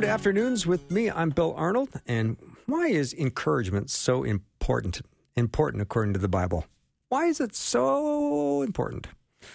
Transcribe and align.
Welcome 0.00 0.08
to 0.08 0.14
Afternoons 0.14 0.66
with 0.66 0.90
me. 0.90 1.10
I'm 1.10 1.28
Bill 1.28 1.52
Arnold. 1.58 1.90
And 2.06 2.38
why 2.64 2.86
is 2.86 3.12
encouragement 3.12 3.90
so 3.90 4.24
important? 4.24 5.02
Important 5.36 5.82
according 5.82 6.14
to 6.14 6.18
the 6.18 6.26
Bible. 6.26 6.64
Why 7.10 7.26
is 7.26 7.38
it 7.38 7.54
so 7.54 8.62
important? 8.62 9.08
It 9.42 9.48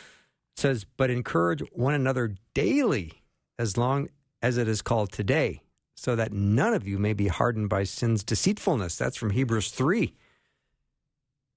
says, 0.57 0.85
but 0.97 1.09
encourage 1.09 1.61
one 1.71 1.95
another 1.95 2.35
daily 2.53 3.23
as 3.57 3.75
long 3.75 4.09
as 4.43 4.57
it 4.57 4.67
is 4.67 4.83
called 4.83 5.11
today, 5.11 5.63
so 5.95 6.15
that 6.15 6.31
none 6.31 6.75
of 6.75 6.87
you 6.87 6.99
may 6.99 7.13
be 7.13 7.27
hardened 7.27 7.69
by 7.69 7.83
sin's 7.83 8.23
deceitfulness. 8.23 8.97
That's 8.97 9.17
from 9.17 9.31
Hebrews 9.31 9.71
3. 9.71 10.13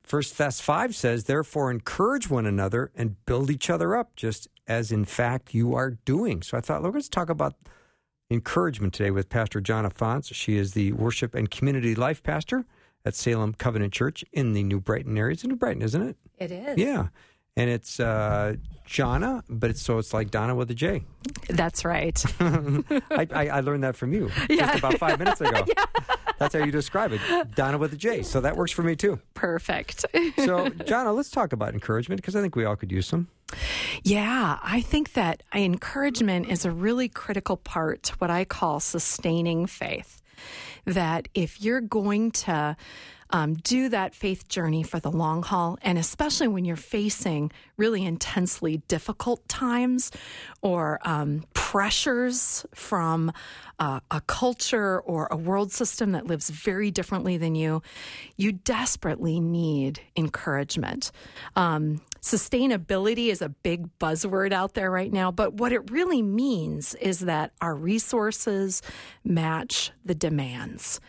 First 0.03 0.33
Thess 0.33 0.63
5 0.63 0.95
says, 0.95 1.25
therefore 1.25 1.71
encourage 1.71 2.31
one 2.31 2.47
another 2.47 2.91
and 2.95 3.23
build 3.27 3.51
each 3.51 3.69
other 3.69 3.95
up, 3.95 4.17
just 4.17 4.49
as 4.67 4.91
in 4.91 5.05
fact 5.05 5.53
you 5.53 5.75
are 5.75 5.91
doing. 5.91 6.41
So 6.41 6.57
I 6.57 6.63
thought, 6.63 6.83
let's 6.83 7.11
talk 7.11 7.29
about 7.29 7.55
encouragement 8.31 8.93
today 8.95 9.11
with 9.11 9.29
Pastor 9.29 9.61
Jonna 9.61 9.93
Fantz. 9.93 10.35
She 10.35 10.57
is 10.57 10.73
the 10.73 10.93
worship 10.93 11.35
and 11.35 11.51
community 11.51 11.95
life 11.95 12.23
pastor 12.23 12.67
at 13.05 13.15
Salem 13.15 13.55
Covenant 13.55 13.93
Church 13.93 14.25
in 14.33 14.53
the 14.53 14.63
New 14.63 14.81
Brighton 14.81 15.17
area. 15.17 15.33
It's 15.33 15.45
in 15.45 15.51
New 15.51 15.57
Brighton, 15.57 15.83
isn't 15.83 16.03
it? 16.03 16.17
It 16.37 16.51
is. 16.51 16.79
Yeah. 16.79 17.09
And 17.59 17.69
it's 17.69 17.99
uh, 17.99 18.55
Jonna, 18.87 19.43
but 19.49 19.71
it's 19.71 19.83
so 19.83 19.99
it's 19.99 20.15
like 20.15 20.31
Donna 20.31 20.55
with 20.55 20.71
a 20.71 20.75
J. 20.75 21.05
That's 21.49 21.85
right. 21.85 22.25
I, 22.41 23.27
I, 23.33 23.49
I 23.49 23.61
learned 23.61 23.83
that 23.85 23.97
from 23.97 24.13
you 24.13 24.31
Yeah. 24.49 24.67
just 24.67 24.79
about 24.79 24.99
five 24.99 25.19
minutes 25.19 25.41
ago. 25.41 25.65
That's 26.39 26.55
how 26.55 26.65
you 26.65 26.71
describe 26.71 27.11
it, 27.13 27.21
Donna 27.57 27.79
with 27.79 27.93
a 27.93 27.97
J. 27.97 28.23
So 28.23 28.41
that 28.43 28.57
works 28.57 28.71
for 28.71 28.85
me 28.85 28.95
too. 28.95 29.19
Perfect. 29.35 30.03
So, 30.37 30.69
Jonna, 30.87 31.13
let's 31.17 31.31
talk 31.33 31.53
about 31.53 31.75
encouragement 31.75 32.21
because 32.23 32.37
I 32.37 32.41
think 32.41 32.55
we 32.55 32.65
all 32.65 32.77
could 32.77 32.93
use 32.93 33.09
some. 33.09 33.27
yeah, 34.05 34.59
I 34.63 34.81
think 34.81 35.15
that 35.15 35.43
encouragement 35.53 36.49
is 36.49 36.65
a 36.65 36.71
really 36.71 37.09
critical 37.09 37.57
part 37.57 38.05
to 38.05 38.13
what 38.19 38.31
I 38.31 38.45
call 38.45 38.79
sustaining 38.79 39.67
faith. 39.67 40.23
That 40.85 41.27
if 41.35 41.61
you're 41.61 41.81
going 41.81 42.31
to 42.47 42.77
um, 43.31 43.55
do 43.55 43.89
that 43.89 44.15
faith 44.15 44.49
journey 44.49 44.83
for 44.83 45.01
the 45.01 45.11
long 45.11 45.43
haul, 45.43 45.79
and 45.83 45.99
especially 45.99 46.49
when 46.49 46.65
you're 46.65 46.77
facing 46.77 47.51
really 47.77 48.05
intensely 48.05 48.79
difficult 48.89 49.47
times 49.49 50.11
or 50.63 50.99
um, 51.03 51.45
pressures 51.55 52.65
from 52.75 53.33
uh, 53.79 54.01
a 54.11 54.21
culture 54.23 55.01
or 55.01 55.29
a 55.31 55.37
world 55.37 55.73
system 55.73 56.13
that 56.13 56.27
lives 56.27 56.51
very 56.51 56.91
differently 56.91 57.37
than 57.37 57.55
you, 57.55 57.83
you 58.37 58.53
desperately 58.53 59.41
need 59.41 60.01
encouragement. 60.17 61.13
Um, 61.55 62.01
sustainability 62.23 63.29
is 63.29 63.43
a 63.43 63.49
big 63.49 63.89
buzzword 63.99 64.53
out 64.53 64.75
there 64.75 64.91
right 64.91 65.13
now, 65.13 65.31
but 65.31 65.55
what 65.55 65.73
it 65.73 65.91
really 65.91 66.23
means 66.23 66.95
is 66.97 67.21
that 67.21 67.53
our 67.61 67.75
resources 67.75 68.83
match 69.25 69.93
the 70.05 70.15
demands. 70.15 71.01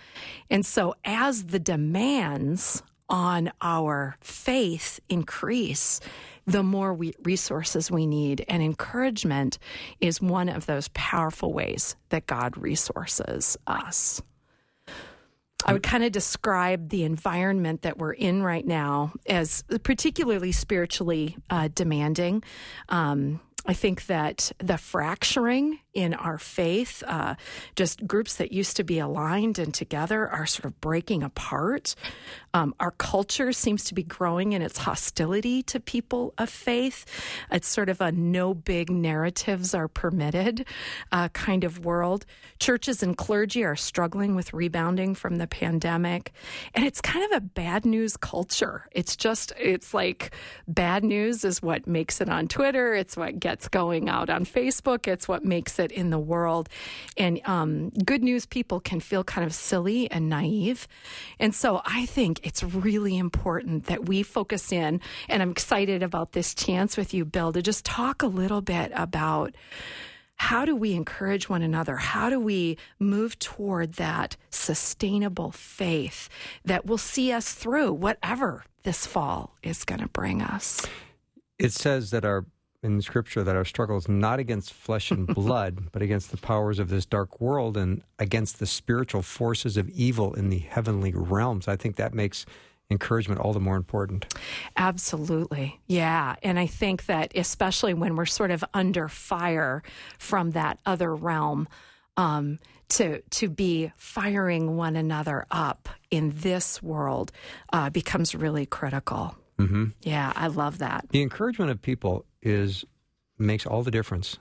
And 0.49 0.66
so, 0.66 0.95
as 1.05 1.45
the 1.45 1.59
demands 1.59 2.84
on 3.09 3.51
our 3.61 4.16
faith 4.22 5.00
increase, 5.09 6.00
the 6.45 6.63
more 6.63 6.94
we, 6.94 7.13
resources 7.23 7.91
we 7.91 8.05
need. 8.05 8.45
And 8.47 8.61
encouragement 8.61 9.59
is 10.00 10.22
one 10.22 10.50
of 10.50 10.66
those 10.66 10.89
powerful 10.89 11.53
ways 11.53 11.95
that 12.09 12.28
God 12.28 12.57
resources 12.57 13.57
us. 13.67 14.22
I 15.66 15.74
would 15.74 15.84
kind 15.84 16.03
of 16.03 16.12
describe 16.12 16.90
the 16.90 17.03
environment 17.03 17.81
that 17.81 17.97
we're 17.97 18.14
in 18.14 18.42
right 18.44 18.66
now 18.66 19.14
as 19.28 19.64
particularly 19.84 20.52
spiritually 20.52 21.38
uh, 21.50 21.70
demanding. 21.74 22.44
Um, 22.88 23.42
I 23.66 23.74
think 23.74 24.06
that 24.08 24.52
the 24.59 24.78
fracturing 24.78 25.80
in 25.94 26.13
our 26.13 26.38
faith, 26.38 27.03
uh, 27.07 27.35
just 27.75 28.05
groups 28.05 28.35
that 28.35 28.51
used 28.51 28.77
to 28.77 28.83
be 28.83 29.00
aligned 29.00 29.57
and 29.57 29.73
together, 29.73 30.27
are 30.29 30.45
sort 30.45 30.66
of 30.66 30.79
breaking 30.81 31.23
apart. 31.23 31.95
Um, 32.53 32.75
our 32.79 32.91
culture 32.91 33.51
seems 33.51 33.83
to 33.85 33.94
be 33.94 34.03
growing 34.03 34.53
in 34.53 34.61
its 34.61 34.78
hostility 34.78 35.63
to 35.63 35.79
people 35.79 36.33
of 36.38 36.49
faith. 36.49 37.05
It's 37.51 37.67
sort 37.67 37.89
of 37.89 38.01
a 38.01 38.11
no 38.11 38.53
big 38.53 38.89
narratives 38.89 39.73
are 39.73 39.88
permitted 39.88 40.66
uh, 41.11 41.29
kind 41.29 41.63
of 41.63 41.85
world. 41.85 42.25
Churches 42.59 43.01
and 43.01 43.17
clergy 43.17 43.63
are 43.63 43.75
struggling 43.75 44.35
with 44.35 44.53
rebounding 44.53 45.16
from 45.16 45.38
the 45.38 45.47
pandemic. 45.47 46.33
And 46.73 46.85
it's 46.85 47.01
kind 47.01 47.25
of 47.31 47.38
a 47.38 47.41
bad 47.41 47.85
news 47.85 48.17
culture. 48.17 48.88
It's 48.91 49.16
just, 49.16 49.53
it's 49.59 49.94
like 49.94 50.31
bad 50.67 51.03
news 51.03 51.44
is 51.44 51.61
what 51.61 51.88
makes 51.88 52.22
it 52.22 52.29
on 52.29 52.47
Twitter, 52.47 52.94
it's 52.94 53.17
what 53.17 53.39
gets 53.39 53.67
going 53.67 54.09
out 54.09 54.29
on 54.29 54.45
Facebook, 54.45 55.07
it's 55.07 55.28
what 55.28 55.45
makes 55.45 55.78
it 55.79 55.91
in 55.91 56.09
the 56.09 56.19
world. 56.19 56.69
And 57.17 57.41
um, 57.45 57.90
good 57.90 58.23
news 58.23 58.45
people 58.45 58.79
can 58.79 59.00
feel 59.00 59.23
kind 59.23 59.45
of 59.45 59.53
silly 59.53 60.09
and 60.12 60.29
naive. 60.29 60.88
And 61.40 61.53
so 61.53 61.81
I 61.85 62.06
think 62.06 62.41
it's 62.44 62.63
really 62.63 63.17
important 63.17 63.85
that 63.85 64.07
we 64.07 64.23
focus 64.23 64.72
in, 64.72 65.01
and 65.28 65.41
I'm 65.41 65.51
excited 65.51 66.03
about 66.03 66.34
this 66.34 66.53
chance 66.53 66.97
with 66.97 67.13
you, 67.13 67.25
Bill, 67.25 67.53
to 67.53 67.62
just 67.62 67.85
talk 67.85 68.22
a 68.22 68.28
little 68.28 68.62
bit 68.62 68.91
about 68.95 69.56
how 70.40 70.63
do 70.63 70.75
we 70.75 70.94
encourage 70.94 71.50
one 71.50 71.62
another? 71.62 71.97
How 71.97 72.29
do 72.29 72.40
we 72.40 72.78
move 72.97 73.38
toward 73.40 73.94
that 73.94 74.38
sustainable 74.50 75.51
faith 75.51 76.29
that 76.63 76.85
will 76.85 76.97
see 76.97 77.34
us 77.34 77.53
through 77.53 77.91
whatever 77.94 78.63
this 78.84 79.06
fall 79.06 79.57
is 79.61 79.84
going 79.84 80.00
to 80.00 80.07
bring 80.07 80.41
us? 80.41 80.85
It 81.59 81.73
says 81.73 82.11
that 82.11 82.23
our 82.23 82.46
in 82.81 83.01
Scripture 83.01 83.44
that 83.44 83.56
our 83.56 83.66
struggle 83.66 83.97
is 83.97 84.07
not 84.07 84.40
against 84.40 84.73
flesh 84.73 85.12
and 85.12 85.28
blood, 85.35 85.91
but 85.91 86.01
against 86.01 86.31
the 86.31 86.38
powers 86.38 86.79
of 86.79 86.90
this 86.90 87.06
dark 87.06 87.40
world 87.41 87.78
and 87.78 88.01
against 88.17 88.59
the 88.59 88.66
spiritual 88.66 89.22
forces 89.22 89.78
of 89.78 89.90
evil 89.90 90.34
in 90.34 90.50
the 90.50 90.59
heavenly 90.59 91.13
realms. 91.13 91.67
I 91.67 91.75
think 91.75 91.97
that 91.97 92.13
makes 92.13 92.45
encouragement 92.90 93.40
all 93.40 93.53
the 93.53 93.59
more 93.59 93.75
important. 93.75 94.34
Absolutely. 94.75 95.79
Yeah. 95.88 96.35
And 96.41 96.57
I 96.57 96.66
think 96.66 97.06
that 97.06 97.31
especially 97.35 97.94
when 97.94 98.16
we're 98.16 98.25
sort 98.25 98.51
of 98.51 98.63
under 98.73 99.07
fire 99.07 99.84
from 100.17 100.51
that 100.51 100.79
other 100.85 101.16
realm, 101.16 101.67
um, 102.17 102.59
to 102.90 103.22
to 103.22 103.50
be 103.50 103.91
firing 103.97 104.75
one 104.75 104.96
another 104.96 105.46
up 105.51 105.90
in 106.09 106.34
this 106.35 106.81
world 106.81 107.31
uh, 107.72 107.91
becomes 107.91 108.34
really 108.34 108.66
critical. 108.66 109.35
Mm-hmm. 109.59 109.85
Yeah, 110.01 110.34
I 110.35 110.47
love 110.47 110.79
that. 110.79 111.06
The 111.09 111.22
encouragement 111.22 111.69
of 111.69 111.81
people 111.81 112.25
is 112.41 112.85
makes 113.38 113.66
all 113.66 113.83
the 113.83 113.91
difference 113.91 114.38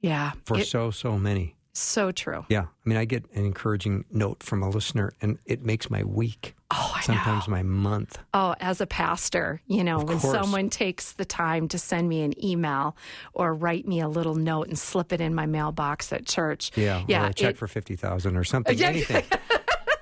Yeah, 0.00 0.32
for 0.44 0.58
it- 0.58 0.66
so 0.66 0.90
so 0.90 1.18
many. 1.18 1.54
so 1.72 2.10
true. 2.12 2.44
Yeah, 2.48 2.62
I 2.62 2.88
mean, 2.88 2.98
I 2.98 3.04
get 3.04 3.24
an 3.34 3.44
encouraging 3.44 4.04
note 4.10 4.42
from 4.42 4.62
a 4.62 4.68
listener, 4.68 5.12
and 5.20 5.38
it 5.44 5.62
makes 5.62 5.90
my 5.90 6.02
week, 6.04 6.54
Oh, 6.70 6.92
I 6.96 7.00
sometimes 7.02 7.46
know. 7.48 7.52
my 7.52 7.62
month. 7.62 8.18
Oh, 8.34 8.54
as 8.60 8.80
a 8.80 8.86
pastor, 8.86 9.60
you 9.66 9.84
know, 9.84 9.98
Of 10.00 10.08
when 10.08 10.18
course. 10.18 10.34
someone 10.34 10.70
takes 10.70 11.12
the 11.12 11.24
time 11.24 11.68
to 11.68 11.78
send 11.78 12.08
me 12.08 12.22
an 12.22 12.32
email 12.44 12.96
or 13.32 13.54
write 13.54 13.86
me 13.86 14.00
a 14.00 14.08
little 14.08 14.34
note 14.34 14.68
and 14.68 14.78
slip 14.78 15.12
it 15.12 15.20
in 15.20 15.34
my 15.34 15.46
mailbox 15.46 16.12
at 16.12 16.26
church. 16.26 16.72
Yeah, 16.76 17.04
yeah. 17.08 17.26
or 17.26 17.30
a 17.30 17.34
check 17.34 17.50
it- 17.50 17.58
for 17.58 17.66
fifty 17.68 17.96
thousand 17.96 18.36
or 18.36 18.44
something. 18.44 18.76
Yeah. 18.78 18.88
Anything, 18.88 19.24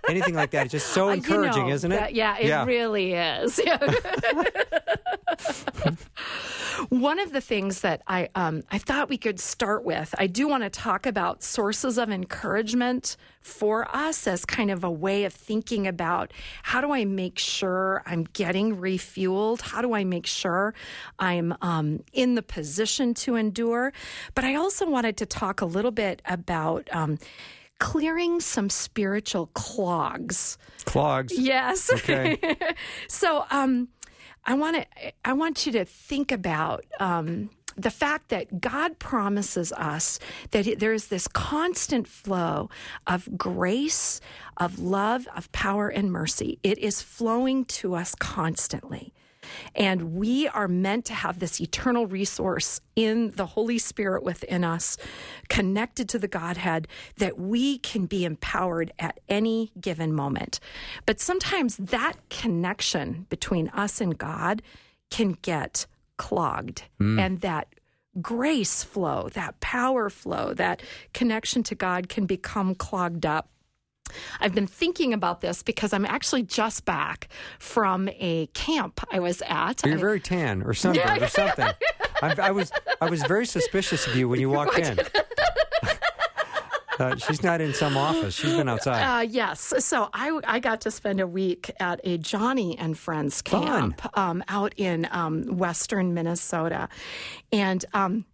anything 0.09 0.35
like 0.35 0.51
that. 0.53 0.67
It's 0.67 0.73
just 0.73 0.89
so 0.89 1.07
Uh, 1.07 1.11
you 1.13 1.17
encouraging, 1.19 1.69
know, 1.69 1.75
isn't 1.75 1.93
it? 1.93 2.01
that- 2.01 2.15
yeah, 2.15 2.37
it 2.39 2.67
really 2.67 3.13
is. 3.15 3.61
Yeah. 3.65 3.79
One 6.91 7.19
of 7.19 7.33
the 7.33 7.41
things 7.41 7.81
that 7.81 8.03
I 8.07 8.29
um, 8.35 8.63
I 8.71 8.77
thought 8.79 9.09
we 9.09 9.17
could 9.17 9.41
start 9.41 9.85
with, 9.85 10.15
I 10.19 10.27
do 10.27 10.47
want 10.47 10.63
to 10.63 10.69
talk 10.71 11.07
about 11.07 11.43
sources 11.43 11.97
of 11.99 12.11
encouragement 12.11 13.17
for 13.41 13.89
us 13.97 14.27
as 14.27 14.45
kind 14.45 14.71
of 14.71 14.85
a 14.85 14.91
way 14.91 15.25
of 15.25 15.33
thinking 15.33 15.87
about 15.87 16.33
how 16.63 16.81
do 16.83 16.93
I 16.93 17.05
make 17.07 17.39
sure 17.39 18.03
I'm 18.07 18.25
getting 18.25 18.77
refueled? 18.77 19.63
How 19.63 19.81
do 19.81 19.95
I 19.95 20.05
make 20.05 20.27
sure 20.27 20.75
I'm 21.19 21.55
um, 21.63 22.03
in 22.13 22.35
the 22.35 22.43
position 22.43 23.15
to 23.15 23.37
endure? 23.37 23.93
But 24.35 24.45
I 24.45 24.55
also 24.55 24.89
wanted 24.89 25.17
to 25.19 25.27
talk 25.27 25.61
a 25.63 25.67
little 25.67 25.93
bit 25.93 26.21
about. 26.27 26.89
Um, 26.93 27.19
Clearing 27.79 28.41
some 28.41 28.71
spiritual 28.71 29.49
clogs. 29.49 30.59
Clogs. 30.85 31.39
Yes. 31.39 31.93
Okay. 31.93 32.39
so 33.09 33.45
um, 33.51 33.89
I 34.45 34.55
want 34.55 34.77
to 34.77 35.13
I 35.25 35.33
want 35.33 35.67
you 35.67 35.73
to 35.73 35.85
think 35.85 36.33
about 36.33 36.85
um, 37.01 37.51
the 37.77 37.91
fact 37.91 38.29
that 38.31 38.61
God 38.61 38.99
promises 38.99 39.73
us 39.73 40.19
that 40.53 40.79
there 40.79 40.95
is 40.95 41.09
this 41.09 41.29
constant 41.29 42.09
flow 42.09 42.71
of 43.07 43.29
grace, 43.37 44.21
of 44.57 44.79
love, 44.79 45.29
of 45.37 45.51
power, 45.53 45.89
and 45.89 46.11
mercy. 46.11 46.59
It 46.63 46.79
is 46.79 47.03
flowing 47.03 47.65
to 47.67 47.95
us 47.95 48.15
constantly. 48.15 49.13
And 49.75 50.15
we 50.15 50.49
are 50.49 50.69
meant 50.69 51.05
to 51.07 51.15
have 51.15 51.39
this 51.39 51.61
eternal 51.61 52.07
resource 52.07 52.81
in 52.95 53.31
the 53.33 53.47
Holy 53.47 53.79
Spirit 53.79 54.23
within 54.23 54.65
us, 54.65 54.97
connected 55.49 56.09
to 56.11 56.19
the 56.19 56.29
Godhead, 56.29 56.89
that 57.19 57.39
we 57.39 57.79
can 57.79 58.07
be 58.07 58.25
empowered 58.25 58.93
at 58.99 59.21
any 59.29 59.73
given 59.81 60.13
moment. 60.13 60.61
But 61.05 61.21
sometimes 61.21 61.77
that 61.77 62.15
connection 62.31 63.27
between 63.29 63.69
us 63.69 64.01
and 64.01 64.17
God 64.17 64.63
can 65.11 65.37
get 65.43 65.87
clogged. 66.17 66.83
Mm. 67.01 67.21
And 67.21 67.41
that 67.41 67.69
grace 68.21 68.83
flow, 68.83 69.29
that 69.35 69.61
power 69.61 70.09
flow, 70.09 70.55
that 70.55 70.83
connection 71.13 71.63
to 71.65 71.75
God 71.75 72.09
can 72.09 72.27
become 72.27 72.75
clogged 72.75 73.27
up. 73.27 73.49
I've 74.41 74.55
been 74.55 74.67
thinking 74.67 75.13
about 75.13 75.41
this 75.41 75.63
because 75.63 75.93
I'm 75.93 76.05
actually 76.05 76.43
just 76.43 76.85
back 76.85 77.29
from 77.59 78.09
a 78.19 78.47
camp 78.55 79.01
I 79.11 79.21
was 79.21 79.43
at. 79.47 79.85
You're 79.85 79.97
I, 79.97 80.01
very 80.01 80.21
tan 80.21 80.63
or 80.63 80.75
sunburned 80.75 81.23
or 81.23 81.29
something. 81.29 81.69
I, 82.23 82.35
I, 82.39 82.51
was 82.51 82.73
I 83.01 83.11
was 83.11 83.23
very 83.25 83.47
suspicious 83.47 84.07
of 84.07 84.17
you 84.17 84.29
when 84.29 84.41
you 84.41 84.51
walked 84.57 84.79
in. 84.79 84.99
Uh, 86.99 87.17
she's 87.17 87.43
not 87.43 87.61
in 87.61 87.75
some 87.75 87.97
office. 87.97 88.35
She's 88.35 88.55
been 88.55 88.69
outside. 88.69 89.03
Uh, 89.03 89.21
yes. 89.21 89.75
So 89.81 90.09
I, 90.13 90.41
I 90.45 90.61
got 90.61 90.81
to 90.83 90.91
spend 90.91 91.21
a 91.21 91.27
week 91.27 91.71
at 91.79 92.01
a 92.05 92.19
Joni 92.19 92.77
and 92.79 92.97
Friends 92.97 93.43
camp 93.43 94.01
um, 94.17 94.43
out 94.49 94.73
in 94.77 95.07
um, 95.11 95.59
western 95.59 96.15
Minnesota. 96.15 96.89
And 97.53 97.85
um, 97.93 98.25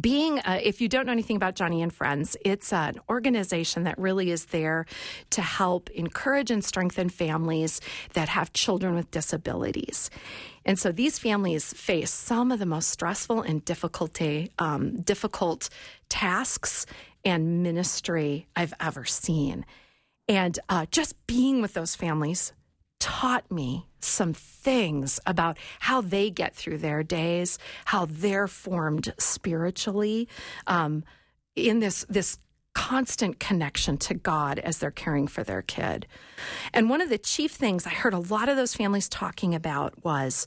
being 0.00 0.38
uh, 0.40 0.60
if 0.62 0.80
you 0.80 0.88
don't 0.88 1.06
know 1.06 1.12
anything 1.12 1.36
about 1.36 1.54
Joni 1.54 1.82
and 1.82 1.92
Friends, 1.92 2.36
it's 2.44 2.72
an 2.72 2.98
organization 3.08 3.84
that 3.84 3.98
really 3.98 4.30
is 4.30 4.46
there 4.46 4.86
to 5.30 5.42
help 5.42 5.90
encourage 5.90 6.50
and 6.50 6.64
strengthen 6.64 7.08
families 7.08 7.80
that 8.14 8.28
have 8.28 8.52
children 8.52 8.94
with 8.94 9.10
disabilities. 9.10 10.10
And 10.64 10.78
so 10.78 10.90
these 10.92 11.18
families 11.18 11.72
face 11.72 12.10
some 12.10 12.50
of 12.50 12.58
the 12.58 12.66
most 12.66 12.88
stressful 12.88 13.42
and 13.42 13.64
difficulty, 13.64 14.50
um, 14.58 15.00
difficult 15.02 15.68
tasks 16.08 16.86
and 17.24 17.62
ministry 17.62 18.46
I've 18.56 18.74
ever 18.80 19.04
seen. 19.04 19.64
And 20.26 20.58
uh, 20.68 20.86
just 20.90 21.26
being 21.26 21.60
with 21.60 21.74
those 21.74 21.94
families 21.94 22.52
taught 23.04 23.50
me 23.52 23.86
some 24.00 24.32
things 24.32 25.20
about 25.26 25.58
how 25.80 26.00
they 26.00 26.30
get 26.30 26.54
through 26.54 26.78
their 26.78 27.02
days, 27.02 27.58
how 27.84 28.06
they're 28.06 28.48
formed 28.48 29.12
spiritually 29.18 30.26
um, 30.66 31.04
in 31.54 31.80
this 31.80 32.06
this 32.08 32.38
constant 32.72 33.38
connection 33.38 33.98
to 33.98 34.14
God 34.14 34.58
as 34.58 34.78
they're 34.78 34.90
caring 34.90 35.26
for 35.26 35.44
their 35.44 35.60
kid. 35.60 36.06
And 36.72 36.88
one 36.88 37.02
of 37.02 37.10
the 37.10 37.18
chief 37.18 37.52
things 37.52 37.86
I 37.86 37.90
heard 37.90 38.14
a 38.14 38.18
lot 38.18 38.48
of 38.48 38.56
those 38.56 38.74
families 38.74 39.08
talking 39.10 39.54
about 39.54 40.02
was 40.02 40.46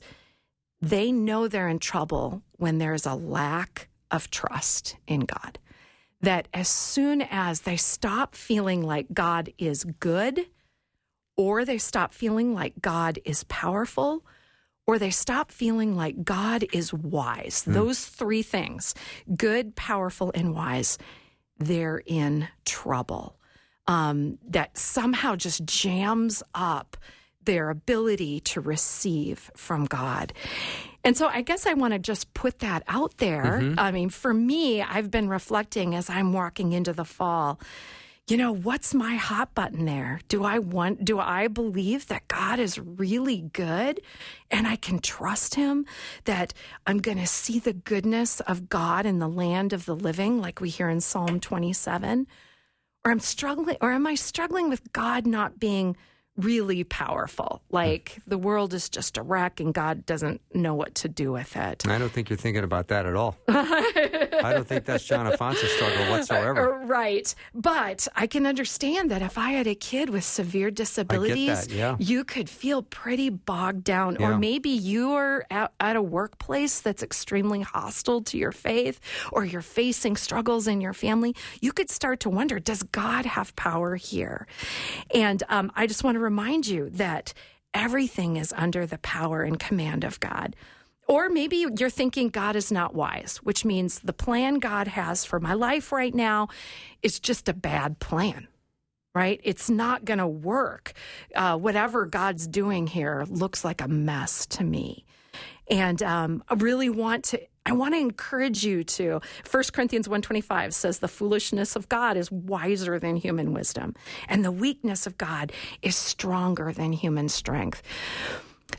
they 0.82 1.12
know 1.12 1.46
they're 1.46 1.68
in 1.68 1.78
trouble 1.78 2.42
when 2.56 2.78
there's 2.78 3.06
a 3.06 3.14
lack 3.14 3.88
of 4.10 4.32
trust 4.32 4.96
in 5.06 5.20
God. 5.20 5.60
That 6.20 6.48
as 6.52 6.68
soon 6.68 7.22
as 7.22 7.60
they 7.60 7.76
stop 7.76 8.34
feeling 8.34 8.82
like 8.82 9.14
God 9.14 9.52
is 9.58 9.84
good 9.84 10.48
or 11.38 11.64
they 11.64 11.78
stop 11.78 12.12
feeling 12.12 12.52
like 12.52 12.74
God 12.82 13.18
is 13.24 13.44
powerful, 13.44 14.26
or 14.86 14.98
they 14.98 15.10
stop 15.10 15.52
feeling 15.52 15.96
like 15.96 16.24
God 16.24 16.66
is 16.72 16.92
wise. 16.92 17.64
Mm. 17.64 17.74
Those 17.74 18.04
three 18.04 18.42
things 18.42 18.94
good, 19.34 19.74
powerful, 19.76 20.32
and 20.34 20.54
wise 20.54 20.98
they're 21.58 22.02
in 22.04 22.48
trouble. 22.66 23.36
Um, 23.86 24.38
that 24.48 24.76
somehow 24.76 25.34
just 25.34 25.64
jams 25.64 26.42
up 26.54 26.98
their 27.44 27.70
ability 27.70 28.40
to 28.40 28.60
receive 28.60 29.50
from 29.56 29.86
God. 29.86 30.34
And 31.02 31.16
so 31.16 31.26
I 31.26 31.40
guess 31.40 31.66
I 31.66 31.72
want 31.72 31.94
to 31.94 31.98
just 31.98 32.34
put 32.34 32.58
that 32.58 32.82
out 32.86 33.16
there. 33.16 33.60
Mm-hmm. 33.62 33.78
I 33.78 33.90
mean, 33.92 34.10
for 34.10 34.34
me, 34.34 34.82
I've 34.82 35.10
been 35.10 35.30
reflecting 35.30 35.94
as 35.94 36.10
I'm 36.10 36.34
walking 36.34 36.74
into 36.74 36.92
the 36.92 37.06
fall 37.06 37.58
you 38.28 38.36
know, 38.36 38.52
what's 38.52 38.92
my 38.92 39.14
hot 39.14 39.54
button 39.54 39.86
there? 39.86 40.20
Do 40.28 40.44
I 40.44 40.58
want, 40.58 41.04
do 41.04 41.18
I 41.18 41.48
believe 41.48 42.08
that 42.08 42.28
God 42.28 42.58
is 42.58 42.78
really 42.78 43.48
good 43.52 44.02
and 44.50 44.66
I 44.66 44.76
can 44.76 44.98
trust 44.98 45.54
him? 45.54 45.86
That 46.24 46.52
I'm 46.86 46.98
going 46.98 47.18
to 47.18 47.26
see 47.26 47.58
the 47.58 47.72
goodness 47.72 48.40
of 48.40 48.68
God 48.68 49.06
in 49.06 49.18
the 49.18 49.28
land 49.28 49.72
of 49.72 49.86
the 49.86 49.96
living, 49.96 50.40
like 50.42 50.60
we 50.60 50.68
hear 50.68 50.90
in 50.90 51.00
Psalm 51.00 51.40
27? 51.40 52.26
Or 53.04 53.12
I'm 53.12 53.20
struggling, 53.20 53.76
or 53.80 53.92
am 53.92 54.06
I 54.06 54.14
struggling 54.14 54.68
with 54.68 54.92
God 54.92 55.26
not 55.26 55.58
being 55.58 55.96
really 56.38 56.84
powerful. 56.84 57.62
Like 57.70 58.18
the 58.26 58.38
world 58.38 58.72
is 58.72 58.88
just 58.88 59.18
a 59.18 59.22
wreck 59.22 59.60
and 59.60 59.74
God 59.74 60.06
doesn't 60.06 60.40
know 60.54 60.74
what 60.74 60.94
to 60.96 61.08
do 61.08 61.32
with 61.32 61.56
it. 61.56 61.86
I 61.86 61.98
don't 61.98 62.10
think 62.12 62.30
you're 62.30 62.36
thinking 62.36 62.64
about 62.64 62.88
that 62.88 63.06
at 63.06 63.16
all. 63.16 63.36
I 63.48 64.52
don't 64.54 64.66
think 64.66 64.84
that's 64.84 65.06
Jonna 65.06 65.36
Fantz's 65.36 65.70
struggle 65.72 66.10
whatsoever. 66.10 66.76
Right. 66.88 67.34
But 67.54 68.08
I 68.16 68.26
can 68.26 68.46
understand 68.46 69.10
that 69.10 69.20
if 69.20 69.36
I 69.36 69.50
had 69.50 69.66
a 69.66 69.74
kid 69.74 70.08
with 70.08 70.24
severe 70.24 70.70
disabilities, 70.70 71.66
that, 71.66 71.74
yeah. 71.74 71.96
you 71.98 72.24
could 72.24 72.48
feel 72.48 72.82
pretty 72.82 73.28
bogged 73.28 73.84
down. 73.84 74.16
Yeah. 74.18 74.28
Or 74.30 74.38
maybe 74.38 74.70
you 74.70 75.12
are 75.12 75.44
at, 75.50 75.72
at 75.80 75.96
a 75.96 76.02
workplace 76.02 76.80
that's 76.80 77.02
extremely 77.02 77.60
hostile 77.60 78.22
to 78.22 78.38
your 78.38 78.52
faith, 78.52 79.00
or 79.32 79.44
you're 79.44 79.60
facing 79.60 80.16
struggles 80.16 80.66
in 80.66 80.80
your 80.80 80.94
family. 80.94 81.34
You 81.60 81.72
could 81.72 81.90
start 81.90 82.20
to 82.20 82.30
wonder 82.30 82.58
does 82.58 82.82
God 82.84 83.26
have 83.26 83.54
power 83.56 83.96
here? 83.96 84.46
And 85.14 85.42
um, 85.48 85.70
I 85.74 85.86
just 85.86 86.04
want 86.04 86.14
to 86.14 86.20
remind 86.28 86.66
you 86.66 86.90
that 86.90 87.32
everything 87.72 88.36
is 88.36 88.52
under 88.54 88.84
the 88.84 88.98
power 88.98 89.42
and 89.42 89.58
command 89.58 90.04
of 90.04 90.20
God. 90.20 90.54
Or 91.06 91.30
maybe 91.30 91.64
you're 91.78 91.88
thinking 91.88 92.28
God 92.28 92.54
is 92.54 92.70
not 92.70 92.94
wise, 92.94 93.38
which 93.38 93.64
means 93.64 94.00
the 94.00 94.12
plan 94.12 94.58
God 94.58 94.88
has 94.88 95.24
for 95.24 95.40
my 95.40 95.54
life 95.54 95.90
right 95.90 96.14
now 96.14 96.48
is 97.02 97.18
just 97.18 97.48
a 97.48 97.54
bad 97.54 97.98
plan, 97.98 98.46
right? 99.14 99.40
It's 99.42 99.70
not 99.70 100.04
going 100.04 100.18
to 100.18 100.26
work. 100.26 100.92
Uh, 101.34 101.56
whatever 101.56 102.04
God's 102.04 102.46
doing 102.46 102.86
here 102.86 103.24
looks 103.30 103.64
like 103.64 103.80
a 103.80 103.88
mess 103.88 104.44
to 104.48 104.64
me. 104.64 105.06
And 105.70 106.02
um, 106.02 106.44
I 106.46 106.54
really 106.54 106.90
want 106.90 107.24
to 107.24 107.40
I 107.68 107.72
want 107.72 107.94
to 107.94 108.00
encourage 108.00 108.64
you 108.64 108.82
to 108.82 109.20
1 109.50 109.62
Corinthians 109.72 110.08
125 110.08 110.74
says 110.74 110.98
the 110.98 111.08
foolishness 111.08 111.76
of 111.76 111.88
God 111.88 112.16
is 112.16 112.32
wiser 112.32 112.98
than 112.98 113.16
human 113.16 113.52
wisdom 113.52 113.94
and 114.28 114.44
the 114.44 114.50
weakness 114.50 115.06
of 115.06 115.18
God 115.18 115.52
is 115.82 115.94
stronger 115.94 116.72
than 116.72 116.92
human 116.92 117.28
strength. 117.28 117.82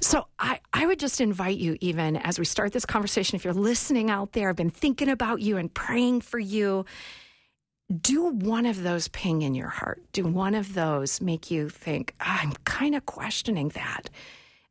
So 0.01 0.27
I, 0.39 0.59
I 0.73 0.85
would 0.87 0.99
just 0.99 1.21
invite 1.21 1.57
you, 1.57 1.77
even 1.81 2.15
as 2.17 2.39
we 2.39 2.45
start 2.45 2.73
this 2.73 2.85
conversation, 2.85 3.35
if 3.35 3.43
you're 3.43 3.53
listening 3.53 4.09
out 4.09 4.31
there, 4.33 4.49
I've 4.49 4.55
been 4.55 4.69
thinking 4.69 5.09
about 5.09 5.41
you 5.41 5.57
and 5.57 5.73
praying 5.73 6.21
for 6.21 6.39
you. 6.39 6.85
Do 8.01 8.25
one 8.25 8.65
of 8.65 8.83
those 8.83 9.07
ping 9.09 9.41
in 9.41 9.55
your 9.55 9.69
heart. 9.69 10.01
Do 10.13 10.25
one 10.25 10.55
of 10.55 10.73
those 10.73 11.21
make 11.21 11.51
you 11.51 11.69
think, 11.69 12.13
oh, 12.21 12.37
I'm 12.41 12.53
kind 12.65 12.95
of 12.95 13.05
questioning 13.05 13.69
that. 13.69 14.09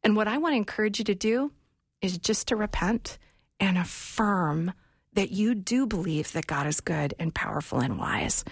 And 0.02 0.16
what 0.16 0.28
I 0.28 0.38
want 0.38 0.52
to 0.52 0.56
encourage 0.56 0.98
you 0.98 1.04
to 1.06 1.14
do 1.14 1.52
is 2.00 2.16
just 2.18 2.48
to 2.48 2.56
repent 2.56 3.18
and 3.60 3.78
affirm 3.78 4.72
that 5.14 5.30
you 5.30 5.54
do 5.54 5.86
believe 5.86 6.32
that 6.32 6.46
God 6.46 6.66
is 6.66 6.80
good 6.80 7.14
and 7.18 7.34
powerful 7.34 7.80
and 7.80 7.98
wise. 7.98 8.44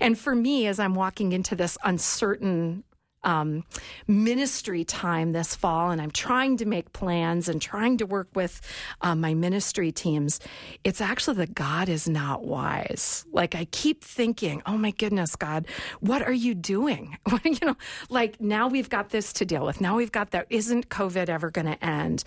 And 0.00 0.18
for 0.18 0.34
me, 0.34 0.66
as 0.66 0.78
I'm 0.78 0.94
walking 0.94 1.32
into 1.32 1.54
this 1.54 1.76
uncertain 1.84 2.84
um, 3.24 3.64
ministry 4.06 4.84
time 4.84 5.32
this 5.32 5.54
fall, 5.54 5.90
and 5.90 6.00
I'm 6.00 6.10
trying 6.10 6.56
to 6.58 6.64
make 6.64 6.92
plans 6.92 7.48
and 7.48 7.60
trying 7.60 7.98
to 7.98 8.06
work 8.06 8.28
with 8.34 8.60
uh, 9.00 9.14
my 9.14 9.34
ministry 9.34 9.92
teams. 9.92 10.40
It's 10.84 11.00
actually 11.00 11.36
that 11.38 11.54
God 11.54 11.88
is 11.88 12.08
not 12.08 12.44
wise. 12.44 13.24
Like 13.32 13.54
I 13.54 13.66
keep 13.66 14.02
thinking, 14.04 14.62
oh 14.66 14.78
my 14.78 14.92
goodness, 14.92 15.36
God, 15.36 15.66
what 16.00 16.22
are 16.22 16.32
you 16.32 16.54
doing? 16.54 17.18
you 17.44 17.58
know, 17.62 17.76
like 18.08 18.40
now 18.40 18.68
we've 18.68 18.90
got 18.90 19.10
this 19.10 19.32
to 19.34 19.44
deal 19.44 19.66
with. 19.66 19.80
Now 19.80 19.96
we've 19.96 20.12
got 20.12 20.30
that. 20.30 20.46
Isn't 20.50 20.88
COVID 20.88 21.28
ever 21.28 21.50
going 21.50 21.66
to 21.66 21.84
end? 21.84 22.24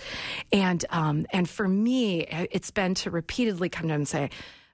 And 0.51 0.85
um, 0.89 1.25
and 1.31 1.49
for 1.49 1.67
me, 1.67 2.21
it's 2.51 2.71
been 2.71 2.93
to 2.95 3.11
repeatedly 3.11 3.69
come 3.69 3.87
to 3.87 3.93
him 3.93 4.01
and 4.01 4.07
say 4.07 4.29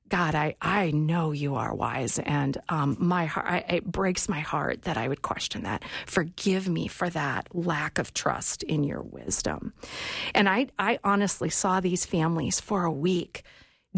God, 0.08 0.36
I, 0.36 0.56
I 0.62 0.92
know 0.92 1.32
you 1.32 1.56
are 1.56 1.74
wise, 1.74 2.20
and 2.20 2.58
um, 2.70 2.96
my 3.00 3.26
heart 3.26 3.46
I, 3.48 3.58
it 3.68 3.86
breaks 3.86 4.30
my 4.30 4.40
heart 4.40 4.84
that 4.84 4.98
I 4.98 5.08
would 5.08 5.24
question 5.24 5.64
that. 5.64 5.84
Forgive 6.06 6.70
me 6.70 6.88
for 6.88 7.10
that 7.10 7.48
lack 7.56 7.98
of 7.98 8.14
trust 8.14 8.62
in 8.64 8.84
your 8.84 9.02
wisdom. 9.02 9.74
And 10.36 10.48
I 10.48 10.68
I 10.78 11.00
honestly 11.04 11.50
saw 11.50 11.80
these 11.80 12.06
families 12.06 12.60
for 12.60 12.86
a 12.86 12.92
week 12.92 13.44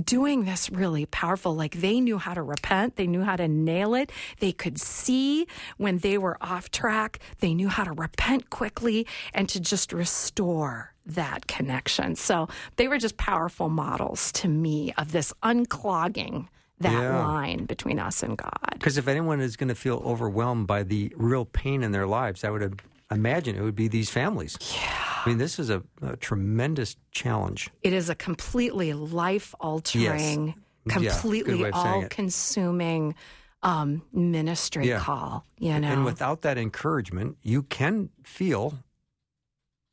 doing 0.01 0.45
this 0.45 0.69
really 0.69 1.05
powerful. 1.05 1.55
Like 1.55 1.81
they 1.81 1.99
knew 1.99 2.17
how 2.17 2.33
to 2.33 2.41
repent, 2.41 2.95
they 2.95 3.07
knew 3.07 3.23
how 3.23 3.35
to 3.35 3.47
nail 3.47 3.93
it. 3.93 4.11
They 4.39 4.51
could 4.51 4.79
see 4.79 5.47
when 5.77 5.97
they 5.97 6.17
were 6.17 6.37
off 6.41 6.71
track. 6.71 7.19
They 7.39 7.53
knew 7.53 7.67
how 7.67 7.83
to 7.83 7.91
repent 7.91 8.49
quickly 8.49 9.07
and 9.33 9.49
to 9.49 9.59
just 9.59 9.91
restore 9.91 10.93
that 11.07 11.47
connection. 11.47 12.15
So 12.15 12.47
they 12.75 12.87
were 12.87 12.97
just 12.97 13.17
powerful 13.17 13.69
models 13.69 14.31
to 14.33 14.47
me 14.47 14.93
of 14.97 15.11
this 15.11 15.33
unclogging 15.43 16.47
that 16.79 16.91
Yeah. 16.91 17.25
line 17.25 17.65
between 17.65 17.97
us 17.99 18.21
and 18.21 18.37
God. 18.37 18.59
Because 18.73 18.97
if 18.97 19.07
anyone 19.07 19.41
is 19.41 19.55
going 19.57 19.69
to 19.69 19.75
feel 19.75 20.01
overwhelmed 20.05 20.67
by 20.67 20.83
the 20.83 21.11
real 21.17 21.45
pain 21.45 21.81
in 21.81 21.91
their 21.91 22.05
lives, 22.05 22.43
I 22.43 22.49
would 22.51 22.81
imagine 23.09 23.55
it 23.55 23.61
would 23.61 23.75
be 23.75 23.87
these 23.87 24.09
families. 24.09 24.57
Yeah. 24.75 25.23
I 25.25 25.29
mean, 25.29 25.37
this 25.39 25.57
is 25.59 25.69
a, 25.69 25.81
a 26.01 26.15
tremendous 26.17 26.95
challenge. 27.11 27.69
It 27.81 27.93
is 27.93 28.09
a 28.09 28.15
completely 28.15 28.93
life 28.93 29.55
altering, 29.59 30.53
Yeah, 30.85 30.93
completely 30.93 31.53
good 31.57 31.61
way 31.63 31.69
of 31.69 31.75
saying 31.75 32.03
all 32.03 32.09
consuming 32.09 33.15
um, 33.63 34.03
ministry 34.13 34.87
Yeah. 34.87 34.99
call. 34.99 35.45
You 35.57 35.79
know, 35.79 35.87
And 35.87 36.05
without 36.05 36.41
that 36.41 36.57
encouragement, 36.59 37.37
you 37.41 37.63
can 37.63 38.09
feel 38.23 38.77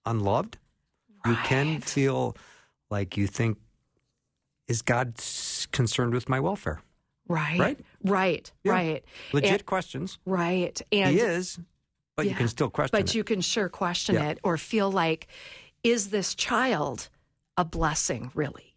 unloved. 0.05 0.59
You 1.27 1.37
can 1.45 1.81
feel 1.81 2.37
like 2.91 3.17
you 3.17 3.27
think, 3.27 3.59
is 4.69 4.83
God 4.83 5.15
concerned 5.73 6.13
with 6.15 6.29
my 6.29 6.41
welfare? 6.41 6.81
right, 7.27 7.59
right? 7.59 7.81
right, 8.05 8.53
Yeah. 8.65 8.73
right, 8.73 9.05
Legit 9.33 9.51
And- 9.53 9.67
questions. 9.67 10.19
right, 10.27 10.79
and 10.93 11.15
he 11.15 11.21
is, 11.21 11.59
but 12.17 12.27
you 12.27 12.35
can 12.35 12.49
still 12.49 12.69
question 12.69 12.91
but 12.93 13.09
it. 13.09 13.15
you 13.15 13.25
can 13.25 13.41
sure 13.41 13.71
question 13.71 14.17
Yeah. 14.17 14.29
it 14.31 14.41
or 14.43 14.59
feel 14.59 14.91
like, 14.93 15.27
is 15.83 16.11
this 16.11 16.35
child 16.35 17.09
a 17.57 17.65
blessing 17.65 18.31
really? 18.35 18.74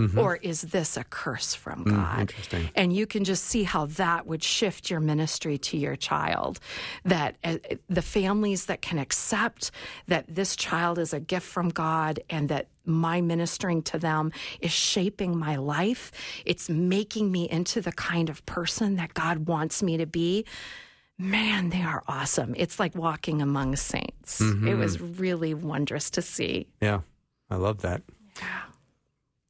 Mhm. 0.00 0.18
Or 0.18 0.36
is 0.36 0.62
this 0.62 0.96
a 0.96 1.04
curse 1.04 1.54
from 1.54 1.84
Mm, 1.84 1.90
God? 1.90 2.20
interesting. 2.20 2.70
And 2.74 2.92
you 2.94 3.06
can 3.06 3.22
just 3.22 3.44
see 3.44 3.64
how 3.64 3.84
that 3.86 4.26
would 4.26 4.42
shift 4.42 4.88
your 4.90 5.00
ministry 5.00 5.58
to 5.58 5.76
your 5.76 5.94
child. 5.94 6.58
That 7.04 7.36
uh, 7.44 7.58
the 7.88 8.00
families 8.02 8.64
that 8.66 8.80
can 8.80 8.98
accept 8.98 9.70
that 10.06 10.24
this 10.26 10.56
child 10.56 10.98
is 10.98 11.12
a 11.12 11.20
gift 11.20 11.46
from 11.46 11.68
God 11.68 12.20
and 12.30 12.48
that 12.48 12.68
my 12.86 13.20
ministering 13.20 13.82
to 13.82 13.98
them 13.98 14.32
is 14.60 14.72
shaping 14.72 15.36
my 15.38 15.56
life, 15.56 16.10
it's 16.46 16.70
making 16.70 17.30
me 17.30 17.48
into 17.50 17.80
the 17.82 17.92
kind 17.92 18.30
of 18.30 18.44
person 18.46 18.96
that 18.96 19.12
God 19.12 19.46
wants 19.46 19.82
me 19.82 19.98
to 19.98 20.06
be. 20.06 20.46
Man, 21.18 21.68
they 21.68 21.82
are 21.82 22.02
awesome. 22.08 22.54
It's 22.56 22.80
like 22.80 22.94
walking 22.94 23.42
among 23.42 23.76
saints. 23.76 24.40
It 24.40 24.76
was 24.78 24.98
really 24.98 25.52
wondrous 25.52 26.08
to 26.12 26.22
see. 26.22 26.66
Yeah, 26.80 27.00
I 27.50 27.56
love 27.56 27.82
that. 27.82 28.02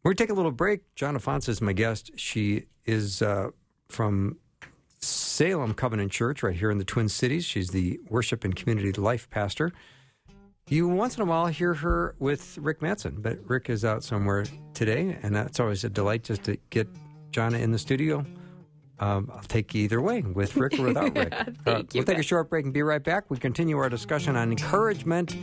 We're 0.03 0.11
going 0.11 0.17
to 0.17 0.23
take 0.25 0.31
a 0.31 0.35
little 0.35 0.51
break. 0.51 0.81
Jonna 0.95 1.23
Fantz 1.23 1.49
is 1.49 1.61
my 1.61 1.75
guest. 1.75 2.11
She 2.17 2.65
is 2.87 3.21
uh, 3.21 3.51
from 3.89 4.39
Salem 5.01 5.75
Covenant 5.75 6.11
Church 6.11 6.43
right 6.43 6.57
here 6.57 6.71
in 6.71 6.79
the 6.79 6.85
Twin 6.85 7.09
Cities. 7.09 7.45
She's 7.45 7.69
the 7.69 8.01
worship 8.09 8.45
and 8.45 8.57
community 8.57 8.93
life 8.93 9.29
pastor. 9.29 9.73
You 10.69 10.89
once 10.89 11.17
in 11.17 11.23
a 11.23 11.27
while 11.27 11.49
hear 11.49 11.75
her 11.75 12.15
with 12.19 12.57
Rick 12.59 12.81
Matson, 12.81 13.17
but 13.19 13.39
Rick 13.45 13.69
is 13.69 13.85
out 13.85 14.03
somewhere 14.03 14.47
today, 14.73 15.19
and 15.23 15.35
that's 15.35 15.61
always 15.61 15.85
a 15.85 15.91
delight 15.91 16.23
just 16.23 16.45
to 16.45 16.57
get 16.71 16.89
Jonna 17.33 17.61
in 17.61 17.73
the 17.73 17.79
studio. 17.79 18.25
Um, 19.01 19.31
I'll 19.35 19.41
take 19.43 19.75
you 19.75 19.83
either 19.83 20.01
way, 20.01 20.23
with 20.23 20.57
Rick 20.57 20.79
or 20.79 20.85
without 20.85 21.15
Rick. 21.17 21.35
Uh, 21.67 21.75
Thank 21.75 21.95
you, 21.95 21.99
we'll 21.99 22.05
take 22.07 22.19
a 22.19 22.23
short 22.23 22.49
break 22.49 22.65
and 22.65 22.73
be 22.73 22.83
right 22.83 23.03
back. 23.03 23.31
We 23.31 23.37
continue 23.37 23.77
our 23.79 23.89
discussion 23.91 24.37
on 24.37 24.51
encouragement 24.51 25.37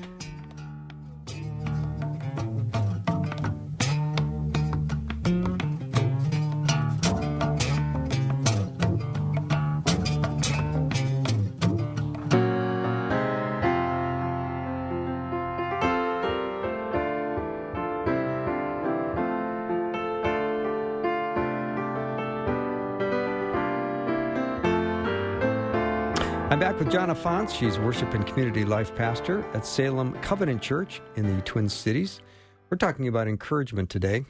with 26.87 26.95
Jonna 26.95 27.15
Fantz. 27.15 27.53
She's 27.53 27.77
worship 27.79 28.13
and 28.13 28.25
community 28.25 28.63
life 28.63 28.95
pastor 28.95 29.43
at 29.53 29.65
Salem 29.65 30.13
Covenant 30.21 30.61
Church 30.61 31.01
in 31.17 31.35
the 31.35 31.41
Twin 31.41 31.67
Cities. 31.67 32.21
We're 32.69 32.77
talking 32.77 33.07
about 33.07 33.27
encouragement 33.27 33.89
today. 33.89 34.25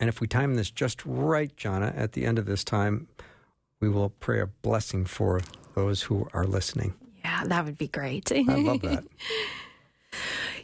And 0.00 0.08
if 0.08 0.20
we 0.20 0.26
time 0.26 0.56
this 0.56 0.70
just 0.70 1.04
right, 1.04 1.54
Jonna, 1.56 1.96
at 1.96 2.12
the 2.12 2.24
end 2.24 2.40
of 2.40 2.46
this 2.46 2.64
time, 2.64 3.06
we 3.80 3.88
will 3.88 4.10
pray 4.10 4.40
a 4.40 4.46
blessing 4.46 5.04
for 5.04 5.40
those 5.74 6.02
who 6.02 6.28
are 6.32 6.46
listening. 6.46 6.94
Yeah, 7.24 7.44
that 7.44 7.64
would 7.64 7.78
be 7.78 7.88
great. 7.88 8.32
I 8.32 8.42
love 8.42 8.82
that. 8.82 9.04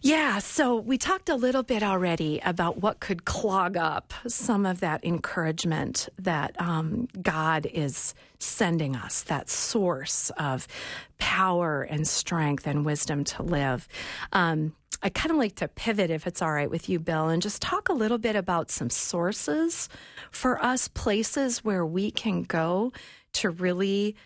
Yeah, 0.04 0.40
so 0.40 0.74
we 0.78 0.98
talked 0.98 1.28
a 1.28 1.36
little 1.36 1.62
bit 1.62 1.84
already 1.84 2.40
about 2.44 2.78
what 2.78 2.98
could 2.98 3.24
clog 3.24 3.76
up 3.76 4.12
some 4.26 4.66
of 4.66 4.80
that 4.80 5.04
encouragement 5.04 6.08
that 6.18 6.60
um, 6.60 7.06
God 7.22 7.66
is 7.72 8.12
sending 8.40 8.96
us, 8.96 9.22
that 9.22 9.48
source 9.48 10.32
of 10.36 10.66
power 11.18 11.82
and 11.82 12.08
strength 12.08 12.66
and 12.66 12.84
wisdom 12.84 13.22
to 13.22 13.44
live. 13.44 13.86
Um, 14.32 14.74
I 15.04 15.08
kind 15.08 15.30
of 15.30 15.36
like 15.36 15.54
to 15.56 15.68
pivot, 15.68 16.10
if 16.10 16.26
it's 16.26 16.42
all 16.42 16.52
right 16.52 16.70
with 16.70 16.88
you, 16.88 16.98
Bill, 16.98 17.28
and 17.28 17.40
just 17.40 17.62
talk 17.62 17.88
a 17.88 17.94
little 17.94 18.18
bit 18.18 18.34
about 18.34 18.72
some 18.72 18.90
sources 18.90 19.88
for 20.32 20.60
us, 20.64 20.88
places 20.88 21.62
where 21.62 21.86
we 21.86 22.10
can 22.10 22.42
go 22.42 22.92
to 23.34 23.50
really 23.50 24.16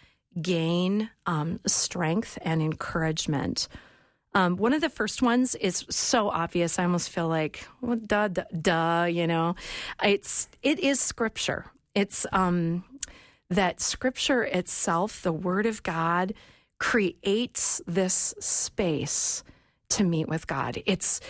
gain 0.40 1.10
um, 1.26 1.60
strength 1.66 2.38
and 2.40 2.62
encouragement. 2.62 3.68
Um, 4.36 4.58
one 4.58 4.74
of 4.74 4.82
the 4.82 4.90
first 4.90 5.22
ones 5.22 5.54
is 5.54 5.86
so 5.88 6.28
obvious. 6.28 6.78
I 6.78 6.82
almost 6.82 7.08
feel 7.08 7.26
like, 7.26 7.66
well, 7.80 7.96
duh, 7.96 8.28
duh, 8.28 8.44
duh, 8.60 9.08
you 9.10 9.26
know. 9.26 9.54
It's 10.04 10.48
it 10.62 10.78
is 10.78 11.00
scripture. 11.00 11.64
It's 11.94 12.26
um, 12.32 12.84
that 13.48 13.80
scripture 13.80 14.44
itself, 14.44 15.22
the 15.22 15.32
Word 15.32 15.64
of 15.64 15.82
God, 15.82 16.34
creates 16.78 17.80
this 17.86 18.34
space 18.38 19.42
to 19.88 20.04
meet 20.04 20.28
with 20.28 20.46
God. 20.46 20.82
It's 20.84 21.22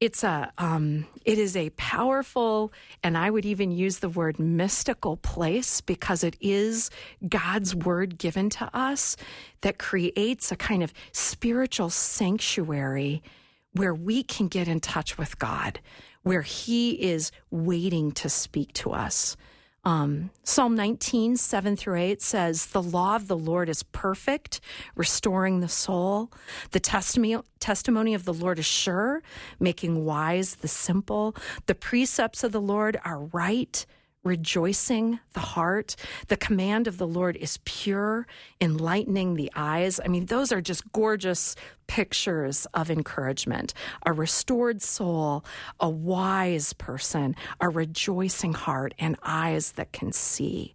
it's 0.00 0.22
a 0.22 0.52
um, 0.58 1.06
it 1.24 1.38
is 1.38 1.56
a 1.56 1.70
powerful 1.70 2.72
and 3.02 3.16
i 3.16 3.30
would 3.30 3.46
even 3.46 3.70
use 3.70 3.98
the 3.98 4.08
word 4.08 4.38
mystical 4.38 5.16
place 5.16 5.80
because 5.80 6.22
it 6.22 6.36
is 6.40 6.90
god's 7.28 7.74
word 7.74 8.18
given 8.18 8.50
to 8.50 8.68
us 8.76 9.16
that 9.62 9.78
creates 9.78 10.52
a 10.52 10.56
kind 10.56 10.82
of 10.82 10.92
spiritual 11.12 11.88
sanctuary 11.88 13.22
where 13.72 13.94
we 13.94 14.22
can 14.22 14.48
get 14.48 14.68
in 14.68 14.80
touch 14.80 15.16
with 15.16 15.38
god 15.38 15.80
where 16.22 16.42
he 16.42 16.90
is 16.90 17.32
waiting 17.50 18.12
to 18.12 18.28
speak 18.28 18.72
to 18.74 18.92
us 18.92 19.36
um, 19.86 20.30
Psalm 20.42 20.74
19, 20.74 21.36
7 21.36 21.76
through 21.76 22.00
8 22.00 22.20
says, 22.20 22.66
The 22.66 22.82
law 22.82 23.14
of 23.14 23.28
the 23.28 23.36
Lord 23.36 23.68
is 23.68 23.84
perfect, 23.84 24.60
restoring 24.96 25.60
the 25.60 25.68
soul. 25.68 26.32
The 26.72 26.80
testimony, 26.80 27.40
testimony 27.60 28.12
of 28.12 28.24
the 28.24 28.34
Lord 28.34 28.58
is 28.58 28.66
sure, 28.66 29.22
making 29.60 30.04
wise 30.04 30.56
the 30.56 30.66
simple. 30.66 31.36
The 31.66 31.76
precepts 31.76 32.42
of 32.42 32.50
the 32.50 32.60
Lord 32.60 32.98
are 33.04 33.20
right, 33.20 33.86
rejoicing 34.26 35.20
the 35.32 35.40
heart. 35.40 35.96
The 36.28 36.36
command 36.36 36.86
of 36.86 36.98
the 36.98 37.06
Lord 37.06 37.36
is 37.36 37.60
pure, 37.64 38.26
enlightening 38.60 39.34
the 39.34 39.50
eyes. 39.54 40.00
I 40.04 40.08
mean, 40.08 40.26
those 40.26 40.52
are 40.52 40.60
just 40.60 40.92
gorgeous 40.92 41.54
pictures 41.86 42.66
of 42.74 42.90
encouragement. 42.90 43.72
A 44.04 44.12
restored 44.12 44.82
soul, 44.82 45.44
a 45.78 45.88
wise 45.88 46.72
person, 46.72 47.36
a 47.60 47.68
rejoicing 47.68 48.52
heart, 48.52 48.92
and 48.98 49.16
eyes 49.22 49.72
that 49.72 49.92
can 49.92 50.12
see. 50.12 50.74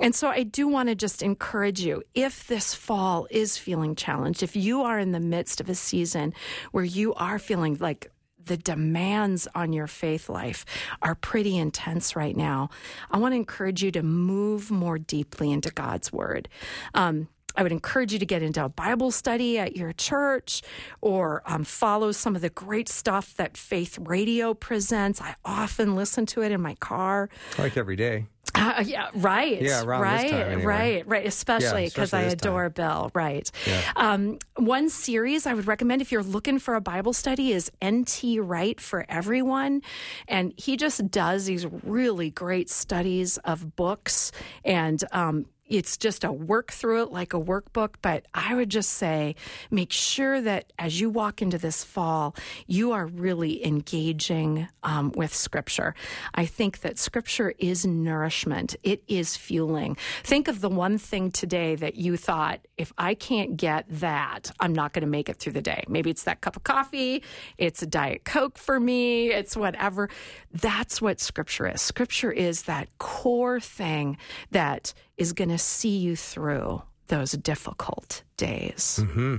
And 0.00 0.14
so 0.14 0.28
I 0.28 0.42
do 0.42 0.68
want 0.68 0.90
to 0.90 0.94
just 0.94 1.22
encourage 1.22 1.80
you 1.80 2.02
if 2.14 2.46
this 2.46 2.74
fall 2.74 3.26
is 3.30 3.56
feeling 3.56 3.94
challenged, 3.94 4.42
if 4.42 4.54
you 4.54 4.82
are 4.82 4.98
in 4.98 5.12
the 5.12 5.20
midst 5.20 5.60
of 5.60 5.70
a 5.70 5.74
season 5.74 6.34
where 6.72 6.84
you 6.84 7.14
are 7.14 7.38
feeling 7.38 7.78
like 7.80 8.10
the 8.46 8.56
demands 8.56 9.46
on 9.54 9.72
your 9.72 9.86
faith 9.86 10.28
life 10.28 10.64
are 11.02 11.14
pretty 11.14 11.56
intense 11.56 12.16
right 12.16 12.36
now. 12.36 12.70
I 13.10 13.18
want 13.18 13.32
to 13.32 13.36
encourage 13.36 13.82
you 13.82 13.90
to 13.92 14.02
move 14.02 14.70
more 14.70 14.98
deeply 14.98 15.52
into 15.52 15.70
God's 15.70 16.12
Word. 16.12 16.48
Um, 16.94 17.28
I 17.56 17.62
would 17.62 17.72
encourage 17.72 18.12
you 18.12 18.18
to 18.18 18.26
get 18.26 18.42
into 18.42 18.64
a 18.64 18.68
Bible 18.68 19.10
study 19.10 19.58
at 19.58 19.76
your 19.76 19.92
church 19.92 20.62
or 21.00 21.42
um, 21.46 21.64
follow 21.64 22.12
some 22.12 22.36
of 22.36 22.42
the 22.42 22.50
great 22.50 22.88
stuff 22.88 23.34
that 23.36 23.56
Faith 23.56 23.98
Radio 24.00 24.54
presents. 24.54 25.20
I 25.20 25.34
often 25.44 25.94
listen 25.94 26.26
to 26.26 26.42
it 26.42 26.52
in 26.52 26.60
my 26.60 26.74
car. 26.76 27.28
Like 27.58 27.76
every 27.76 27.96
day. 27.96 28.26
Uh, 28.54 28.82
yeah, 28.86 29.10
right. 29.14 29.60
Yeah, 29.60 29.84
right, 29.84 30.32
anyway. 30.32 30.64
right, 30.64 31.08
right. 31.08 31.26
Especially 31.26 31.86
because 31.86 32.04
especially 32.04 32.18
I 32.18 32.30
this 32.30 32.40
time. 32.40 32.52
adore 32.52 32.70
Bill. 32.70 33.10
Right. 33.12 33.50
Yeah. 33.66 33.82
Um, 33.96 34.38
one 34.56 34.88
series 34.88 35.46
I 35.46 35.54
would 35.54 35.66
recommend 35.66 36.00
if 36.00 36.10
you're 36.10 36.22
looking 36.22 36.58
for 36.58 36.74
a 36.74 36.80
Bible 36.80 37.12
study 37.12 37.52
is 37.52 37.70
N.T. 37.82 38.40
Wright 38.40 38.80
for 38.80 39.04
Everyone, 39.08 39.82
and 40.28 40.54
he 40.56 40.76
just 40.76 41.10
does 41.10 41.46
these 41.46 41.66
really 41.66 42.30
great 42.30 42.70
studies 42.70 43.38
of 43.38 43.76
books 43.76 44.32
and. 44.64 45.02
Um, 45.12 45.46
it's 45.68 45.96
just 45.96 46.24
a 46.24 46.32
work 46.32 46.72
through 46.72 47.02
it 47.02 47.12
like 47.12 47.34
a 47.34 47.40
workbook. 47.40 47.94
But 48.02 48.26
I 48.34 48.54
would 48.54 48.70
just 48.70 48.90
say 48.90 49.34
make 49.70 49.92
sure 49.92 50.40
that 50.40 50.72
as 50.78 51.00
you 51.00 51.10
walk 51.10 51.42
into 51.42 51.58
this 51.58 51.84
fall, 51.84 52.34
you 52.66 52.92
are 52.92 53.06
really 53.06 53.64
engaging 53.64 54.68
um, 54.82 55.12
with 55.14 55.34
Scripture. 55.34 55.94
I 56.34 56.46
think 56.46 56.80
that 56.80 56.98
Scripture 56.98 57.54
is 57.58 57.86
nourishment, 57.86 58.76
it 58.82 59.02
is 59.08 59.36
fueling. 59.36 59.96
Think 60.22 60.48
of 60.48 60.60
the 60.60 60.68
one 60.68 60.98
thing 60.98 61.30
today 61.30 61.74
that 61.76 61.96
you 61.96 62.16
thought, 62.16 62.60
if 62.76 62.92
I 62.98 63.14
can't 63.14 63.56
get 63.56 63.86
that, 63.88 64.50
I'm 64.60 64.72
not 64.72 64.92
going 64.92 65.02
to 65.02 65.08
make 65.08 65.28
it 65.28 65.36
through 65.36 65.54
the 65.54 65.62
day. 65.62 65.84
Maybe 65.88 66.10
it's 66.10 66.24
that 66.24 66.40
cup 66.40 66.56
of 66.56 66.64
coffee, 66.64 67.22
it's 67.58 67.82
a 67.82 67.86
Diet 67.86 68.24
Coke 68.24 68.58
for 68.58 68.78
me, 68.78 69.30
it's 69.30 69.56
whatever. 69.56 70.08
That's 70.52 71.02
what 71.02 71.20
Scripture 71.20 71.68
is. 71.68 71.80
Scripture 71.80 72.32
is 72.32 72.62
that 72.62 72.88
core 72.98 73.60
thing 73.60 74.16
that 74.50 74.94
is 75.16 75.32
going 75.32 75.48
to 75.48 75.58
see 75.58 75.96
you 75.96 76.16
through 76.16 76.82
those 77.08 77.32
difficult 77.32 78.22
days. 78.36 79.00
Mm-hmm. 79.02 79.36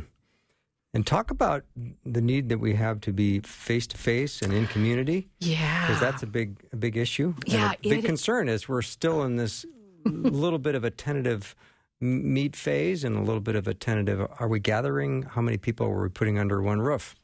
And 0.94 1.06
talk 1.06 1.30
about 1.30 1.64
the 2.06 2.22
need 2.22 2.50
that 2.50 2.60
we 2.60 2.74
have 2.74 3.02
to 3.02 3.14
be 3.14 3.40
face 3.42 3.86
to 3.88 3.98
face 3.98 4.42
and 4.42 4.54
in 4.54 4.66
community. 4.68 5.30
Yeah, 5.40 5.86
because 5.86 6.00
that's 6.00 6.24
a 6.24 6.28
big, 6.28 6.58
a 6.72 6.76
big 6.76 6.98
issue. 6.98 7.36
Yeah, 7.46 7.74
big 7.82 8.06
concern 8.06 8.50
is 8.50 8.68
we're 8.68 8.82
still 8.82 9.24
in 9.24 9.36
this 9.36 9.66
little 10.06 10.60
bit 10.60 10.76
of 10.76 10.84
a 10.84 10.90
tentative 10.90 11.56
meet 12.00 12.56
phase 12.56 13.04
and 13.04 13.16
a 13.18 13.22
little 13.22 13.42
bit 13.42 13.56
of 13.56 13.68
a 13.68 13.74
tentative. 13.74 14.26
Are 14.40 14.48
we 14.48 14.60
gathering? 14.60 15.24
How 15.24 15.42
many 15.42 15.58
people 15.58 15.88
are 15.88 16.02
we 16.04 16.10
putting 16.10 16.38
under 16.38 16.62
one 16.62 16.80
roof? 16.80 17.16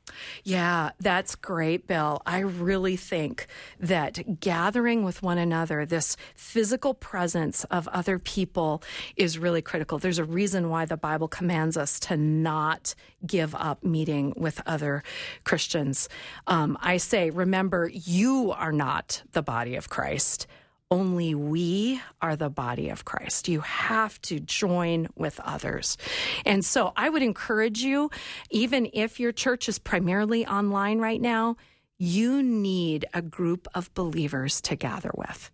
Yeah, 0.44 0.92
that's 1.00 1.36
great, 1.36 1.88
Bill. 1.88 2.22
I 2.26 2.40
really 2.40 2.96
think 2.96 3.48
that 3.80 4.40
gathering 4.40 5.04
with 5.04 5.22
one 5.22 5.38
another, 5.38 5.86
this 5.86 6.18
physical 6.36 6.94
presence 6.94 7.64
of 7.66 7.88
other 7.90 8.18
people, 8.18 8.82
is 9.16 9.38
really 9.38 9.62
critical. 9.62 10.00
There's 10.00 10.20
a 10.20 10.24
reason 10.24 10.70
why 10.70 10.86
the 10.86 10.98
Bible 10.98 11.28
commands 11.28 11.78
us 11.78 12.00
to 12.02 12.18
not 12.18 12.96
give 13.26 13.54
up 13.56 13.84
meeting 13.84 14.34
with 14.36 14.62
other 14.66 15.04
Christians. 15.44 16.10
Um, 16.48 16.78
I 16.82 16.98
say, 16.98 17.30
remember, 17.30 17.90
you 17.94 18.52
are 18.52 18.72
not 18.72 19.22
the 19.34 19.44
body 19.44 19.76
of 19.76 19.90
Christ 19.90 20.48
only 20.94 21.34
we 21.34 22.00
are 22.22 22.36
the 22.36 22.52
body 22.52 22.90
of 22.90 23.04
Christ. 23.04 23.48
You 23.48 23.62
have 23.62 24.22
to 24.22 24.40
join 24.40 25.08
with 25.16 25.40
others. 25.40 25.98
And 26.46 26.64
so 26.64 26.94
I 26.96 27.10
would 27.10 27.24
encourage 27.24 27.82
you, 27.82 28.12
even 28.52 28.88
if 28.94 29.20
your 29.20 29.32
church 29.32 29.68
is 29.68 29.80
primarily 29.80 30.46
online 30.46 31.00
right 31.00 31.20
now, 31.20 31.56
you 31.98 32.44
need 32.44 33.06
a 33.12 33.24
group 33.24 33.68
of 33.74 33.92
believers 33.96 34.62
to 34.62 34.76
gather 34.76 35.10
with. 35.16 35.50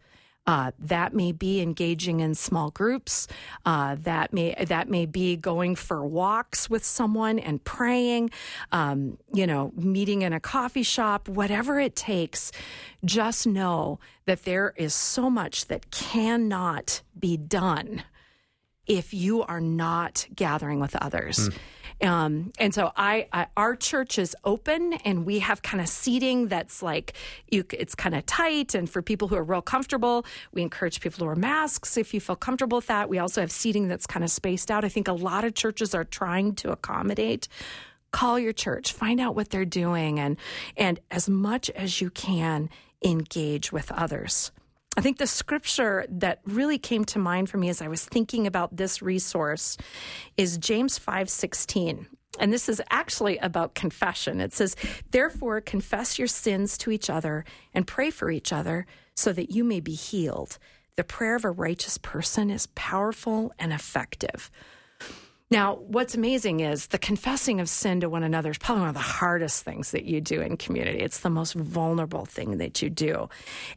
Uh, 0.49 0.71
that 0.79 1.13
may 1.13 1.31
be 1.31 1.61
engaging 1.61 2.21
in 2.21 2.33
small 2.33 2.71
groups. 2.71 3.27
Uh, 3.67 3.95
that 3.99 4.33
may 4.33 4.55
that 4.65 4.89
may 4.89 5.05
be 5.05 5.35
going 5.35 5.75
for 5.75 6.03
walks 6.03 6.67
with 6.67 6.83
someone 6.83 7.37
and 7.37 7.63
praying. 7.63 8.31
Um, 8.71 9.19
you 9.31 9.45
know, 9.45 9.71
meeting 9.75 10.23
in 10.23 10.33
a 10.33 10.39
coffee 10.39 10.81
shop. 10.81 11.29
Whatever 11.29 11.79
it 11.79 11.95
takes. 11.95 12.51
Just 13.05 13.45
know 13.45 13.99
that 14.25 14.43
there 14.43 14.73
is 14.75 14.95
so 14.95 15.29
much 15.29 15.67
that 15.67 15.91
cannot 15.91 17.03
be 17.19 17.37
done 17.37 18.01
if 18.87 19.13
you 19.13 19.43
are 19.43 19.61
not 19.61 20.25
gathering 20.35 20.79
with 20.79 20.95
others. 20.95 21.49
Mm. 21.49 21.57
Um, 22.01 22.53
and 22.57 22.73
so 22.73 22.91
I, 22.95 23.27
I, 23.33 23.47
our 23.57 23.75
church 23.75 24.17
is 24.17 24.35
open 24.45 24.93
and 24.93 25.25
we 25.25 25.39
have 25.39 25.61
kind 25.61 25.81
of 25.81 25.89
seating 25.89 26.47
that's 26.47 26.81
like 26.81 27.13
you 27.51 27.65
it's 27.73 27.93
kind 27.93 28.15
of 28.15 28.25
tight 28.25 28.73
and 28.73 28.89
for 28.89 29.01
people 29.01 29.27
who 29.27 29.35
are 29.35 29.43
real 29.43 29.61
comfortable 29.61 30.25
we 30.53 30.61
encourage 30.61 31.01
people 31.01 31.19
to 31.19 31.25
wear 31.25 31.35
masks 31.35 31.97
if 31.97 32.13
you 32.13 32.21
feel 32.21 32.37
comfortable 32.37 32.77
with 32.77 32.87
that. 32.87 33.09
We 33.09 33.19
also 33.19 33.41
have 33.41 33.51
seating 33.51 33.87
that's 33.89 34.07
kind 34.07 34.23
of 34.23 34.31
spaced 34.31 34.71
out. 34.71 34.85
I 34.85 34.89
think 34.89 35.07
a 35.07 35.13
lot 35.13 35.43
of 35.43 35.55
churches 35.55 35.93
are 35.93 36.05
trying 36.05 36.55
to 36.55 36.71
accommodate. 36.71 37.47
Call 38.11 38.39
your 38.39 38.53
church 38.53 38.93
find 38.93 39.19
out 39.19 39.35
what 39.35 39.49
they're 39.49 39.65
doing 39.65 40.19
and 40.19 40.37
and 40.77 40.99
as 41.11 41.29
much 41.29 41.69
as 41.71 42.01
you 42.01 42.09
can 42.09 42.69
engage 43.03 43.71
with 43.71 43.91
others 43.91 44.51
I 44.97 45.01
think 45.01 45.17
the 45.17 45.27
scripture 45.27 46.05
that 46.09 46.41
really 46.45 46.77
came 46.77 47.05
to 47.05 47.19
mind 47.19 47.49
for 47.49 47.57
me 47.57 47.69
as 47.69 47.81
I 47.81 47.87
was 47.87 48.05
thinking 48.05 48.47
about 48.47 48.75
this 48.75 49.01
resource 49.01 49.77
is 50.35 50.57
James 50.57 50.97
5:16. 50.99 52.07
And 52.39 52.53
this 52.53 52.69
is 52.69 52.81
actually 52.89 53.37
about 53.37 53.75
confession. 53.75 54.39
It 54.41 54.53
says, 54.53 54.75
"Therefore 55.11 55.61
confess 55.61 56.19
your 56.19 56.27
sins 56.27 56.77
to 56.79 56.91
each 56.91 57.09
other 57.09 57.45
and 57.73 57.87
pray 57.87 58.11
for 58.11 58.29
each 58.29 58.51
other 58.51 58.85
so 59.15 59.31
that 59.33 59.51
you 59.51 59.63
may 59.63 59.79
be 59.79 59.95
healed. 59.95 60.57
The 60.95 61.03
prayer 61.03 61.35
of 61.35 61.45
a 61.45 61.51
righteous 61.51 61.97
person 61.97 62.49
is 62.49 62.67
powerful 62.75 63.53
and 63.57 63.71
effective." 63.71 64.51
Now, 65.51 65.75
what's 65.75 66.13
amazing 66.13 66.59
is 66.59 66.87
the 66.87 66.99
confessing 66.99 67.59
of 67.59 67.67
sin 67.69 68.01
to 68.01 68.09
one 68.09 68.21
another 68.21 68.51
is 68.51 68.59
probably 68.59 68.81
one 68.81 68.89
of 68.89 68.95
the 68.95 69.01
hardest 69.01 69.63
things 69.63 69.91
that 69.91 70.05
you 70.05 70.21
do 70.21 70.41
in 70.41 70.57
community. 70.57 70.99
It's 70.99 71.21
the 71.21 71.29
most 71.31 71.53
vulnerable 71.53 72.25
thing 72.25 72.57
that 72.59 72.83
you 72.83 72.89
do. 72.89 73.29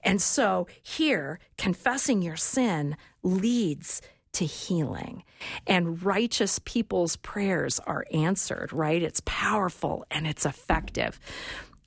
And 0.04 0.20
so 0.20 0.66
here, 0.82 1.38
confessing 1.56 2.20
your 2.20 2.36
sin 2.36 2.96
leads 3.22 4.02
to 4.32 4.44
healing. 4.44 5.24
And 5.66 6.02
righteous 6.02 6.58
people's 6.64 7.16
prayers 7.16 7.80
are 7.86 8.04
answered, 8.12 8.72
right? 8.72 9.02
It's 9.02 9.22
powerful 9.24 10.04
and 10.10 10.26
it's 10.26 10.44
effective. 10.44 11.18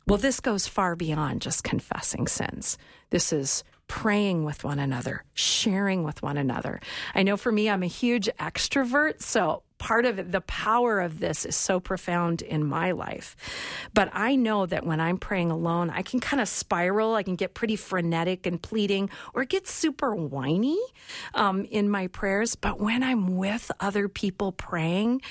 Well, 0.08 0.18
this 0.18 0.40
goes 0.40 0.68
far 0.68 0.96
beyond 0.96 1.42
just 1.42 1.64
confessing 1.64 2.28
sins. 2.28 2.78
This 3.10 3.34
is 3.34 3.64
praying 3.88 4.44
with 4.44 4.64
one 4.64 4.80
another, 4.80 5.24
sharing 5.34 6.04
with 6.04 6.22
one 6.24 6.38
another. 6.38 6.80
I 7.14 7.24
know 7.24 7.38
for 7.38 7.52
me, 7.52 7.70
I'm 7.70 7.84
a 7.84 7.88
huge 7.88 8.30
extrovert, 8.40 9.22
so 9.22 9.64
part 9.78 10.06
of 10.06 10.20
it, 10.20 10.32
the 10.32 10.42
power 10.42 11.00
of 11.00 11.20
this 11.20 11.46
is 11.46 11.56
so 11.56 11.80
profound 11.80 12.42
in 12.42 12.66
my 12.66 12.92
life. 12.92 13.36
But 13.94 14.10
I 14.14 14.36
know 14.36 14.66
that 14.66 14.86
when 14.86 15.00
I'm 15.00 15.18
praying 15.18 15.52
alone, 15.52 15.90
I 15.90 16.02
can 16.02 16.20
kind 16.20 16.42
of 16.42 16.48
spiral. 16.48 17.16
I 17.16 17.24
can 17.24 17.36
get 17.36 17.54
pretty 17.54 17.76
frenetic 17.76 18.46
and 18.46 18.62
pleading 18.62 19.10
or 19.34 19.46
get 19.46 19.68
super 19.68 20.16
whiny 20.16 20.80
um, 21.34 21.66
in 21.66 21.90
my 21.90 22.08
prayers. 22.08 22.56
But 22.56 22.80
when 22.80 23.04
I'm 23.04 23.36
with 23.36 23.72
other 23.80 24.08
people 24.08 24.52
praying, 24.52 25.22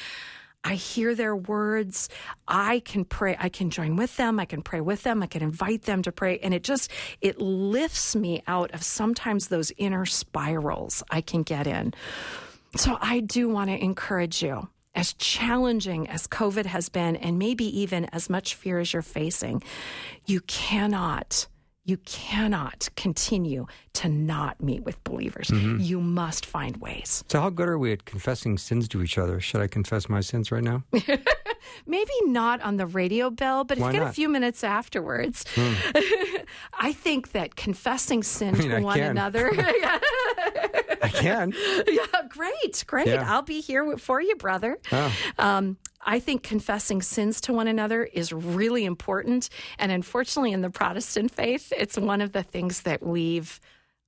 I 0.64 0.74
hear 0.76 1.14
their 1.14 1.36
words. 1.36 2.08
I 2.48 2.80
can 2.80 3.04
pray. 3.04 3.36
I 3.38 3.50
can 3.50 3.68
join 3.68 3.96
with 3.96 4.16
them. 4.16 4.40
I 4.40 4.46
can 4.46 4.62
pray 4.62 4.80
with 4.80 5.02
them. 5.02 5.22
I 5.22 5.26
can 5.26 5.42
invite 5.42 5.82
them 5.82 6.00
to 6.02 6.12
pray. 6.12 6.38
And 6.38 6.54
it 6.54 6.64
just, 6.64 6.90
it 7.20 7.38
lifts 7.38 8.16
me 8.16 8.42
out 8.46 8.70
of 8.72 8.82
sometimes 8.82 9.48
those 9.48 9.72
inner 9.76 10.06
spirals 10.06 11.02
I 11.10 11.20
can 11.20 11.42
get 11.42 11.66
in. 11.66 11.92
So 12.76 12.98
I 13.00 13.20
do 13.20 13.48
want 13.48 13.70
to 13.70 13.82
encourage 13.82 14.42
you. 14.42 14.68
As 14.96 15.12
challenging 15.14 16.08
as 16.08 16.28
COVID 16.28 16.66
has 16.66 16.88
been, 16.88 17.16
and 17.16 17.36
maybe 17.36 17.64
even 17.80 18.04
as 18.06 18.30
much 18.30 18.54
fear 18.54 18.78
as 18.78 18.92
you're 18.92 19.02
facing, 19.02 19.60
you 20.24 20.40
cannot 20.42 21.48
you 21.86 21.98
cannot 21.98 22.88
continue 22.96 23.66
to 23.92 24.08
not 24.08 24.62
meet 24.62 24.84
with 24.84 25.02
believers. 25.04 25.48
Mm-hmm. 25.48 25.80
You 25.80 26.00
must 26.00 26.46
find 26.46 26.76
ways. 26.78 27.24
So, 27.28 27.40
how 27.40 27.50
good 27.50 27.68
are 27.68 27.78
we 27.78 27.92
at 27.92 28.06
confessing 28.06 28.56
sins 28.56 28.88
to 28.88 29.02
each 29.02 29.18
other? 29.18 29.40
Should 29.40 29.60
I 29.60 29.66
confess 29.66 30.08
my 30.08 30.20
sins 30.20 30.50
right 30.50 30.62
now? 30.62 30.84
Maybe 31.86 32.12
not 32.24 32.60
on 32.62 32.76
the 32.76 32.86
radio, 32.86 33.30
Bill, 33.30 33.64
but 33.64 33.78
Why 33.78 33.88
if 33.88 33.94
you 33.94 34.00
get 34.00 34.04
not? 34.04 34.10
a 34.10 34.14
few 34.14 34.28
minutes 34.28 34.64
afterwards, 34.64 35.44
hmm. 35.54 35.74
I 36.78 36.92
think 36.92 37.32
that 37.32 37.56
confessing 37.56 38.22
sin 38.22 38.54
I 38.54 38.58
mean, 38.58 38.70
to 38.70 38.76
I 38.76 38.80
one 38.80 38.98
can. 38.98 39.10
another. 39.10 39.50
I 41.02 41.08
can. 41.12 41.52
Yeah, 41.86 42.22
great, 42.28 42.84
great. 42.86 43.08
Yeah. 43.08 43.24
I'll 43.32 43.42
be 43.42 43.60
here 43.60 43.96
for 43.98 44.20
you, 44.20 44.36
brother. 44.36 44.78
Oh. 44.92 45.14
Um, 45.38 45.76
I 46.06 46.18
think 46.20 46.42
confessing 46.42 47.02
sins 47.02 47.40
to 47.42 47.52
one 47.52 47.66
another 47.66 48.04
is 48.04 48.32
really 48.32 48.84
important. 48.84 49.48
And 49.78 49.90
unfortunately, 49.90 50.52
in 50.52 50.60
the 50.60 50.70
Protestant 50.70 51.30
faith, 51.34 51.72
it's 51.76 51.96
one 51.98 52.20
of 52.20 52.32
the 52.32 52.42
things 52.42 52.82
that 52.82 53.02
we've 53.02 53.60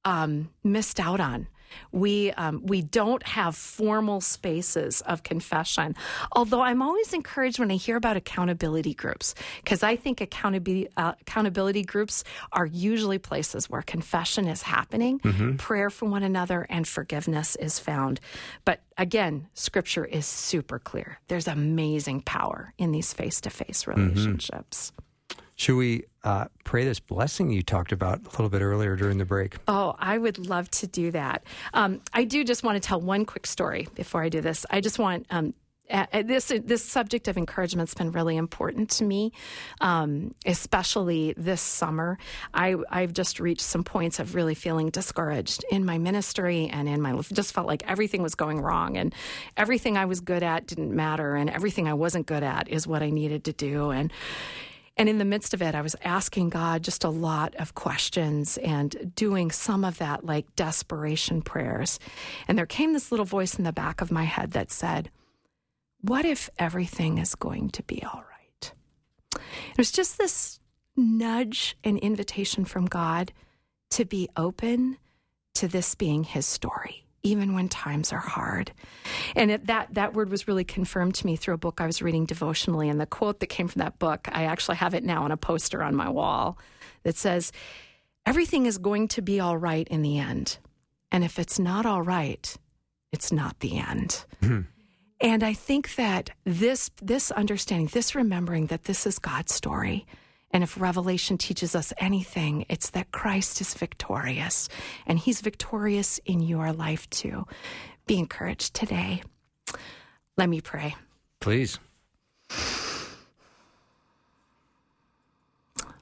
um, 0.04 0.50
missed 0.62 1.00
out 1.00 1.20
on. 1.20 1.48
We 1.92 2.32
um, 2.32 2.62
we 2.64 2.82
don't 2.82 3.22
have 3.24 3.56
formal 3.56 4.20
spaces 4.20 5.00
of 5.02 5.22
confession. 5.22 5.94
Although 6.32 6.62
I'm 6.62 6.82
always 6.82 7.12
encouraged 7.12 7.58
when 7.58 7.70
I 7.70 7.76
hear 7.76 7.96
about 7.96 8.16
accountability 8.16 8.94
groups 8.94 9.34
because 9.62 9.82
I 9.82 9.96
think 9.96 10.20
accountability 10.20 10.88
uh, 10.96 11.12
accountability 11.20 11.82
groups 11.82 12.24
are 12.52 12.66
usually 12.66 13.18
places 13.18 13.68
where 13.70 13.82
confession 13.82 14.46
is 14.48 14.62
happening, 14.62 15.18
mm-hmm. 15.20 15.56
prayer 15.56 15.90
for 15.90 16.06
one 16.06 16.22
another, 16.22 16.66
and 16.68 16.86
forgiveness 16.86 17.56
is 17.56 17.78
found. 17.78 18.20
But 18.64 18.80
again, 18.98 19.48
Scripture 19.54 20.04
is 20.04 20.26
super 20.26 20.78
clear. 20.78 21.18
There's 21.28 21.48
amazing 21.48 22.22
power 22.22 22.72
in 22.78 22.92
these 22.92 23.12
face 23.12 23.40
to 23.42 23.50
face 23.50 23.86
relationships. 23.86 24.92
Mm-hmm. 24.92 25.05
Should 25.56 25.76
we 25.76 26.04
uh, 26.22 26.46
pray 26.64 26.84
this 26.84 27.00
blessing 27.00 27.50
you 27.50 27.62
talked 27.62 27.90
about 27.90 28.20
a 28.20 28.28
little 28.30 28.50
bit 28.50 28.60
earlier 28.60 28.94
during 28.94 29.16
the 29.16 29.24
break? 29.24 29.56
Oh, 29.66 29.94
I 29.98 30.18
would 30.18 30.38
love 30.38 30.70
to 30.72 30.86
do 30.86 31.10
that. 31.12 31.44
Um, 31.72 32.02
I 32.12 32.24
do 32.24 32.44
just 32.44 32.62
want 32.62 32.80
to 32.80 32.86
tell 32.86 33.00
one 33.00 33.24
quick 33.24 33.46
story 33.46 33.88
before 33.94 34.22
I 34.22 34.28
do 34.28 34.42
this. 34.42 34.66
I 34.70 34.82
just 34.82 34.98
want 34.98 35.26
um, 35.30 35.54
this 36.12 36.52
this 36.64 36.84
subject 36.84 37.26
of 37.28 37.38
encouragement's 37.38 37.94
been 37.94 38.12
really 38.12 38.36
important 38.36 38.90
to 38.90 39.04
me, 39.04 39.32
um, 39.80 40.34
especially 40.44 41.32
this 41.38 41.62
summer. 41.62 42.18
I 42.52 42.76
I've 42.90 43.14
just 43.14 43.40
reached 43.40 43.62
some 43.62 43.82
points 43.84 44.18
of 44.18 44.34
really 44.34 44.54
feeling 44.54 44.90
discouraged 44.90 45.64
in 45.70 45.86
my 45.86 45.96
ministry 45.96 46.68
and 46.68 46.88
in 46.88 47.00
my 47.00 47.12
life. 47.12 47.30
Just 47.32 47.54
felt 47.54 47.66
like 47.66 47.88
everything 47.88 48.22
was 48.22 48.34
going 48.34 48.60
wrong, 48.60 48.96
and 48.96 49.14
everything 49.56 49.96
I 49.96 50.04
was 50.04 50.20
good 50.20 50.42
at 50.42 50.66
didn't 50.66 50.94
matter, 50.94 51.34
and 51.34 51.48
everything 51.48 51.88
I 51.88 51.94
wasn't 51.94 52.26
good 52.26 52.42
at 52.42 52.68
is 52.68 52.86
what 52.86 53.02
I 53.02 53.10
needed 53.10 53.44
to 53.44 53.52
do, 53.52 53.90
and. 53.90 54.12
And 54.96 55.08
in 55.08 55.18
the 55.18 55.24
midst 55.24 55.52
of 55.52 55.60
it, 55.60 55.74
I 55.74 55.82
was 55.82 55.96
asking 56.02 56.50
God 56.50 56.82
just 56.82 57.04
a 57.04 57.10
lot 57.10 57.54
of 57.56 57.74
questions 57.74 58.56
and 58.58 59.12
doing 59.14 59.50
some 59.50 59.84
of 59.84 59.98
that 59.98 60.24
like 60.24 60.56
desperation 60.56 61.42
prayers. 61.42 61.98
And 62.48 62.56
there 62.56 62.66
came 62.66 62.92
this 62.92 63.10
little 63.10 63.26
voice 63.26 63.56
in 63.56 63.64
the 63.64 63.72
back 63.72 64.00
of 64.00 64.10
my 64.10 64.24
head 64.24 64.52
that 64.52 64.70
said, 64.70 65.10
what 66.00 66.24
if 66.24 66.48
everything 66.58 67.18
is 67.18 67.34
going 67.34 67.70
to 67.70 67.82
be 67.82 68.02
all 68.04 68.24
right? 68.30 68.72
There's 69.74 69.92
just 69.92 70.18
this 70.18 70.60
nudge 70.96 71.76
and 71.84 71.98
invitation 71.98 72.64
from 72.64 72.86
God 72.86 73.32
to 73.90 74.04
be 74.04 74.28
open 74.36 74.96
to 75.54 75.68
this 75.68 75.94
being 75.94 76.24
his 76.24 76.46
story 76.46 77.05
even 77.26 77.54
when 77.54 77.68
times 77.68 78.12
are 78.12 78.18
hard. 78.18 78.72
And 79.34 79.50
it, 79.50 79.66
that 79.66 79.94
that 79.94 80.14
word 80.14 80.30
was 80.30 80.46
really 80.46 80.64
confirmed 80.64 81.14
to 81.16 81.26
me 81.26 81.36
through 81.36 81.54
a 81.54 81.58
book 81.58 81.80
I 81.80 81.86
was 81.86 82.02
reading 82.02 82.24
devotionally 82.24 82.88
and 82.88 83.00
the 83.00 83.06
quote 83.06 83.40
that 83.40 83.48
came 83.48 83.68
from 83.68 83.80
that 83.80 83.98
book, 83.98 84.28
I 84.32 84.44
actually 84.44 84.76
have 84.76 84.94
it 84.94 85.04
now 85.04 85.24
on 85.24 85.32
a 85.32 85.36
poster 85.36 85.82
on 85.82 85.94
my 85.94 86.08
wall 86.08 86.58
that 87.02 87.16
says 87.16 87.52
everything 88.24 88.66
is 88.66 88.78
going 88.78 89.08
to 89.08 89.22
be 89.22 89.40
all 89.40 89.58
right 89.58 89.86
in 89.88 90.02
the 90.02 90.18
end. 90.18 90.58
And 91.10 91.24
if 91.24 91.38
it's 91.38 91.58
not 91.58 91.86
all 91.86 92.02
right, 92.02 92.56
it's 93.12 93.32
not 93.32 93.60
the 93.60 93.78
end. 93.78 94.24
Mm-hmm. 94.42 94.62
And 95.20 95.42
I 95.42 95.54
think 95.54 95.94
that 95.94 96.30
this 96.44 96.90
this 97.00 97.30
understanding, 97.30 97.88
this 97.92 98.14
remembering 98.14 98.66
that 98.66 98.84
this 98.84 99.06
is 99.06 99.18
God's 99.18 99.54
story, 99.54 100.06
and 100.56 100.62
if 100.62 100.80
Revelation 100.80 101.36
teaches 101.36 101.74
us 101.74 101.92
anything, 101.98 102.64
it's 102.70 102.88
that 102.88 103.12
Christ 103.12 103.60
is 103.60 103.74
victorious, 103.74 104.70
and 105.06 105.18
He's 105.18 105.42
victorious 105.42 106.18
in 106.24 106.40
your 106.40 106.72
life 106.72 107.10
too. 107.10 107.44
Be 108.06 108.18
encouraged 108.18 108.72
today. 108.72 109.22
Let 110.38 110.48
me 110.48 110.62
pray. 110.62 110.96
Please. 111.40 111.78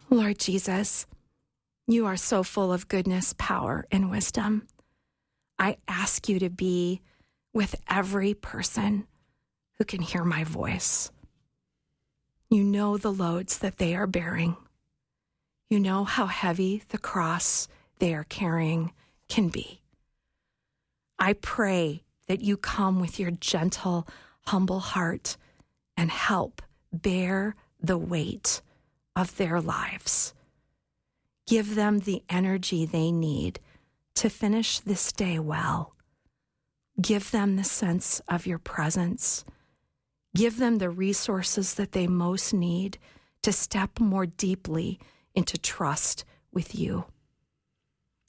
Lord 0.09 0.39
Jesus, 0.39 1.09
you 1.89 2.07
are 2.07 2.17
so 2.17 2.45
full 2.45 2.73
of 2.73 2.87
goodness, 2.87 3.35
power, 3.37 3.85
and 3.91 4.09
wisdom. 4.09 4.69
I 5.59 5.79
ask 5.89 6.29
you 6.29 6.39
to 6.39 6.49
be 6.49 7.01
with 7.53 7.75
every 7.91 8.35
person 8.35 9.09
who 9.79 9.85
can 9.85 10.01
hear 10.01 10.23
my 10.23 10.45
voice. 10.45 11.11
You 12.55 12.63
know 12.63 12.97
the 12.97 13.13
loads 13.13 13.59
that 13.59 13.79
they 13.79 13.97
are 13.97 14.07
bearing. 14.07 14.57
You 15.69 15.81
know 15.81 16.05
how 16.05 16.27
heavy 16.27 16.85
the 16.91 16.99
cross 16.99 17.67
they 17.99 18.15
are 18.15 18.23
carrying 18.23 18.93
can 19.29 19.49
be. 19.49 19.81
I 21.19 21.33
pray 21.33 22.05
that 22.29 22.43
you 22.43 22.57
come 22.57 23.01
with 23.01 23.19
your 23.19 23.33
gentle, 23.33 24.07
humble 24.47 24.79
heart 24.79 25.37
and 25.97 26.13
help 26.13 26.63
bear 26.93 27.57
the 27.83 27.99
weight 27.99 28.63
of 29.17 29.37
their 29.37 29.61
lives. 29.61 30.33
Give 31.49 31.75
them 31.75 31.99
the 31.99 32.23
energy 32.29 32.87
they 32.87 33.11
need 33.11 33.59
to 34.15 34.31
finish 34.31 34.79
this 34.79 35.11
day 35.11 35.41
well 35.41 35.95
Give 37.01 37.29
them 37.33 37.57
the 37.57 37.65
sense 37.65 38.21
of 38.29 38.47
your 38.47 38.59
presence. 38.59 39.45
Give 40.35 40.59
them 40.59 40.79
the 40.79 40.91
resources 40.91 41.75
that 41.75 41.93
they 41.93 42.07
most 42.07 42.53
need 42.53 42.99
to 43.43 43.53
step 43.53 44.01
more 44.01 44.27
deeply 44.27 44.99
into 45.35 45.59
trust 45.59 46.25
with 46.53 46.75
you. 46.75 47.05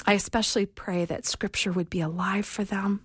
I 0.05 0.13
especially 0.13 0.65
pray 0.65 1.05
that 1.05 1.25
scripture 1.25 1.71
would 1.71 1.89
be 1.89 2.01
alive 2.01 2.45
for 2.45 2.63
them, 2.63 3.01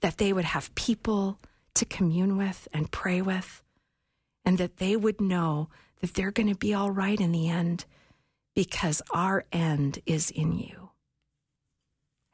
that 0.00 0.18
they 0.18 0.32
would 0.32 0.46
have 0.46 0.74
people 0.74 1.38
to 1.74 1.84
commune 1.84 2.36
with 2.36 2.66
and 2.72 2.90
pray 2.90 3.22
with, 3.22 3.62
and 4.44 4.58
that 4.58 4.78
they 4.78 4.96
would 4.96 5.20
know 5.20 5.68
that 6.00 6.14
they're 6.14 6.32
going 6.32 6.48
to 6.48 6.58
be 6.58 6.74
all 6.74 6.90
right 6.90 7.20
in 7.20 7.30
the 7.30 7.48
end 7.48 7.84
because 8.54 9.00
our 9.12 9.44
end 9.52 10.00
is 10.06 10.30
in 10.30 10.58
you. 10.58 10.90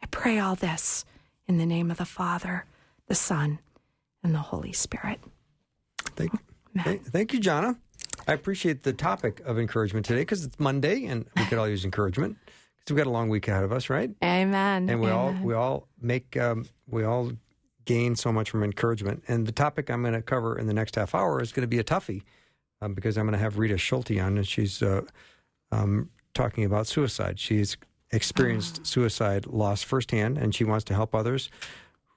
I 0.02 0.06
pray 0.06 0.38
all 0.38 0.54
this 0.54 1.04
in 1.46 1.58
the 1.58 1.66
name 1.66 1.90
of 1.90 1.98
the 1.98 2.04
Father, 2.04 2.64
the 3.06 3.14
Son, 3.14 3.58
and 4.22 4.34
the 4.34 4.38
Holy 4.38 4.72
Spirit. 4.72 5.20
Thank, 6.18 6.32
thank, 6.84 7.04
thank 7.06 7.32
you, 7.32 7.40
Jonna. 7.40 7.78
I 8.26 8.32
appreciate 8.32 8.82
the 8.82 8.92
topic 8.92 9.40
of 9.44 9.58
encouragement 9.58 10.04
today 10.04 10.22
because 10.22 10.44
it's 10.44 10.58
Monday 10.58 11.04
and 11.06 11.24
we 11.36 11.44
could 11.44 11.58
all 11.58 11.68
use 11.68 11.84
encouragement 11.84 12.36
because 12.44 12.94
we've 12.94 13.04
got 13.04 13.08
a 13.08 13.12
long 13.12 13.28
week 13.28 13.46
ahead 13.48 13.64
of 13.64 13.72
us, 13.72 13.88
right? 13.88 14.10
Amen. 14.22 14.90
And 14.90 15.00
we 15.00 15.08
Amen. 15.08 15.12
all 15.12 15.34
we 15.42 15.54
all 15.54 15.88
make 16.00 16.36
um, 16.36 16.66
we 16.88 17.04
all 17.04 17.32
gain 17.84 18.16
so 18.16 18.32
much 18.32 18.50
from 18.50 18.62
encouragement. 18.62 19.22
And 19.28 19.46
the 19.46 19.52
topic 19.52 19.90
I'm 19.90 20.02
going 20.02 20.14
to 20.14 20.20
cover 20.20 20.58
in 20.58 20.66
the 20.66 20.74
next 20.74 20.96
half 20.96 21.14
hour 21.14 21.40
is 21.40 21.52
going 21.52 21.62
to 21.62 21.68
be 21.68 21.78
a 21.78 21.84
toughie 21.84 22.22
um, 22.82 22.92
because 22.92 23.16
I'm 23.16 23.24
going 23.24 23.32
to 23.32 23.38
have 23.38 23.58
Rita 23.58 23.78
Schulte 23.78 24.18
on, 24.18 24.36
and 24.36 24.46
she's 24.46 24.82
uh, 24.82 25.02
um, 25.72 26.10
talking 26.34 26.64
about 26.64 26.86
suicide. 26.86 27.40
She's 27.40 27.78
experienced 28.10 28.86
suicide 28.86 29.46
loss 29.46 29.82
firsthand, 29.82 30.36
and 30.36 30.54
she 30.54 30.64
wants 30.64 30.84
to 30.86 30.94
help 30.94 31.14
others 31.14 31.50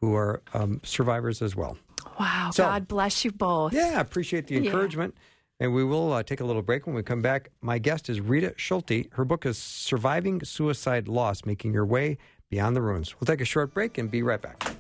who 0.01 0.15
are 0.15 0.41
um, 0.53 0.81
survivors 0.83 1.41
as 1.41 1.55
well. 1.55 1.77
Wow. 2.19 2.49
So, 2.51 2.63
God 2.63 2.87
bless 2.87 3.23
you 3.23 3.31
both. 3.31 3.73
Yeah, 3.73 4.01
appreciate 4.01 4.47
the 4.47 4.57
encouragement. 4.57 5.13
Yeah. 5.15 5.65
And 5.65 5.75
we 5.75 5.83
will 5.83 6.11
uh, 6.11 6.23
take 6.23 6.41
a 6.41 6.43
little 6.43 6.63
break 6.63 6.87
when 6.87 6.95
we 6.95 7.03
come 7.03 7.21
back. 7.21 7.51
My 7.61 7.77
guest 7.77 8.09
is 8.09 8.19
Rita 8.19 8.55
Schulte. 8.57 9.05
Her 9.11 9.23
book 9.23 9.45
is 9.45 9.59
Surviving 9.59 10.43
Suicide 10.43 11.07
Loss 11.07 11.45
Making 11.45 11.71
Your 11.71 11.85
Way 11.85 12.17
Beyond 12.49 12.75
the 12.75 12.81
Ruins. 12.81 13.15
We'll 13.19 13.27
take 13.27 13.41
a 13.41 13.45
short 13.45 13.71
break 13.71 13.99
and 13.99 14.09
be 14.09 14.23
right 14.23 14.41
back. 14.41 14.75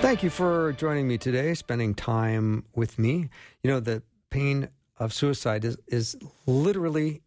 Thank 0.00 0.22
you 0.22 0.30
for 0.30 0.74
joining 0.74 1.08
me 1.08 1.18
today, 1.18 1.54
spending 1.54 1.92
time 1.92 2.64
with 2.76 3.00
me. 3.00 3.30
You 3.64 3.70
know, 3.70 3.80
the 3.80 4.02
pain 4.30 4.68
of 4.98 5.12
suicide 5.12 5.64
is, 5.64 5.76
is 5.88 6.16
literally 6.46 7.22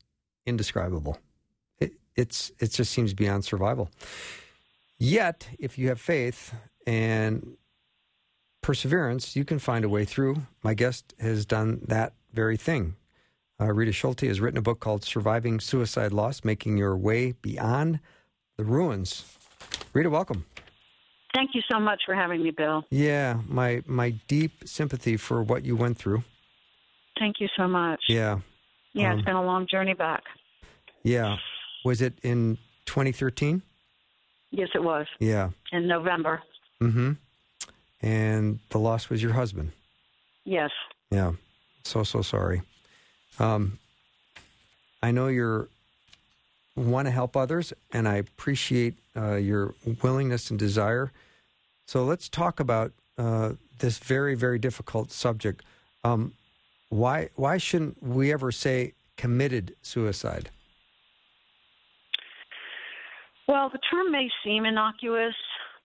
indescribable. 0.46 1.18
It, 1.80 1.96
it's, 2.16 2.52
it 2.60 2.72
just 2.72 2.94
seems 2.94 3.14
beyond 3.14 3.44
survival. 3.44 3.90
Yet, 4.98 5.50
if 5.60 5.78
you 5.78 5.90
have 5.90 6.00
faith 6.00 6.54
and 6.86 7.58
perseverance, 8.62 9.36
you 9.36 9.44
can 9.44 9.60
find 9.60 9.84
a 9.84 9.90
way 9.90 10.06
through. 10.06 10.44
My 10.64 10.74
guest 10.74 11.14
has 11.20 11.46
done 11.46 11.82
that 11.88 12.14
very 12.38 12.56
thing. 12.56 12.96
Uh, 13.60 13.74
Rita 13.74 13.92
Schulte 13.92 14.22
has 14.28 14.40
written 14.40 14.60
a 14.60 14.62
book 14.62 14.80
called 14.80 15.04
Surviving 15.04 15.60
Suicide 15.60 16.12
Loss 16.14 16.44
Making 16.44 16.78
Your 16.78 16.96
Way 16.96 17.32
Beyond 17.32 18.00
the 18.58 18.64
Ruins. 18.64 19.26
Rita, 19.92 20.12
welcome. 20.12 20.46
Thank 21.34 21.56
you 21.56 21.62
so 21.70 21.80
much 21.80 22.00
for 22.06 22.14
having 22.14 22.44
me, 22.44 22.52
Bill. 22.52 22.86
Yeah, 22.92 23.40
my 23.48 23.82
my 23.88 24.12
deep 24.28 24.52
sympathy 24.66 25.18
for 25.18 25.42
what 25.42 25.66
you 25.66 25.76
went 25.76 25.98
through. 25.98 26.24
Thank 27.18 27.38
you 27.40 27.48
so 27.58 27.68
much. 27.68 28.02
Yeah, 28.08 28.42
Yeah, 28.94 29.12
um, 29.12 29.18
it's 29.18 29.26
been 29.26 29.36
a 29.36 29.44
long 29.44 29.66
journey 29.66 29.96
back. 29.96 30.22
Yeah. 31.02 31.38
Was 31.84 32.04
it 32.04 32.14
in 32.22 32.60
2013? 32.86 33.64
Yes, 34.52 34.70
it 34.76 34.84
was. 34.84 35.08
Yeah. 35.20 35.50
In 35.72 35.88
November. 35.88 36.44
Mm-hmm. 36.82 37.14
And 38.02 38.60
the 38.70 38.78
loss 38.78 39.10
was 39.10 39.24
your 39.24 39.34
husband. 39.34 39.72
Yes. 40.46 40.70
Yeah. 41.10 41.32
So 41.84 42.04
so 42.04 42.22
sorry. 42.22 42.62
Um, 43.40 43.80
I 45.02 45.12
know 45.12 45.28
you're 45.28 45.68
want 46.76 47.08
to 47.08 47.12
help 47.12 47.36
others, 47.36 47.74
and 47.92 48.08
I 48.08 48.16
appreciate 48.16 48.96
uh, 49.16 49.36
your 49.36 49.74
willingness 50.04 50.50
and 50.50 50.60
desire. 50.60 51.12
So 51.86 52.04
let's 52.04 52.30
talk 52.30 52.60
about 52.60 52.92
uh, 53.18 53.54
this 53.80 53.98
very 54.00 54.36
very 54.36 54.60
difficult 54.60 55.12
subject. 55.12 55.64
Um, 56.04 56.34
why 56.90 57.30
why 57.36 57.58
shouldn't 57.58 58.02
we 58.02 58.32
ever 58.32 58.52
say 58.52 58.94
committed 59.18 59.76
suicide? 59.82 60.50
Well, 63.48 63.70
the 63.70 63.80
term 63.90 64.12
may 64.12 64.30
seem 64.44 64.66
innocuous, 64.66 65.36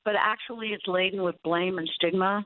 but 0.04 0.14
actually 0.18 0.68
it's 0.68 0.86
laden 0.86 1.22
with 1.22 1.36
blame 1.44 1.78
and 1.78 1.88
stigma. 1.94 2.44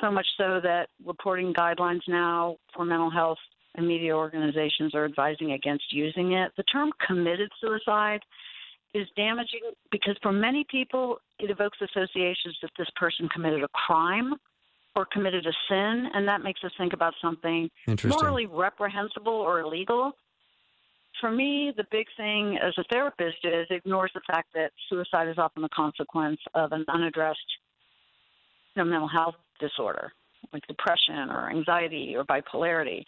So 0.00 0.10
much 0.10 0.26
so 0.36 0.60
that 0.62 0.88
reporting 1.04 1.52
guidelines 1.52 2.00
now 2.08 2.56
for 2.74 2.84
mental 2.84 3.10
health 3.10 3.38
and 3.74 3.86
media 3.86 4.16
organizations 4.16 4.94
are 4.94 5.04
advising 5.04 5.52
against 5.52 5.84
using 5.92 6.32
it. 6.32 6.52
The 6.56 6.62
term 6.64 6.90
committed 7.06 7.50
suicide 7.60 8.20
is 8.94 9.06
damaging 9.16 9.60
because 9.90 10.16
for 10.22 10.32
many 10.32 10.66
people 10.70 11.18
it 11.38 11.50
evokes 11.50 11.78
associations 11.80 12.56
that 12.62 12.70
this 12.78 12.88
person 12.96 13.28
committed 13.28 13.62
a 13.62 13.68
crime 13.68 14.34
or 14.94 15.06
committed 15.10 15.46
a 15.46 15.52
sin, 15.70 16.10
and 16.12 16.28
that 16.28 16.42
makes 16.42 16.60
us 16.64 16.70
think 16.76 16.92
about 16.92 17.14
something 17.22 17.70
morally 18.04 18.44
reprehensible 18.44 19.32
or 19.32 19.60
illegal 19.60 20.12
for 21.22 21.30
me, 21.30 21.72
the 21.76 21.84
big 21.90 22.06
thing 22.16 22.58
as 22.60 22.74
a 22.78 22.84
therapist 22.90 23.38
is 23.44 23.66
ignores 23.70 24.10
the 24.12 24.20
fact 24.26 24.48
that 24.54 24.72
suicide 24.90 25.28
is 25.28 25.38
often 25.38 25.62
the 25.62 25.68
consequence 25.68 26.40
of 26.54 26.72
an 26.72 26.84
unaddressed 26.88 27.38
know, 28.76 28.84
mental 28.84 29.08
health 29.08 29.34
disorder, 29.60 30.12
like 30.52 30.66
depression 30.66 31.30
or 31.30 31.50
anxiety 31.50 32.14
or 32.16 32.24
bipolarity. 32.24 33.04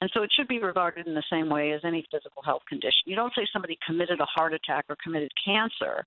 And 0.00 0.10
so 0.12 0.22
it 0.22 0.30
should 0.36 0.48
be 0.48 0.58
regarded 0.58 1.06
in 1.06 1.14
the 1.14 1.22
same 1.30 1.48
way 1.48 1.72
as 1.72 1.80
any 1.84 2.06
physical 2.10 2.42
health 2.42 2.62
condition. 2.68 3.02
You 3.06 3.16
don't 3.16 3.32
say 3.34 3.46
somebody 3.52 3.78
committed 3.86 4.20
a 4.20 4.26
heart 4.26 4.52
attack 4.52 4.84
or 4.88 4.96
committed 5.02 5.30
cancer. 5.42 6.04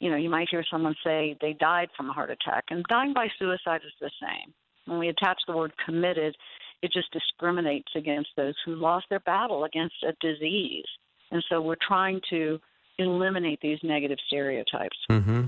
You 0.00 0.10
know, 0.10 0.16
you 0.16 0.30
might 0.30 0.48
hear 0.50 0.64
someone 0.70 0.94
say 1.04 1.36
they 1.40 1.54
died 1.54 1.88
from 1.96 2.10
a 2.10 2.12
heart 2.12 2.30
attack, 2.30 2.64
and 2.70 2.84
dying 2.88 3.12
by 3.14 3.28
suicide 3.38 3.80
is 3.84 3.92
the 4.00 4.10
same. 4.20 4.52
When 4.86 4.98
we 4.98 5.08
attach 5.08 5.38
the 5.46 5.56
word 5.56 5.72
committed, 5.84 6.36
it 6.82 6.92
just 6.92 7.12
discriminates 7.12 7.92
against 7.94 8.30
those 8.36 8.54
who 8.64 8.74
lost 8.74 9.06
their 9.10 9.20
battle 9.20 9.64
against 9.64 9.96
a 10.02 10.12
disease. 10.20 10.86
And 11.30 11.44
so 11.48 11.60
we're 11.60 11.76
trying 11.86 12.20
to 12.30 12.58
eliminate 12.98 13.60
these 13.60 13.78
negative 13.82 14.18
stereotypes. 14.26 14.96
Mm-hmm. 15.10 15.46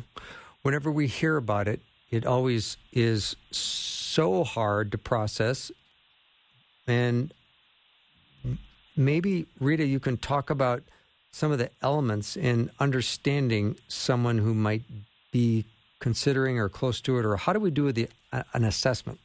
Whenever 0.63 0.93
we 0.93 1.07
hear 1.07 1.37
about 1.37 1.69
it, 1.69 1.81
it 2.13 2.27
always 2.27 2.77
is 2.93 3.35
so 3.51 4.45
hard 4.45 4.93
to 4.93 4.99
process. 4.99 5.73
And 6.87 7.33
maybe, 8.95 9.47
Rita, 9.59 9.87
you 9.87 9.99
can 9.99 10.19
talk 10.19 10.51
about 10.51 10.83
some 11.31 11.51
of 11.51 11.59
the 11.59 11.71
elements 11.81 12.37
in 12.37 12.71
understanding 12.79 13.77
someone 13.89 14.37
who 14.37 14.53
might 14.53 14.83
be 15.33 15.65
considering 16.01 16.59
or 16.59 16.69
close 16.69 17.01
to 17.01 17.19
it, 17.19 17.25
or 17.25 17.37
how 17.37 17.55
do 17.55 17.61
we 17.61 17.71
do 17.71 17.91
the, 17.91 18.09
uh, 18.33 18.43
an 18.53 18.65
assessment? 18.65 19.19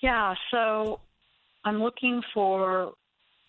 Yeah, 0.00 0.34
so 0.52 1.00
I'm 1.64 1.82
looking 1.82 2.22
for 2.32 2.92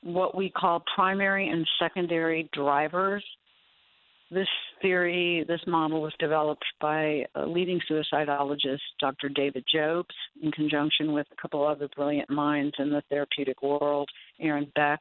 what 0.01 0.35
we 0.35 0.49
call 0.49 0.83
primary 0.95 1.47
and 1.49 1.67
secondary 1.79 2.49
drivers. 2.51 3.23
This 4.31 4.47
theory, 4.83 5.43
this 5.47 5.61
model 5.65 6.01
was 6.01 6.13
developed 6.19 6.65
by 6.79 7.25
a 7.33 7.47
leading 7.47 7.79
suicidologist, 7.89 8.81
Dr. 8.99 9.29
David 9.29 9.63
Jobes, 9.73 10.13
in 10.43 10.51
conjunction 10.51 11.13
with 11.13 11.25
a 11.31 11.41
couple 11.41 11.65
other 11.65 11.89
brilliant 11.95 12.29
minds 12.29 12.75
in 12.77 12.91
the 12.91 13.01
therapeutic 13.09 13.63
world, 13.63 14.07
Aaron 14.39 14.71
Beck, 14.75 14.99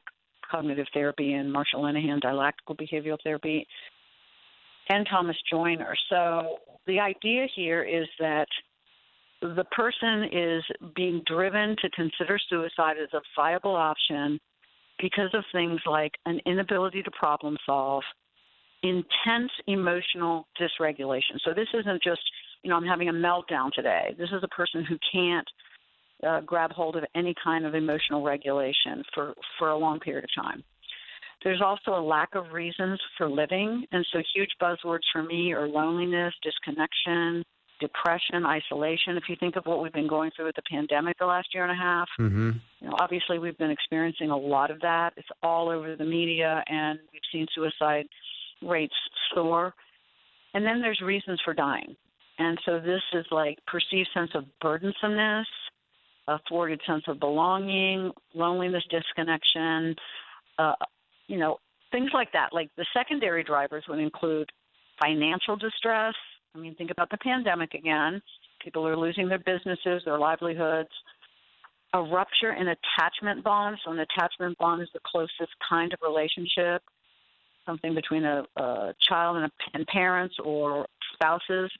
cognitive 0.49 0.87
therapy, 0.93 1.33
and 1.33 1.53
Marsha 1.53 1.75
Linehan, 1.75 2.19
dialectical 2.19 2.75
behavioral 2.75 3.17
therapy, 3.23 3.67
and 4.89 5.05
Thomas 5.09 5.37
Joiner. 5.51 5.93
So 6.09 6.57
the 6.87 6.99
idea 6.99 7.45
here 7.55 7.83
is 7.83 8.07
that 8.19 8.47
the 9.41 9.65
person 9.71 10.29
is 10.31 10.63
being 10.95 11.21
driven 11.27 11.75
to 11.81 11.89
consider 11.91 12.39
suicide 12.49 12.95
as 13.01 13.09
a 13.13 13.21
viable 13.35 13.75
option 13.75 14.39
because 14.99 15.29
of 15.33 15.43
things 15.51 15.79
like 15.85 16.13
an 16.25 16.39
inability 16.45 17.03
to 17.03 17.11
problem 17.11 17.57
solve, 17.65 18.03
intense 18.83 19.51
emotional 19.67 20.47
dysregulation. 20.59 21.39
So 21.43 21.53
this 21.53 21.67
isn't 21.73 22.03
just, 22.03 22.21
you 22.61 22.69
know, 22.69 22.75
I'm 22.75 22.85
having 22.85 23.09
a 23.09 23.13
meltdown 23.13 23.71
today. 23.71 24.13
This 24.17 24.29
is 24.29 24.43
a 24.43 24.47
person 24.49 24.85
who 24.85 24.97
can't 25.11 25.47
uh, 26.27 26.41
grab 26.41 26.71
hold 26.71 26.95
of 26.95 27.03
any 27.15 27.33
kind 27.43 27.65
of 27.65 27.75
emotional 27.75 28.23
regulation 28.23 29.03
for, 29.13 29.33
for 29.57 29.69
a 29.69 29.77
long 29.77 29.99
period 29.99 30.25
of 30.25 30.43
time. 30.43 30.63
There's 31.43 31.61
also 31.61 31.91
a 31.91 32.01
lack 32.01 32.35
of 32.35 32.53
reasons 32.53 32.99
for 33.17 33.29
living. 33.29 33.85
And 33.91 34.05
so, 34.13 34.19
huge 34.33 34.51
buzzwords 34.61 35.01
for 35.11 35.23
me 35.23 35.51
are 35.51 35.67
loneliness, 35.67 36.33
disconnection, 36.41 37.43
depression, 37.81 38.45
isolation. 38.45 39.17
If 39.17 39.23
you 39.27 39.35
think 39.37 39.57
of 39.57 39.65
what 39.65 39.81
we've 39.81 39.91
been 39.91 40.07
going 40.07 40.31
through 40.35 40.45
with 40.45 40.55
the 40.55 40.61
pandemic 40.71 41.17
the 41.19 41.25
last 41.25 41.47
year 41.53 41.63
and 41.63 41.71
a 41.71 41.81
half, 41.81 42.07
mm-hmm. 42.17 42.51
you 42.79 42.87
know, 42.87 42.95
obviously 42.97 43.39
we've 43.39 43.57
been 43.57 43.71
experiencing 43.71 44.29
a 44.29 44.37
lot 44.37 44.71
of 44.71 44.79
that. 44.81 45.11
It's 45.17 45.27
all 45.41 45.69
over 45.69 45.97
the 45.97 46.05
media, 46.05 46.63
and 46.67 46.99
we've 47.11 47.21
seen 47.31 47.45
suicide 47.53 48.05
rates 48.67 48.95
soar. 49.33 49.73
And 50.53 50.65
then 50.65 50.81
there's 50.81 51.01
reasons 51.01 51.39
for 51.43 51.53
dying. 51.53 51.95
And 52.39 52.59
so 52.65 52.79
this 52.79 53.01
is 53.13 53.25
like 53.31 53.59
perceived 53.67 54.09
sense 54.13 54.31
of 54.33 54.45
burdensomeness, 54.63 55.45
a 56.27 56.39
thwarted 56.47 56.81
sense 56.87 57.03
of 57.07 57.19
belonging, 57.19 58.11
loneliness, 58.33 58.83
disconnection, 58.89 59.95
uh, 60.57 60.73
you 61.27 61.37
know, 61.37 61.57
things 61.91 62.09
like 62.13 62.31
that. 62.33 62.49
Like 62.53 62.69
the 62.77 62.85
secondary 62.93 63.43
drivers 63.43 63.83
would 63.87 63.99
include 63.99 64.49
financial 65.01 65.55
distress, 65.55 66.15
I 66.55 66.59
mean, 66.59 66.75
think 66.75 66.91
about 66.91 67.09
the 67.09 67.17
pandemic 67.17 67.73
again. 67.73 68.21
People 68.63 68.87
are 68.87 68.97
losing 68.97 69.27
their 69.27 69.39
businesses, 69.39 70.03
their 70.05 70.19
livelihoods. 70.19 70.89
A 71.95 72.01
rupture 72.01 72.53
in 72.53 72.67
attachment 72.67 73.43
bonds. 73.43 73.79
So, 73.85 73.91
an 73.91 73.99
attachment 73.99 74.57
bond 74.57 74.81
is 74.81 74.89
the 74.93 74.99
closest 75.05 75.51
kind 75.67 75.93
of 75.93 75.99
relationship, 76.01 76.81
something 77.65 77.93
between 77.95 78.25
a, 78.25 78.43
a 78.57 78.93
child 79.07 79.37
and, 79.37 79.45
a, 79.45 79.51
and 79.73 79.87
parents 79.87 80.35
or 80.43 80.87
spouses. 81.13 81.71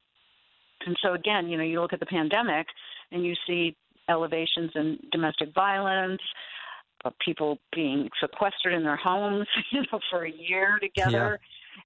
And 0.86 0.98
so, 1.02 1.14
again, 1.14 1.48
you 1.48 1.58
know, 1.58 1.64
you 1.64 1.82
look 1.82 1.94
at 1.94 2.00
the 2.00 2.06
pandemic 2.06 2.68
and 3.12 3.26
you 3.26 3.36
see 3.48 3.76
elevations 4.10 4.72
in 4.76 5.00
domestic 5.12 5.54
violence, 5.54 6.22
uh, 7.06 7.12
people 7.24 7.58
being 7.74 8.10
sequestered 8.20 8.74
in 8.74 8.84
their 8.84 8.98
homes, 8.98 9.48
you 9.72 9.82
know, 9.92 10.00
for 10.10 10.26
a 10.26 10.32
year 10.32 10.80
together. 10.82 11.40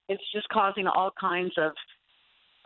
Yeah. 0.08 0.14
It's 0.14 0.32
just 0.32 0.48
causing 0.48 0.86
all 0.86 1.10
kinds 1.18 1.52
of 1.56 1.72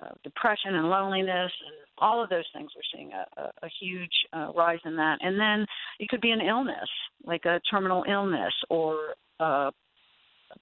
uh, 0.02 0.10
depression 0.24 0.74
and 0.74 0.88
loneliness 0.88 1.52
and 1.66 1.74
all 1.98 2.22
of 2.22 2.28
those 2.28 2.44
things. 2.54 2.70
We're 2.74 2.98
seeing 2.98 3.12
a, 3.12 3.40
a, 3.40 3.44
a 3.62 3.68
huge 3.80 4.10
uh, 4.32 4.52
rise 4.54 4.80
in 4.84 4.96
that. 4.96 5.18
And 5.20 5.38
then 5.38 5.66
it 6.00 6.08
could 6.08 6.20
be 6.20 6.30
an 6.30 6.40
illness, 6.40 6.88
like 7.24 7.44
a 7.44 7.60
terminal 7.70 8.04
illness 8.08 8.52
or 8.68 9.14
a 9.38 9.70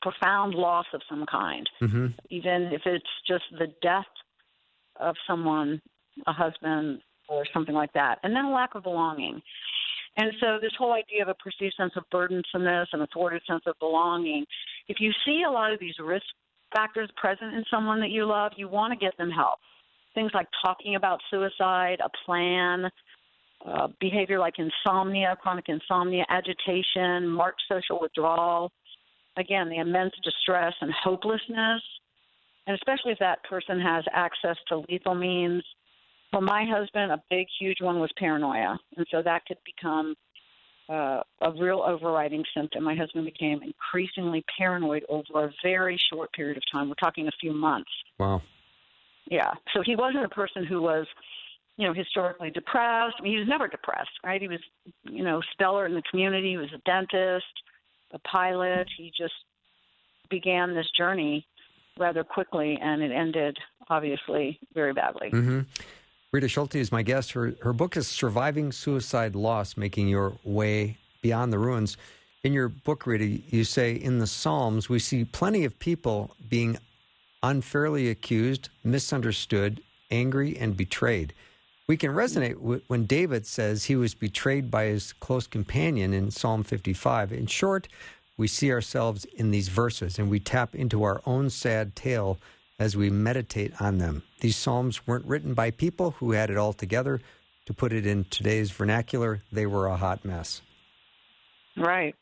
profound 0.03 0.55
loss 0.55 0.87
of 0.95 1.03
some 1.09 1.27
kind, 1.27 1.69
mm-hmm. 1.83 2.07
even 2.31 2.71
if 2.73 2.83
it's 2.87 3.05
just 3.27 3.45
the 3.59 3.73
death 3.83 4.05
of 4.97 5.15
someone, 5.27 5.81
a 6.27 6.33
husband 6.33 7.01
or 7.29 7.45
something 7.53 7.75
like 7.75 7.93
that. 7.93 8.19
And 8.23 8.35
then 8.35 8.47
a 8.47 8.53
lack 8.53 8.75
of 8.75 8.83
belonging. 8.83 9.41
And 10.17 10.33
so, 10.41 10.59
this 10.61 10.73
whole 10.77 10.93
idea 10.93 11.23
of 11.23 11.29
a 11.29 11.35
perceived 11.35 11.75
sense 11.77 11.93
of 11.97 12.05
burdensomeness 12.13 12.87
and 12.93 13.03
a 13.03 13.07
thwarted 13.13 13.43
sense 13.49 13.63
of 13.67 13.79
belonging, 13.79 14.45
if 14.89 14.99
you 15.01 15.13
see 15.25 15.45
a 15.47 15.51
lot 15.51 15.73
of 15.73 15.79
these 15.79 15.95
risk 16.03 16.27
factors 16.75 17.11
present 17.17 17.55
in 17.55 17.65
someone 17.71 18.01
that 18.01 18.11
you 18.11 18.27
love, 18.27 18.53
you 18.57 18.69
want 18.69 18.93
to 18.93 18.99
get 18.99 19.17
them 19.19 19.31
help. 19.31 19.59
Things 20.15 20.33
like 20.35 20.49
talking 20.65 20.97
about 20.97 21.21
suicide, 21.31 22.01
a 22.05 22.11
plan, 22.27 22.91
uh, 23.65 23.89
behavior 24.01 24.39
like 24.39 24.55
insomnia, 24.59 25.37
chronic 25.41 25.67
insomnia, 25.69 26.25
agitation, 26.29 27.29
marked 27.29 27.63
social 27.71 28.01
withdrawal. 28.01 28.73
Again, 29.37 29.69
the 29.69 29.79
immense 29.79 30.13
distress 30.23 30.75
and 30.81 30.93
hopelessness, 30.93 31.83
and 32.67 32.75
especially 32.75 33.13
if 33.13 33.19
that 33.19 33.43
person 33.45 33.81
has 33.81 34.05
access 34.13 34.57
to 34.69 34.83
lethal 34.89 35.15
means. 35.15 35.63
For 36.31 36.41
my 36.41 36.65
husband, 36.65 37.11
a 37.11 37.23
big, 37.29 37.47
huge 37.59 37.79
one 37.81 37.99
was 37.99 38.11
paranoia, 38.17 38.79
and 38.97 39.07
so 39.11 39.23
that 39.23 39.45
could 39.47 39.59
become 39.65 40.15
uh, 40.89 41.23
a 41.41 41.53
real 41.59 41.83
overriding 41.87 42.45
symptom. 42.57 42.85
My 42.85 42.95
husband 42.95 43.25
became 43.25 43.61
increasingly 43.63 44.45
paranoid 44.59 45.05
over 45.09 45.47
a 45.47 45.53
very 45.63 45.99
short 46.13 46.33
period 46.33 46.57
of 46.57 46.63
time. 46.73 46.89
We're 46.89 46.95
talking 46.95 47.27
a 47.27 47.33
few 47.41 47.53
months. 47.53 47.91
Wow. 48.19 48.43
Yeah. 49.29 49.53
So 49.75 49.83
he 49.85 49.97
wasn't 49.97 50.25
a 50.25 50.29
person 50.29 50.65
who 50.65 50.83
was 50.83 51.07
you 51.81 51.87
know, 51.87 51.95
historically 51.95 52.51
depressed. 52.51 53.17
I 53.19 53.23
mean, 53.23 53.33
he 53.33 53.39
was 53.39 53.49
never 53.49 53.67
depressed, 53.67 54.11
right? 54.23 54.39
He 54.39 54.49
was, 54.49 54.61
you 55.05 55.25
know, 55.25 55.41
stellar 55.55 55.87
in 55.87 55.95
the 55.95 56.03
community. 56.11 56.51
He 56.51 56.57
was 56.59 56.69
a 56.75 56.79
dentist, 56.85 57.47
a 58.13 58.19
pilot. 58.21 58.89
He 58.97 59.13
just 59.17 59.35
began 60.29 60.75
this 60.75 60.89
journey 60.97 61.47
rather 61.99 62.25
quickly, 62.25 62.79
and 62.81 63.03
it 63.03 63.13
ended 63.13 63.59
obviously 63.89 64.59
very 64.75 64.93
badly. 64.93 65.31
Mm-hmm. 65.31 65.61
Rita 66.33 66.49
Schulte 66.49 66.77
is 66.77 66.93
my 66.93 67.03
guest. 67.03 67.33
Her 67.33 67.55
her 67.63 67.73
book 67.73 67.97
is 67.97 68.07
"Surviving 68.07 68.73
Suicide 68.73 69.35
Loss: 69.35 69.77
Making 69.77 70.09
Your 70.09 70.35
Way 70.45 70.97
Beyond 71.23 71.53
the 71.53 71.59
Ruins." 71.59 71.97
In 72.43 72.55
your 72.55 72.69
book, 72.69 73.07
Rita, 73.07 73.25
you 73.25 73.65
say 73.65 73.93
in 73.93 74.19
the 74.19 74.27
Psalms 74.27 74.89
we 74.89 74.99
see 74.99 75.25
plenty 75.25 75.65
of 75.65 75.79
people 75.79 76.35
being 76.49 76.79
unfairly 77.43 78.09
accused, 78.09 78.71
misunderstood, 78.83 79.83
angry, 80.11 80.57
and 80.57 80.77
betrayed. 80.77 81.35
We 81.91 81.97
can 81.97 82.13
resonate 82.13 82.83
when 82.87 83.05
David 83.07 83.49
says 83.49 83.87
he 83.87 83.97
was 83.97 84.15
betrayed 84.15 84.71
by 84.71 84.85
his 84.85 85.13
close 85.13 85.49
companion 85.49 86.15
in 86.15 86.31
Psalm 86.31 86.63
55. 86.63 87.33
In 87.33 87.49
short, 87.49 87.89
we 88.37 88.47
see 88.47 88.71
ourselves 88.71 89.25
in 89.25 89.51
these 89.51 89.67
verses 89.67 90.17
and 90.17 90.31
we 90.31 90.39
tap 90.39 90.77
into 90.77 91.03
our 91.03 91.21
own 91.27 91.51
sad 91.51 91.97
tale 91.97 92.39
as 92.79 92.97
we 92.97 93.11
meditate 93.11 93.73
on 93.81 93.99
them. 93.99 94.23
These 94.39 94.57
Psalms 94.57 95.05
weren't 95.05 95.25
written 95.25 95.53
by 95.53 95.73
people 95.73 96.13
who 96.13 96.31
had 96.31 96.49
it 96.49 96.57
all 96.57 96.73
together. 96.73 97.21
To 97.67 97.75
put 97.75 97.93
it 97.93 98.07
in 98.07 98.25
today's 98.31 98.71
vernacular, 98.71 99.41
they 99.51 99.67
were 99.67 99.89
a 99.89 99.97
hot 99.97 100.25
mess. 100.25 100.63
Right. 101.77 102.15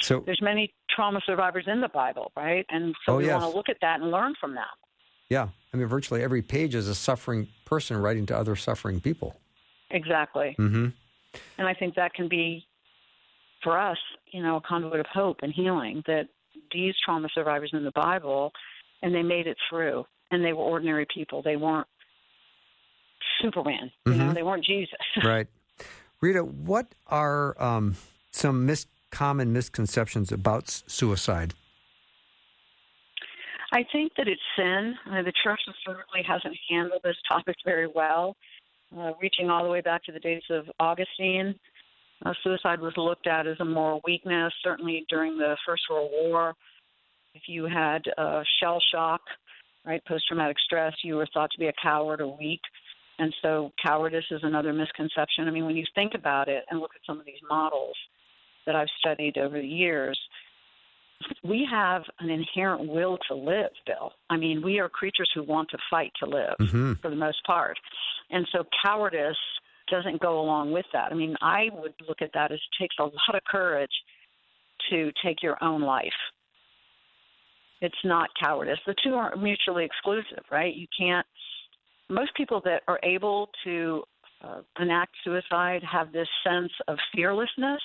So 0.00 0.20
there's 0.24 0.40
many 0.40 0.72
trauma 0.88 1.20
survivors 1.26 1.66
in 1.66 1.82
the 1.82 1.90
Bible, 1.90 2.32
right? 2.38 2.64
And 2.70 2.94
so 3.04 3.12
oh, 3.12 3.16
we 3.18 3.26
yes. 3.26 3.38
want 3.38 3.52
to 3.52 3.54
look 3.54 3.68
at 3.68 3.76
that 3.82 4.00
and 4.00 4.10
learn 4.10 4.32
from 4.40 4.54
them. 4.54 4.64
Yeah. 5.28 5.48
I 5.72 5.76
mean, 5.78 5.86
virtually 5.86 6.22
every 6.22 6.42
page 6.42 6.74
is 6.74 6.88
a 6.88 6.94
suffering 6.94 7.48
person 7.64 7.96
writing 7.96 8.26
to 8.26 8.36
other 8.36 8.56
suffering 8.56 9.00
people. 9.00 9.36
Exactly. 9.90 10.54
Mm-hmm. 10.58 10.88
And 11.58 11.68
I 11.68 11.74
think 11.74 11.94
that 11.94 12.12
can 12.14 12.28
be, 12.28 12.66
for 13.62 13.78
us, 13.78 13.98
you 14.32 14.42
know, 14.42 14.56
a 14.56 14.60
conduit 14.60 15.00
of 15.00 15.06
hope 15.06 15.38
and 15.42 15.52
healing 15.52 16.02
that 16.06 16.28
these 16.72 16.94
trauma 17.04 17.28
survivors 17.34 17.70
in 17.72 17.84
the 17.84 17.90
Bible, 17.92 18.52
and 19.02 19.14
they 19.14 19.22
made 19.22 19.46
it 19.46 19.56
through, 19.70 20.04
and 20.30 20.44
they 20.44 20.52
were 20.52 20.62
ordinary 20.64 21.06
people. 21.14 21.42
They 21.42 21.56
weren't 21.56 21.86
Superman. 23.40 23.90
You 24.06 24.12
Mm-hmm. 24.12 24.18
know, 24.28 24.32
they 24.34 24.42
weren't 24.42 24.64
Jesus. 24.64 24.98
right. 25.24 25.46
Rita, 26.20 26.40
what 26.44 26.94
are 27.08 27.60
um, 27.62 27.96
some 28.30 28.66
mis- 28.66 28.86
common 29.10 29.52
misconceptions 29.52 30.30
about 30.32 30.64
s- 30.64 30.84
suicide? 30.86 31.54
I 33.72 33.84
think 33.90 34.12
that 34.18 34.28
it's 34.28 34.40
sin. 34.54 34.94
The 35.06 35.32
church 35.42 35.60
historically 35.66 36.22
hasn't 36.28 36.54
handled 36.68 37.00
this 37.02 37.16
topic 37.26 37.56
very 37.64 37.86
well, 37.86 38.36
uh, 38.96 39.12
reaching 39.20 39.48
all 39.48 39.64
the 39.64 39.70
way 39.70 39.80
back 39.80 40.04
to 40.04 40.12
the 40.12 40.20
days 40.20 40.42
of 40.50 40.66
Augustine. 40.78 41.54
Uh, 42.24 42.34
suicide 42.44 42.80
was 42.80 42.92
looked 42.98 43.26
at 43.26 43.46
as 43.46 43.56
a 43.60 43.64
moral 43.64 44.02
weakness, 44.04 44.52
certainly 44.62 45.06
during 45.08 45.38
the 45.38 45.56
First 45.66 45.84
World 45.90 46.10
War. 46.12 46.54
If 47.34 47.42
you 47.48 47.64
had 47.64 48.02
uh, 48.18 48.42
shell 48.60 48.78
shock, 48.92 49.22
right, 49.86 50.04
post 50.04 50.24
traumatic 50.28 50.58
stress, 50.64 50.92
you 51.02 51.16
were 51.16 51.26
thought 51.32 51.50
to 51.52 51.58
be 51.58 51.68
a 51.68 51.72
coward 51.82 52.20
or 52.20 52.36
weak. 52.36 52.60
And 53.18 53.34
so 53.40 53.72
cowardice 53.82 54.24
is 54.30 54.40
another 54.42 54.74
misconception. 54.74 55.48
I 55.48 55.50
mean, 55.50 55.64
when 55.64 55.76
you 55.76 55.84
think 55.94 56.12
about 56.14 56.48
it 56.48 56.64
and 56.70 56.78
look 56.78 56.92
at 56.94 57.00
some 57.06 57.18
of 57.18 57.24
these 57.24 57.40
models 57.48 57.96
that 58.66 58.76
I've 58.76 58.88
studied 58.98 59.38
over 59.38 59.58
the 59.58 59.66
years, 59.66 60.18
we 61.44 61.66
have 61.70 62.02
an 62.20 62.30
inherent 62.30 62.88
will 62.88 63.18
to 63.28 63.34
live, 63.34 63.70
Bill. 63.86 64.12
I 64.30 64.36
mean, 64.36 64.62
we 64.62 64.78
are 64.78 64.88
creatures 64.88 65.30
who 65.34 65.42
want 65.42 65.70
to 65.70 65.78
fight 65.90 66.12
to 66.22 66.28
live 66.28 66.54
Mm-hmm. 66.60 66.94
for 67.02 67.10
the 67.10 67.16
most 67.16 67.44
part. 67.46 67.78
And 68.30 68.46
so 68.52 68.64
cowardice 68.84 69.36
doesn't 69.90 70.20
go 70.20 70.40
along 70.40 70.72
with 70.72 70.86
that. 70.92 71.12
I 71.12 71.14
mean, 71.14 71.34
I 71.42 71.68
would 71.72 71.94
look 72.08 72.22
at 72.22 72.30
that 72.34 72.52
as 72.52 72.58
it 72.58 72.82
takes 72.82 72.96
a 72.98 73.04
lot 73.04 73.34
of 73.34 73.42
courage 73.50 73.90
to 74.90 75.10
take 75.24 75.42
your 75.42 75.62
own 75.62 75.82
life. 75.82 76.12
It's 77.80 77.94
not 78.04 78.30
cowardice. 78.40 78.78
The 78.86 78.94
two 79.02 79.14
aren't 79.14 79.42
mutually 79.42 79.84
exclusive, 79.84 80.44
right? 80.50 80.74
You 80.74 80.86
can't, 80.98 81.26
most 82.08 82.34
people 82.36 82.60
that 82.64 82.82
are 82.86 83.00
able 83.02 83.50
to 83.64 84.04
uh, 84.42 84.60
enact 84.78 85.12
suicide 85.24 85.82
have 85.90 86.12
this 86.12 86.28
sense 86.46 86.72
of 86.88 86.96
fearlessness. 87.14 87.80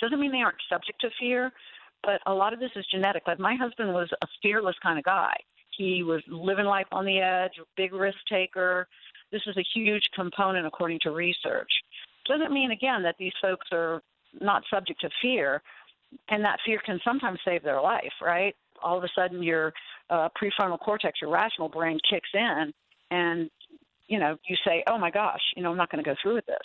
Doesn't 0.00 0.20
mean 0.20 0.32
they 0.32 0.38
aren't 0.42 0.56
subject 0.70 1.00
to 1.02 1.08
fear, 1.18 1.52
but 2.02 2.20
a 2.26 2.34
lot 2.34 2.52
of 2.52 2.60
this 2.60 2.70
is 2.76 2.84
genetic. 2.90 3.22
Like 3.26 3.38
my 3.38 3.54
husband 3.54 3.92
was 3.92 4.08
a 4.22 4.26
fearless 4.42 4.76
kind 4.82 4.98
of 4.98 5.04
guy. 5.04 5.34
He 5.76 6.02
was 6.02 6.22
living 6.28 6.66
life 6.66 6.86
on 6.92 7.04
the 7.04 7.18
edge, 7.18 7.52
a 7.58 7.64
big 7.76 7.92
risk 7.92 8.18
taker. 8.28 8.86
This 9.30 9.42
is 9.46 9.56
a 9.56 9.64
huge 9.74 10.02
component 10.14 10.66
according 10.66 11.00
to 11.02 11.10
research. 11.10 11.70
Doesn't 12.26 12.52
mean 12.52 12.70
again 12.70 13.02
that 13.02 13.16
these 13.18 13.32
folks 13.40 13.66
are 13.72 14.02
not 14.40 14.62
subject 14.72 15.00
to 15.00 15.10
fear, 15.20 15.62
and 16.28 16.44
that 16.44 16.58
fear 16.64 16.80
can 16.84 17.00
sometimes 17.04 17.38
save 17.44 17.62
their 17.62 17.80
life. 17.80 18.12
Right? 18.20 18.54
All 18.82 18.98
of 18.98 19.04
a 19.04 19.08
sudden, 19.14 19.42
your 19.42 19.72
uh, 20.10 20.28
prefrontal 20.40 20.78
cortex, 20.78 21.20
your 21.20 21.30
rational 21.30 21.68
brain, 21.68 21.98
kicks 22.08 22.28
in, 22.34 22.72
and 23.10 23.50
you 24.08 24.18
know 24.18 24.36
you 24.46 24.56
say, 24.66 24.84
"Oh 24.86 24.98
my 24.98 25.10
gosh, 25.10 25.40
you 25.56 25.62
know 25.62 25.70
I'm 25.70 25.76
not 25.76 25.90
going 25.90 26.02
to 26.04 26.08
go 26.08 26.16
through 26.22 26.34
with 26.34 26.46
this." 26.46 26.56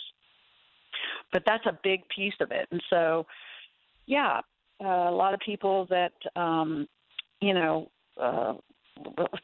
But 1.32 1.44
that's 1.46 1.64
a 1.66 1.78
big 1.82 2.02
piece 2.14 2.34
of 2.40 2.50
it, 2.50 2.68
and 2.70 2.82
so 2.90 3.26
yeah, 4.06 4.40
uh, 4.82 5.10
a 5.10 5.14
lot 5.14 5.34
of 5.34 5.40
people 5.40 5.86
that 5.90 6.12
um, 6.36 6.86
you 7.40 7.54
know 7.54 7.90
uh, 8.20 8.54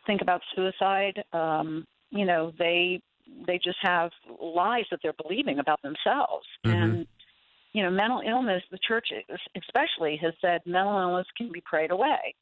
think 0.07 0.23
about 0.23 0.40
suicide, 0.55 1.23
um, 1.33 1.87
you 2.11 2.25
know, 2.25 2.53
they 2.59 3.01
they 3.47 3.59
just 3.62 3.79
have 3.83 4.11
lies 4.40 4.85
that 4.90 5.01
they're 5.03 5.14
believing 5.23 5.59
about 5.59 5.81
themselves, 5.83 6.47
Mhm. 6.64 6.73
and 6.73 7.07
you 7.73 7.83
know, 7.83 7.90
mental 7.90 8.20
illness. 8.20 8.62
The 8.70 8.79
church, 8.79 9.09
especially, 9.57 10.16
has 10.18 10.33
said 10.40 10.61
mental 10.64 10.97
illness 10.97 11.27
can 11.37 11.51
be 11.51 11.61
prayed 11.61 11.90
away, 11.90 12.35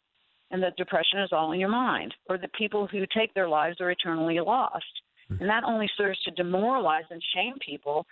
and 0.50 0.62
that 0.62 0.76
depression 0.76 1.20
is 1.20 1.33
all 1.33 1.52
in 1.52 1.61
your 1.61 1.70
mind, 1.70 2.14
or 2.28 2.37
that 2.37 2.52
people 2.52 2.87
who 2.87 3.07
take 3.07 3.33
their 3.33 3.48
lives 3.48 3.81
are 3.81 3.90
eternally 3.90 4.38
lost, 4.40 5.02
and 5.31 5.48
that 5.48 5.64
only 5.64 5.88
serves 5.96 6.20
to 6.24 6.31
demoralize 6.33 7.05
and 7.11 7.22
shame 7.35 7.55
people 7.64 8.07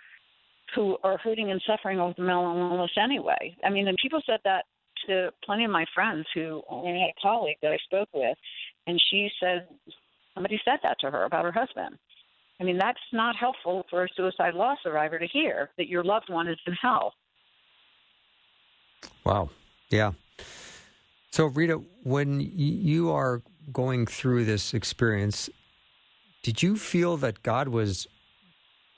who 0.73 0.97
are 1.03 1.17
hurting 1.17 1.51
and 1.51 1.61
suffering 1.67 2.03
with 2.03 2.17
mental 2.17 2.57
illness 2.57 2.91
anyway. 2.97 3.55
I 3.63 3.69
mean, 3.69 3.87
and 3.87 3.97
people 4.01 4.21
said 4.25 4.39
that 4.45 4.65
to 5.07 5.31
plenty 5.43 5.65
of 5.65 5.71
my 5.71 5.85
friends 5.93 6.25
who 6.33 6.61
I 6.69 6.89
had 6.89 7.09
a 7.09 7.21
colleague 7.21 7.57
that 7.61 7.71
I 7.71 7.77
spoke 7.85 8.09
with, 8.13 8.37
and 8.87 9.01
she 9.09 9.29
said 9.39 9.67
somebody 10.33 10.59
said 10.63 10.79
that 10.83 10.97
to 11.01 11.11
her 11.11 11.23
about 11.23 11.45
her 11.45 11.51
husband. 11.51 11.97
I 12.59 12.63
mean, 12.63 12.77
that's 12.77 12.99
not 13.11 13.35
helpful 13.35 13.85
for 13.89 14.03
a 14.03 14.07
suicide 14.15 14.53
loss 14.53 14.77
survivor 14.83 15.17
to 15.17 15.27
hear 15.27 15.71
that 15.77 15.87
your 15.87 16.03
loved 16.03 16.29
one 16.29 16.47
is 16.47 16.59
in 16.67 16.73
hell. 16.73 17.13
Wow. 19.25 19.49
Yeah. 19.89 20.11
So, 21.31 21.45
Rita, 21.45 21.81
when 22.03 22.39
you 22.39 23.11
are 23.11 23.41
going 23.71 24.05
through 24.05 24.45
this 24.45 24.73
experience, 24.73 25.49
did 26.43 26.61
you 26.61 26.75
feel 26.75 27.17
that 27.17 27.41
God 27.41 27.67
was 27.67 28.07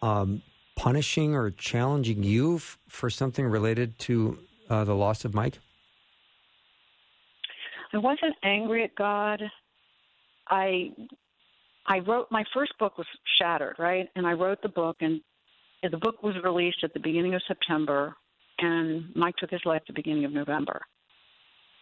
um, 0.02 0.42
punishing 0.76 1.36
or 1.36 1.52
challenging 1.52 2.24
you 2.24 2.58
f- 2.58 2.78
for 2.88 3.10
something 3.10 3.46
related 3.46 3.98
to 4.00 4.40
uh, 4.70 4.84
the 4.84 4.96
loss 4.96 5.24
of 5.26 5.34
Mike? 5.34 5.60
I 7.94 7.98
wasn't 7.98 8.36
angry 8.44 8.84
at 8.84 8.96
God. 8.96 9.42
I 10.48 10.92
I 11.86 12.00
wrote 12.00 12.28
my 12.32 12.44
first 12.54 12.74
book 12.80 12.98
was 12.98 13.08
Shattered, 13.38 13.76
right? 13.78 14.10
And 14.16 14.26
I 14.26 14.34
wrote 14.34 14.62
the 14.62 14.70
book 14.70 14.98
and 15.02 15.22
the 15.84 15.98
book 15.98 16.24
was 16.24 16.36
released 16.44 16.84
at 16.84 16.94
the 16.94 17.00
beginning 17.00 17.36
of 17.36 17.42
September 17.48 18.16
and 18.60 19.14
Mike 19.16 19.36
took 19.38 19.52
his 19.52 19.62
life 19.66 19.82
at 19.82 19.88
the 19.88 19.94
beginning 19.94 20.26
of 20.26 20.32
November. 20.32 20.82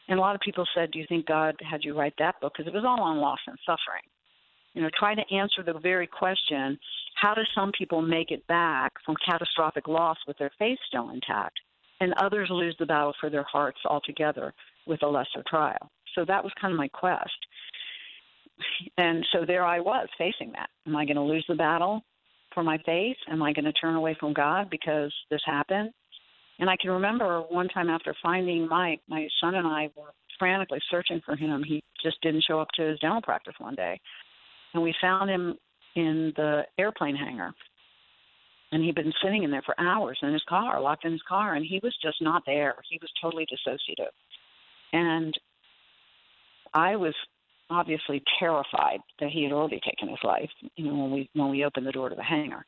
And 0.08 0.18
a 0.18 0.22
lot 0.22 0.36
of 0.36 0.42
people 0.42 0.66
said, 0.76 0.92
"Do 0.92 1.00
you 1.00 1.06
think 1.08 1.28
God 1.28 1.56
had 1.62 1.84
you 1.84 1.98
write 1.98 2.16
that 2.18 2.40
book 2.42 2.54
because 2.54 2.68
it 2.68 2.74
was 2.74 2.84
all 2.84 3.02
on 3.02 3.18
loss 3.18 3.40
and 3.48 3.58
suffering?" 3.66 4.04
You 4.74 4.82
know, 4.82 4.90
try 4.98 5.16
to 5.16 5.34
answer 5.34 5.64
the 5.64 5.78
very 5.80 6.08
question, 6.08 6.80
how 7.16 7.34
do 7.34 7.42
some 7.54 7.72
people 7.78 8.02
make 8.02 8.32
it 8.32 8.46
back 8.48 8.94
from 9.06 9.16
catastrophic 9.26 9.88
loss 9.88 10.18
with 10.28 10.38
their 10.38 10.52
faith 10.58 10.80
still 10.88 11.10
intact 11.10 11.60
and 12.00 12.14
others 12.14 12.50
lose 12.50 12.76
the 12.80 12.86
battle 12.86 13.14
for 13.20 13.30
their 13.30 13.44
hearts 13.44 13.80
altogether 13.86 14.54
with 14.88 15.04
a 15.04 15.08
lesser 15.08 15.44
trial? 15.48 15.92
So 16.16 16.26
that 16.26 16.44
was 16.44 16.54
kind 16.60 16.74
of 16.74 16.78
my 16.78 16.88
quest. 16.88 17.32
And 18.98 19.26
so 19.32 19.46
there 19.46 19.66
I 19.66 19.80
was 19.80 20.08
facing 20.18 20.52
that. 20.54 20.70
Am 20.88 20.96
I 20.96 21.06
going 21.06 21.16
to 21.16 21.24
lose 21.24 21.46
the 21.48 21.56
battle 21.56 22.02
for 22.54 22.64
my 22.64 22.78
faith? 22.86 23.18
Am 23.30 23.42
I 23.42 23.54
going 23.54 23.66
to 23.66 23.74
turn 23.74 23.96
away 23.96 24.16
from 24.20 24.34
God 24.34 24.70
because 24.70 25.14
this 25.30 25.42
happened? 25.46 25.92
And 26.60 26.70
I 26.70 26.76
can 26.80 26.92
remember 26.92 27.42
one 27.42 27.68
time 27.70 27.90
after 27.90 28.16
finding 28.22 28.68
Mike, 28.68 29.02
my 29.08 29.28
son 29.42 29.56
and 29.56 29.66
I 29.68 29.90
were 29.98 30.14
frantically 30.38 30.80
searching 30.90 31.22
for 31.26 31.36
him. 31.36 31.64
He 31.64 31.84
just 32.04 32.22
didn't 32.22 32.44
show 32.48 32.60
up 32.60 32.68
to 32.76 32.84
his 32.84 33.00
dental 33.00 33.22
practice 33.22 33.56
one 33.58 33.76
day. 33.76 34.00
And 34.74 34.84
we 34.84 34.94
found 35.02 35.30
him 35.30 35.56
in 35.96 36.34
the 36.36 36.64
airplane 36.78 37.16
hangar. 37.16 37.54
And 38.72 38.84
he'd 38.84 38.96
been 38.96 39.14
sitting 39.24 39.44
in 39.44 39.52
there 39.52 39.64
for 39.64 39.76
hours 39.80 40.18
in 40.22 40.32
his 40.32 40.44
car, 40.48 40.80
locked 40.80 41.04
in 41.04 41.12
his 41.12 41.22
car, 41.28 41.56
and 41.56 41.66
he 41.66 41.80
was 41.84 41.96
just 42.02 42.22
not 42.22 42.44
there. 42.46 42.76
He 42.90 43.00
was 43.02 43.12
totally 43.22 43.46
dissociative. 43.46 44.12
And 44.94 45.34
I 46.74 46.96
was 46.96 47.14
obviously 47.70 48.22
terrified 48.40 49.00
that 49.20 49.30
he 49.30 49.44
had 49.44 49.54
already 49.54 49.80
taken 49.86 50.10
his 50.10 50.20
life. 50.24 50.50
You 50.76 50.86
know, 50.86 50.96
when 50.96 51.12
we 51.12 51.30
when 51.34 51.50
we 51.50 51.66
opened 51.66 51.88
the 51.88 51.92
door 51.92 52.10
to 52.10 52.16
the 52.16 52.24
hangar. 52.24 52.66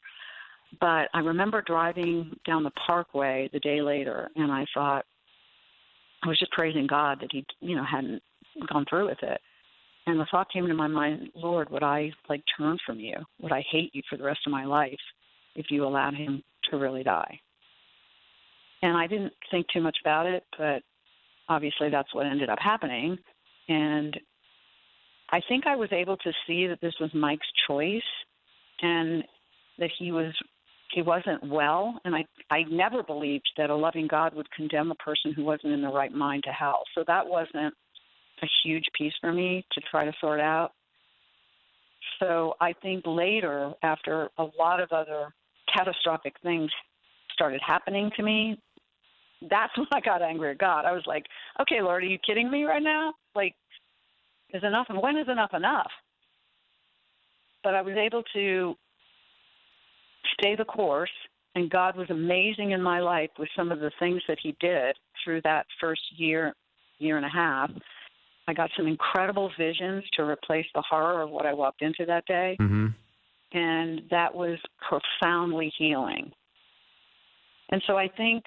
But 0.80 1.10
I 1.14 1.20
remember 1.20 1.62
driving 1.62 2.36
down 2.48 2.64
the 2.64 2.72
parkway 2.88 3.50
the 3.54 3.60
day 3.60 3.82
later, 3.82 4.30
and 4.36 4.52
I 4.52 4.66
thought 4.74 5.06
I 6.24 6.28
was 6.28 6.40
just 6.40 6.52
praising 6.52 6.88
God 6.88 7.20
that 7.22 7.30
he, 7.32 7.46
you 7.60 7.76
know, 7.76 7.84
hadn't 7.84 8.22
gone 8.72 8.86
through 8.90 9.08
with 9.08 9.22
it. 9.22 9.40
And 10.06 10.20
the 10.20 10.26
thought 10.32 10.52
came 10.52 10.64
into 10.64 10.76
my 10.76 10.88
mind, 10.88 11.30
Lord, 11.36 11.70
would 11.70 11.84
I 11.84 12.12
like 12.28 12.44
turn 12.58 12.78
from 12.86 13.00
you? 13.00 13.16
Would 13.42 13.52
I 13.52 13.64
hate 13.72 13.92
you 13.94 14.02
for 14.10 14.18
the 14.18 14.24
rest 14.24 14.42
of 14.46 14.52
my 14.52 14.66
life 14.66 15.00
if 15.56 15.68
you 15.70 15.86
allowed 15.86 16.16
him 16.16 16.44
to 16.70 16.78
really 16.78 17.04
die? 17.04 17.40
And 18.82 18.98
I 18.98 19.08
didn't 19.08 19.34
think 19.50 19.68
too 19.72 19.80
much 19.80 19.98
about 20.04 20.26
it, 20.26 20.44
but 20.58 20.82
obviously 21.48 21.90
that's 21.90 22.14
what 22.14 22.26
ended 22.26 22.50
up 22.50 22.60
happening. 22.60 23.18
And 23.70 24.20
I 25.30 25.42
think 25.48 25.66
I 25.66 25.76
was 25.76 25.90
able 25.92 26.18
to 26.18 26.32
see 26.46 26.68
that 26.68 26.82
this 26.82 26.94
was 27.00 27.10
Mike's 27.14 27.48
choice 27.68 28.02
and 28.82 29.24
that 29.80 29.90
he 29.98 30.12
was 30.12 30.34
he 30.92 31.02
wasn't 31.02 31.44
well 31.48 32.00
and 32.06 32.16
I 32.16 32.26
I 32.52 32.64
never 32.70 33.02
believed 33.02 33.50
that 33.58 33.70
a 33.70 33.76
loving 33.76 34.08
God 34.08 34.36
would 34.36 34.52
condemn 34.52 34.92
a 34.92 34.96
person 34.96 35.34
who 35.34 35.44
wasn't 35.44 35.74
in 35.74 35.82
the 35.82 35.88
right 35.88 36.12
mind 36.12 36.44
to 36.44 36.52
hell. 36.52 36.84
So 36.94 37.04
that 37.08 37.26
wasn't 37.26 37.74
a 38.42 38.48
huge 38.64 38.86
piece 38.98 39.14
for 39.22 39.32
me 39.32 39.66
to 39.72 39.82
try 39.90 40.06
to 40.06 40.14
sort 40.20 40.40
out. 40.40 40.72
So 42.20 42.54
I 42.62 42.74
think 42.74 43.04
later 43.06 43.74
after 43.82 44.30
a 44.38 44.46
lot 44.60 44.80
of 44.80 44.92
other 44.92 45.34
catastrophic 45.74 46.36
things 46.44 46.70
started 47.34 47.62
happening 47.66 48.12
to 48.18 48.24
me, 48.24 48.60
that's 49.50 49.72
when 49.78 49.88
I 49.92 50.00
got 50.00 50.22
angry 50.22 50.52
at 50.52 50.58
God. 50.58 50.86
I 50.86 50.92
was 50.92 51.04
like, 51.06 51.26
"Okay, 51.62 51.82
Lord, 51.82 52.04
are 52.04 52.08
you 52.08 52.18
kidding 52.26 52.50
me 52.50 52.64
right 52.64 52.84
now? 52.84 53.14
Like 53.36 53.56
is 54.54 54.64
enough 54.64 54.88
and 54.90 55.02
when 55.02 55.18
is 55.18 55.28
enough 55.30 55.54
enough?" 55.54 55.92
But 57.64 57.76
I 57.76 57.82
was 57.82 57.96
able 57.96 58.24
to 58.34 58.76
stay 60.40 60.56
the 60.56 60.66
course. 60.66 61.12
And 61.56 61.70
God 61.70 61.96
was 61.96 62.10
amazing 62.10 62.72
in 62.72 62.82
my 62.82 63.00
life 63.00 63.30
with 63.38 63.50
some 63.56 63.72
of 63.72 63.80
the 63.80 63.92
things 64.00 64.22
that 64.28 64.40
He 64.42 64.56
did 64.60 64.96
through 65.24 65.42
that 65.44 65.68
first 65.80 66.02
year, 66.18 66.56
year 66.98 67.18
and 67.18 67.26
a 67.26 67.30
half. 67.30 67.70
I 68.48 68.54
got 68.54 68.72
some 68.76 68.88
incredible 68.88 69.52
visions 69.58 70.04
to 70.14 70.24
replace 70.24 70.66
the 70.74 70.82
horror 70.82 71.22
of 71.22 71.30
what 71.30 71.46
I 71.46 71.54
walked 71.54 71.82
into 71.82 72.06
that 72.08 72.26
day. 72.26 72.58
Mm-hmm. 72.60 72.88
And 73.56 74.02
that 74.10 74.34
was 74.34 74.58
profoundly 74.82 75.72
healing. 75.78 76.32
And 77.70 77.82
so 77.86 77.98
I 77.98 78.08
think 78.08 78.44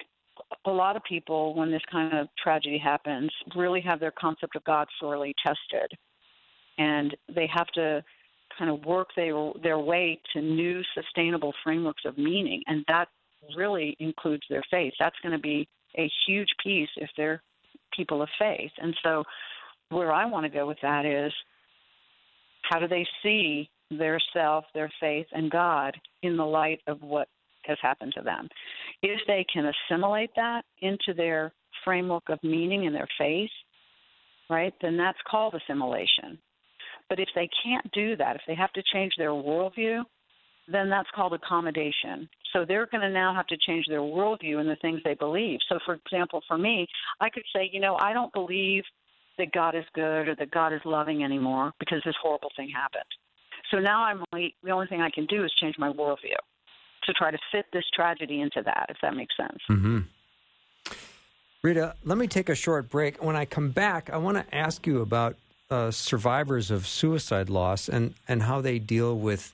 a 0.65 0.71
lot 0.71 0.95
of 0.95 1.03
people, 1.03 1.55
when 1.55 1.71
this 1.71 1.81
kind 1.91 2.13
of 2.17 2.27
tragedy 2.41 2.77
happens, 2.77 3.29
really 3.55 3.81
have 3.81 3.99
their 3.99 4.13
concept 4.17 4.55
of 4.55 4.63
God 4.63 4.87
sorely 4.99 5.33
tested. 5.45 5.91
And 6.77 7.15
they 7.33 7.49
have 7.53 7.67
to 7.75 8.03
kind 8.57 8.71
of 8.71 8.85
work 8.85 9.09
their 9.15 9.51
their 9.61 9.79
way 9.79 10.19
to 10.33 10.41
new 10.41 10.81
sustainable 10.93 11.53
frameworks 11.63 12.03
of 12.05 12.17
meaning, 12.17 12.61
and 12.67 12.83
that 12.87 13.07
really 13.55 13.95
includes 13.99 14.43
their 14.49 14.63
faith. 14.69 14.93
That's 14.99 15.15
going 15.21 15.33
to 15.33 15.39
be 15.39 15.67
a 15.97 16.09
huge 16.27 16.49
piece 16.63 16.89
if 16.97 17.09
they're 17.17 17.41
people 17.95 18.21
of 18.21 18.29
faith. 18.39 18.71
And 18.79 18.95
so, 19.03 19.23
where 19.89 20.11
I 20.11 20.25
want 20.25 20.45
to 20.45 20.49
go 20.49 20.67
with 20.67 20.77
that 20.81 21.05
is, 21.05 21.33
how 22.63 22.79
do 22.79 22.87
they 22.87 23.05
see 23.23 23.69
their 23.89 24.19
self, 24.33 24.65
their 24.73 24.91
faith, 24.99 25.27
and 25.31 25.49
God 25.49 25.95
in 26.21 26.37
the 26.37 26.45
light 26.45 26.81
of 26.87 27.01
what 27.01 27.27
has 27.67 27.77
happened 27.81 28.13
to 28.17 28.23
them? 28.23 28.47
If 29.01 29.19
they 29.27 29.45
can 29.51 29.71
assimilate 29.89 30.31
that 30.35 30.63
into 30.81 31.13
their 31.15 31.53
framework 31.83 32.23
of 32.29 32.39
meaning 32.43 32.87
and 32.87 32.95
their 32.95 33.07
faith, 33.17 33.49
right, 34.49 34.73
then 34.81 34.97
that's 34.97 35.17
called 35.29 35.55
assimilation. 35.55 36.37
But 37.09 37.19
if 37.19 37.29
they 37.35 37.49
can't 37.63 37.89
do 37.91 38.15
that, 38.17 38.35
if 38.35 38.41
they 38.47 38.55
have 38.55 38.73
to 38.73 38.83
change 38.93 39.13
their 39.17 39.29
worldview, 39.29 40.03
then 40.69 40.89
that's 40.89 41.09
called 41.15 41.33
accommodation. 41.33 42.27
So 42.51 42.65
they're 42.65 42.87
going 42.87 43.01
to 43.01 43.09
now 43.09 43.33
have 43.33 43.47
to 43.47 43.57
change 43.65 43.85
their 43.87 44.01
worldview 44.01 44.57
and 44.57 44.69
the 44.69 44.75
things 44.81 44.99
they 45.03 45.13
believe. 45.13 45.59
So, 45.69 45.79
for 45.85 45.93
example, 45.93 46.41
for 46.47 46.57
me, 46.57 46.87
I 47.21 47.29
could 47.29 47.43
say, 47.55 47.69
you 47.71 47.79
know, 47.79 47.97
I 48.01 48.13
don't 48.13 48.33
believe 48.33 48.83
that 49.37 49.53
God 49.53 49.75
is 49.75 49.85
good 49.93 50.27
or 50.27 50.35
that 50.35 50.51
God 50.51 50.73
is 50.73 50.81
loving 50.83 51.23
anymore 51.23 51.71
because 51.79 52.01
this 52.05 52.15
horrible 52.21 52.49
thing 52.57 52.69
happened. 52.69 53.05
So 53.71 53.77
now 53.77 54.03
I'm 54.03 54.23
only, 54.33 54.55
the 54.63 54.71
only 54.71 54.87
thing 54.87 55.01
I 55.01 55.09
can 55.09 55.25
do 55.27 55.43
is 55.45 55.51
change 55.59 55.75
my 55.77 55.91
worldview 55.91 56.35
to 57.07 57.13
try 57.13 57.31
to 57.31 57.37
fit 57.51 57.65
this 57.73 57.83
tragedy 57.93 58.39
into 58.41 58.61
that, 58.63 58.85
if 58.89 58.97
that 59.01 59.15
makes 59.15 59.35
sense. 59.35 59.59
Mm-hmm. 59.69 59.99
Rita, 61.63 61.95
let 62.05 62.17
me 62.17 62.27
take 62.27 62.49
a 62.49 62.55
short 62.55 62.89
break. 62.89 63.21
When 63.23 63.35
I 63.35 63.45
come 63.45 63.71
back, 63.71 64.09
I 64.11 64.17
want 64.17 64.37
to 64.37 64.55
ask 64.55 64.85
you 64.85 65.01
about 65.01 65.35
uh, 65.69 65.91
survivors 65.91 66.71
of 66.71 66.87
suicide 66.87 67.49
loss 67.49 67.89
and, 67.89 68.13
and 68.27 68.43
how 68.43 68.61
they 68.61 68.79
deal 68.79 69.17
with 69.17 69.53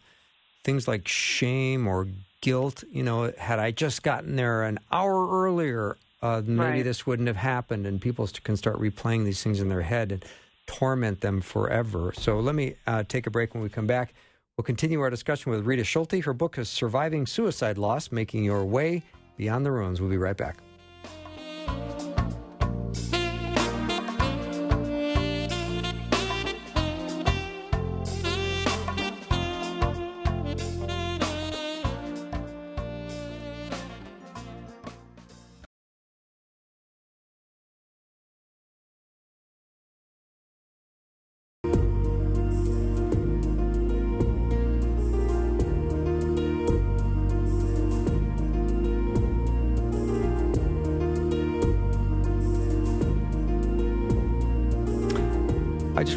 things 0.64 0.88
like 0.88 1.08
shame 1.08 1.88
or 1.88 2.08
guilt. 2.42 2.84
You 2.92 3.04
know, 3.04 3.32
had 3.38 3.60
I 3.60 3.72
just 3.72 4.04
gotten 4.04 4.36
there 4.36 4.64
an 4.64 4.80
hour 4.92 5.28
earlier, 5.44 5.98
uh, 6.22 6.42
maybe 6.46 6.62
Right. 6.62 6.84
this 6.84 7.08
wouldn't 7.08 7.28
have 7.28 7.38
happened. 7.38 7.88
And 7.88 8.00
people 8.02 8.28
can 8.44 8.58
start 8.58 8.78
replaying 8.80 9.26
these 9.26 9.42
things 9.42 9.60
in 9.60 9.70
their 9.70 9.82
head 9.82 10.12
and 10.12 10.24
torment 10.68 11.22
them 11.22 11.42
forever. 11.42 12.14
So 12.18 12.40
let 12.40 12.54
me 12.54 12.76
uh, 12.86 13.04
take 13.08 13.28
a 13.28 13.32
break 13.32 13.54
when 13.54 13.64
we 13.64 13.70
come 13.70 13.88
back. 13.88 14.14
We'll 14.56 14.64
continue 14.66 15.02
our 15.02 15.10
discussion 15.10 15.52
with 15.52 15.66
Rita 15.66 15.84
Schulte. 15.84 16.24
Her 16.24 16.34
book 16.34 16.60
is 16.60 16.70
Surviving 16.70 17.26
Suicide 17.26 17.80
Loss 17.80 18.12
Making 18.12 18.44
Your 18.44 18.64
Way 18.64 19.02
Beyond 19.36 19.66
the 19.66 19.72
Ruins. 19.72 20.00
We'll 20.00 20.12
be 20.12 20.18
right 20.18 20.38
back. 20.38 20.58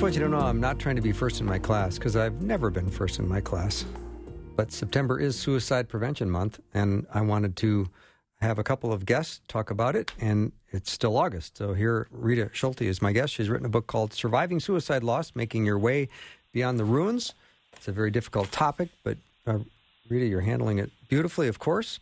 Want 0.07 0.15
you 0.15 0.23
to 0.23 0.29
know 0.29 0.39
I'm 0.39 0.61
not 0.61 0.79
trying 0.79 0.95
to 0.95 1.03
be 1.03 1.11
first 1.11 1.41
in 1.41 1.47
my 1.47 1.59
class 1.59 1.99
because 1.99 2.15
I've 2.15 2.41
never 2.41 2.71
been 2.71 2.89
first 2.89 3.19
in 3.19 3.29
my 3.29 3.41
class. 3.41 3.85
But 4.55 4.71
September 4.71 5.19
is 5.19 5.37
Suicide 5.37 5.89
Prevention 5.89 6.31
Month, 6.31 6.61
and 6.75 7.09
I 7.13 7.23
wanted 7.23 7.57
to 7.57 7.89
have 8.41 8.61
a 8.61 8.63
couple 8.63 8.93
of 8.93 9.05
guests 9.05 9.41
talk 9.49 9.73
about 9.73 9.97
it, 9.97 10.13
and 10.21 10.53
it's 10.71 10.93
still 10.93 11.17
August. 11.17 11.57
So 11.57 11.75
here, 11.75 12.07
Rita 12.13 12.51
Schulte 12.53 12.83
is 12.83 13.03
my 13.03 13.11
guest. 13.11 13.33
She's 13.33 13.49
written 13.49 13.67
a 13.67 13.69
book 13.69 13.89
called 13.89 14.13
Surviving 14.13 14.61
Suicide 14.61 15.03
Loss 15.03 15.33
Making 15.35 15.67
Your 15.67 15.77
Way 15.77 16.09
Beyond 16.53 16.79
the 16.79 16.85
Ruins. 16.85 17.35
It's 17.73 17.89
a 17.89 17.93
very 17.93 18.13
difficult 18.13 18.53
topic, 18.53 18.91
but 19.03 19.19
uh, 19.45 19.59
Rita, 20.09 20.27
you're 20.27 20.41
handling 20.41 20.79
it 20.79 20.93
beautifully, 21.09 21.49
of 21.49 21.59
course. 21.59 21.99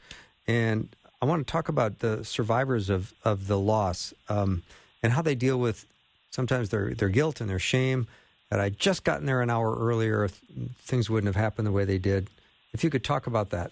And 0.47 0.95
I 1.23 1.25
want 1.25 1.47
to 1.47 1.51
talk 1.51 1.71
about 1.71 2.01
the 2.01 2.23
survivors 2.23 2.91
of, 2.91 3.15
of 3.25 3.47
the 3.47 3.59
loss 3.59 4.13
um, 4.29 4.63
and 5.03 5.11
how 5.11 5.23
they 5.23 5.35
deal 5.35 5.59
with 5.59 5.87
sometimes 6.35 6.69
their 6.71 6.95
their 6.95 7.09
guilt 7.09 7.41
and 7.41 7.49
their 7.49 7.59
shame 7.61 8.07
that 8.51 8.61
I 8.61 8.69
just 8.71 9.05
gotten 9.05 9.25
there 9.27 9.41
an 9.41 9.51
hour 9.51 9.77
earlier, 9.79 10.29
things 10.79 11.09
wouldn't 11.09 11.33
have 11.33 11.41
happened 11.43 11.67
the 11.67 11.73
way 11.73 11.85
they 11.85 11.99
did. 11.99 12.29
If 12.73 12.83
you 12.85 12.91
could 12.91 13.05
talk 13.05 13.27
about 13.27 13.51
that, 13.51 13.71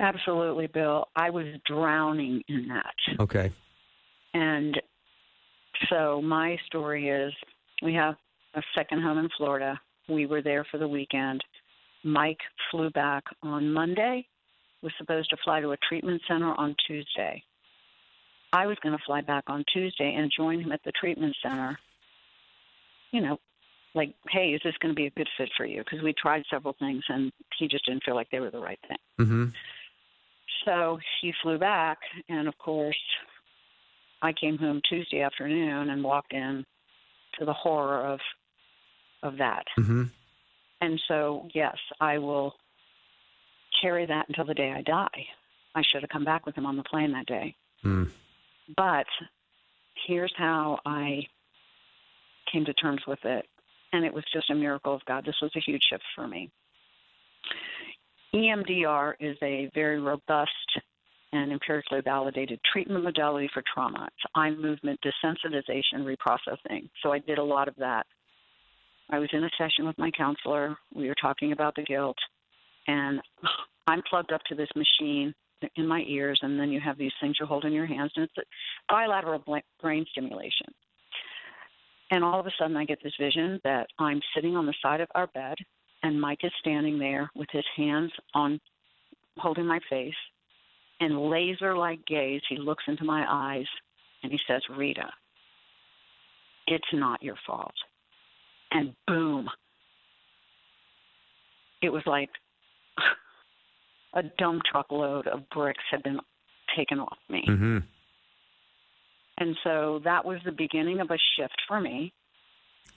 Absolutely, 0.00 0.66
Bill. 0.66 1.06
I 1.14 1.30
was 1.30 1.46
drowning 1.66 2.42
in 2.48 2.68
that. 2.68 2.94
okay. 3.20 3.52
And 4.32 4.80
so 5.88 6.20
my 6.20 6.56
story 6.66 7.08
is 7.10 7.32
we 7.82 7.94
have 7.94 8.16
a 8.54 8.62
second 8.74 9.02
home 9.02 9.18
in 9.18 9.28
Florida. 9.36 9.80
We 10.08 10.26
were 10.26 10.42
there 10.42 10.64
for 10.70 10.78
the 10.78 10.88
weekend. 10.88 11.42
Mike 12.02 12.40
flew 12.70 12.90
back 12.90 13.22
on 13.42 13.72
Monday, 13.72 14.26
was 14.82 14.92
supposed 14.98 15.30
to 15.30 15.36
fly 15.44 15.60
to 15.60 15.70
a 15.70 15.76
treatment 15.88 16.20
center 16.28 16.52
on 16.58 16.74
Tuesday. 16.86 17.42
I 18.54 18.66
was 18.66 18.78
going 18.82 18.96
to 18.96 19.04
fly 19.04 19.20
back 19.20 19.44
on 19.48 19.64
Tuesday 19.72 20.14
and 20.16 20.30
join 20.34 20.60
him 20.60 20.70
at 20.70 20.80
the 20.84 20.92
treatment 20.92 21.34
center. 21.42 21.76
You 23.10 23.20
know, 23.20 23.38
like, 23.94 24.14
hey, 24.30 24.50
is 24.50 24.60
this 24.62 24.74
going 24.80 24.94
to 24.94 24.96
be 24.96 25.06
a 25.06 25.10
good 25.10 25.28
fit 25.36 25.48
for 25.56 25.66
you? 25.66 25.82
Because 25.82 26.04
we 26.04 26.14
tried 26.14 26.44
several 26.48 26.74
things 26.78 27.02
and 27.08 27.32
he 27.58 27.66
just 27.66 27.84
didn't 27.84 28.04
feel 28.04 28.14
like 28.14 28.30
they 28.30 28.38
were 28.38 28.52
the 28.52 28.60
right 28.60 28.78
thing. 28.86 28.98
Mm-hmm. 29.20 29.44
So 30.64 30.98
he 31.20 31.32
flew 31.42 31.58
back, 31.58 31.98
and 32.28 32.46
of 32.48 32.56
course, 32.58 32.96
I 34.22 34.32
came 34.32 34.56
home 34.56 34.80
Tuesday 34.88 35.20
afternoon 35.20 35.90
and 35.90 36.02
walked 36.02 36.32
in 36.32 36.64
to 37.38 37.44
the 37.44 37.52
horror 37.52 38.06
of 38.06 38.20
of 39.22 39.38
that. 39.38 39.64
Mm-hmm. 39.78 40.04
And 40.80 41.02
so, 41.08 41.48
yes, 41.54 41.76
I 42.00 42.18
will 42.18 42.54
carry 43.82 44.06
that 44.06 44.28
until 44.28 44.44
the 44.44 44.54
day 44.54 44.72
I 44.72 44.82
die. 44.82 45.26
I 45.74 45.82
should 45.82 46.02
have 46.02 46.10
come 46.10 46.24
back 46.24 46.46
with 46.46 46.54
him 46.54 46.66
on 46.66 46.76
the 46.76 46.82
plane 46.84 47.12
that 47.12 47.26
day. 47.26 47.56
Mm. 47.84 48.10
But 48.76 49.06
here's 50.06 50.32
how 50.36 50.78
I 50.86 51.26
came 52.52 52.64
to 52.64 52.74
terms 52.74 53.02
with 53.06 53.24
it. 53.24 53.46
And 53.92 54.04
it 54.04 54.12
was 54.12 54.24
just 54.32 54.50
a 54.50 54.54
miracle 54.54 54.94
of 54.94 55.04
God. 55.06 55.24
This 55.24 55.36
was 55.40 55.52
a 55.56 55.60
huge 55.60 55.82
shift 55.88 56.02
for 56.14 56.26
me. 56.26 56.50
EMDR 58.34 59.14
is 59.20 59.36
a 59.42 59.70
very 59.74 60.00
robust 60.00 60.50
and 61.32 61.52
empirically 61.52 62.00
validated 62.00 62.60
treatment 62.72 63.04
modality 63.04 63.48
for 63.52 63.62
trauma. 63.72 64.06
It's 64.06 64.32
eye 64.34 64.50
movement 64.50 65.00
desensitization 65.04 66.04
reprocessing. 66.04 66.88
So 67.02 67.12
I 67.12 67.18
did 67.20 67.38
a 67.38 67.44
lot 67.44 67.68
of 67.68 67.74
that. 67.76 68.06
I 69.10 69.18
was 69.18 69.28
in 69.32 69.44
a 69.44 69.50
session 69.58 69.86
with 69.86 69.98
my 69.98 70.10
counselor. 70.10 70.76
We 70.94 71.08
were 71.08 71.16
talking 71.20 71.52
about 71.52 71.76
the 71.76 71.82
guilt, 71.82 72.16
and 72.86 73.20
I'm 73.86 74.02
plugged 74.08 74.32
up 74.32 74.40
to 74.48 74.54
this 74.54 74.70
machine 74.74 75.34
in 75.76 75.86
my 75.86 76.02
ears, 76.06 76.38
and 76.42 76.58
then 76.58 76.70
you 76.70 76.80
have 76.80 76.98
these 76.98 77.12
things 77.20 77.36
you 77.40 77.46
hold 77.46 77.64
in 77.64 77.72
your 77.72 77.86
hands, 77.86 78.12
and 78.16 78.24
it's 78.24 78.48
bilateral 78.88 79.42
brain 79.80 80.04
stimulation. 80.10 80.66
And 82.10 82.22
all 82.22 82.38
of 82.38 82.46
a 82.46 82.50
sudden, 82.58 82.76
I 82.76 82.84
get 82.84 82.98
this 83.02 83.14
vision 83.18 83.60
that 83.64 83.86
I'm 83.98 84.20
sitting 84.34 84.56
on 84.56 84.66
the 84.66 84.74
side 84.82 85.00
of 85.00 85.08
our 85.14 85.26
bed, 85.28 85.56
and 86.02 86.20
Mike 86.20 86.40
is 86.42 86.52
standing 86.60 86.98
there 86.98 87.30
with 87.34 87.48
his 87.50 87.64
hands 87.76 88.12
on 88.34 88.60
holding 89.38 89.66
my 89.66 89.80
face, 89.90 90.14
and 91.00 91.28
laser 91.30 91.76
like 91.76 92.04
gaze, 92.06 92.42
he 92.48 92.56
looks 92.56 92.84
into 92.86 93.04
my 93.04 93.24
eyes 93.28 93.66
and 94.22 94.32
he 94.32 94.38
says, 94.48 94.62
Rita, 94.70 95.08
it's 96.66 96.84
not 96.92 97.22
your 97.22 97.36
fault. 97.46 97.74
And 98.70 98.94
boom, 99.06 99.48
it 101.82 101.90
was 101.90 102.02
like 102.06 102.30
a 104.14 104.22
dump 104.38 104.62
truck 104.70 104.90
load 104.90 105.26
of 105.26 105.48
bricks 105.50 105.82
had 105.90 106.02
been 106.02 106.18
taken 106.76 106.98
off 106.98 107.18
me. 107.28 107.44
Mm-hmm. 107.48 107.78
And 109.38 109.56
so 109.64 110.00
that 110.04 110.24
was 110.24 110.38
the 110.44 110.52
beginning 110.52 111.00
of 111.00 111.10
a 111.10 111.18
shift 111.36 111.60
for 111.66 111.80
me. 111.80 112.12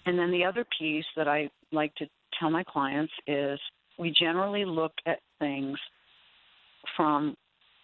And 0.06 0.18
then 0.18 0.32
the 0.32 0.46
other 0.46 0.66
piece 0.80 1.06
that 1.16 1.28
I 1.28 1.50
like 1.72 1.94
to 1.96 2.08
tell 2.40 2.50
my 2.50 2.64
clients 2.64 3.12
is 3.26 3.60
we 3.98 4.14
generally 4.18 4.64
look 4.64 4.94
at 5.06 5.20
things 5.40 5.78
from 6.96 7.36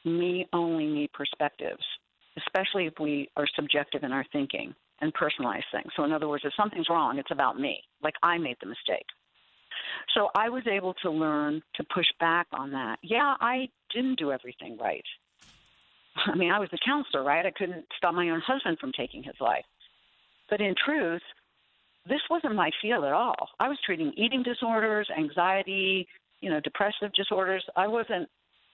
me 0.05 0.47
only 0.53 0.85
me 0.85 1.09
perspectives, 1.13 1.83
especially 2.37 2.85
if 2.85 2.93
we 2.99 3.29
are 3.35 3.47
subjective 3.55 4.03
in 4.03 4.11
our 4.11 4.25
thinking 4.31 4.73
and 5.01 5.13
personalize 5.13 5.63
things. 5.71 5.91
So, 5.95 6.03
in 6.03 6.11
other 6.11 6.27
words, 6.27 6.43
if 6.45 6.53
something's 6.55 6.89
wrong, 6.89 7.17
it's 7.17 7.31
about 7.31 7.59
me, 7.59 7.81
like 8.01 8.15
I 8.21 8.37
made 8.37 8.57
the 8.61 8.67
mistake. 8.67 9.05
So, 10.15 10.29
I 10.35 10.49
was 10.49 10.63
able 10.67 10.93
to 10.95 11.09
learn 11.09 11.61
to 11.75 11.83
push 11.93 12.07
back 12.19 12.47
on 12.51 12.71
that. 12.71 12.99
Yeah, 13.01 13.35
I 13.39 13.69
didn't 13.93 14.19
do 14.19 14.31
everything 14.31 14.77
right. 14.77 15.05
I 16.15 16.35
mean, 16.35 16.51
I 16.51 16.59
was 16.59 16.69
a 16.73 16.77
counselor, 16.85 17.23
right? 17.23 17.45
I 17.45 17.51
couldn't 17.51 17.85
stop 17.97 18.13
my 18.13 18.29
own 18.29 18.41
husband 18.41 18.77
from 18.79 18.91
taking 18.91 19.23
his 19.23 19.35
life. 19.39 19.65
But 20.49 20.61
in 20.61 20.75
truth, 20.85 21.21
this 22.07 22.21
wasn't 22.29 22.55
my 22.55 22.69
field 22.81 23.05
at 23.05 23.13
all. 23.13 23.49
I 23.59 23.69
was 23.69 23.77
treating 23.85 24.11
eating 24.17 24.43
disorders, 24.43 25.07
anxiety, 25.17 26.07
you 26.41 26.49
know, 26.49 26.59
depressive 26.59 27.13
disorders. 27.15 27.63
I 27.75 27.87
wasn't 27.87 28.29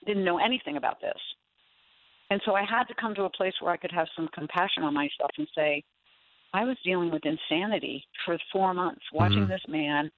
didn't 0.06 0.24
know 0.24 0.38
anything 0.38 0.76
about 0.76 1.00
this. 1.00 1.18
And 2.30 2.40
so 2.44 2.54
I 2.54 2.64
had 2.64 2.84
to 2.84 2.94
come 2.94 3.14
to 3.16 3.24
a 3.24 3.30
place 3.30 3.52
where 3.60 3.72
I 3.72 3.76
could 3.76 3.92
have 3.92 4.06
some 4.16 4.28
compassion 4.32 4.82
on 4.82 4.94
myself 4.94 5.30
and 5.36 5.48
say, 5.54 5.84
I 6.54 6.64
was 6.64 6.76
dealing 6.84 7.10
with 7.10 7.22
insanity 7.26 8.04
for 8.24 8.38
four 8.52 8.72
months, 8.72 9.02
watching 9.12 9.40
mm-hmm. 9.40 9.50
this 9.50 9.62
man 9.68 10.10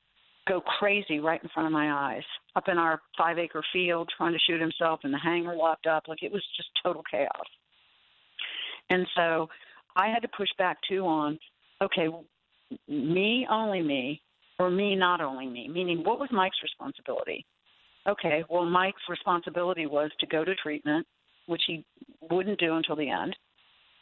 go 0.49 0.61
crazy 0.61 1.20
right 1.20 1.43
in 1.43 1.49
front 1.51 1.66
of 1.66 1.72
my 1.72 1.93
eyes, 1.93 2.24
up 2.57 2.68
in 2.68 2.78
our 2.78 3.01
five 3.16 3.38
acre 3.38 3.62
field, 3.72 4.11
trying 4.16 4.32
to 4.32 4.38
shoot 4.38 4.61
himself, 4.61 5.01
and 5.05 5.12
the 5.12 5.18
hangar 5.18 5.57
locked 5.57 5.86
up. 5.86 6.05
Like 6.09 6.22
it 6.22 6.32
was 6.32 6.43
just 6.57 6.68
total 6.84 7.03
chaos. 7.11 7.47
And 8.90 9.07
so 9.16 9.49
I 9.97 10.09
had 10.09 10.20
to 10.20 10.28
push 10.36 10.49
back 10.59 10.78
too 10.88 11.07
on, 11.07 11.38
okay, 11.82 12.09
me, 12.88 13.47
only 13.51 13.82
me, 13.82 14.20
or 14.59 14.70
me, 14.70 14.95
not 14.95 15.20
only 15.20 15.47
me, 15.47 15.68
meaning 15.68 16.03
what 16.05 16.18
was 16.18 16.28
Mike's 16.32 16.62
responsibility? 16.62 17.45
Okay, 18.09 18.45
well, 18.49 18.64
Mike's 18.64 19.03
responsibility 19.09 19.86
was 19.86 20.11
to 20.20 20.26
go 20.26 20.45
to 20.45 20.55
treatment, 20.57 21.07
which 21.47 21.62
he 21.66 21.84
wouldn't 22.30 22.59
do 22.59 22.74
until 22.74 22.97
the 22.97 23.09
end, 23.09 23.36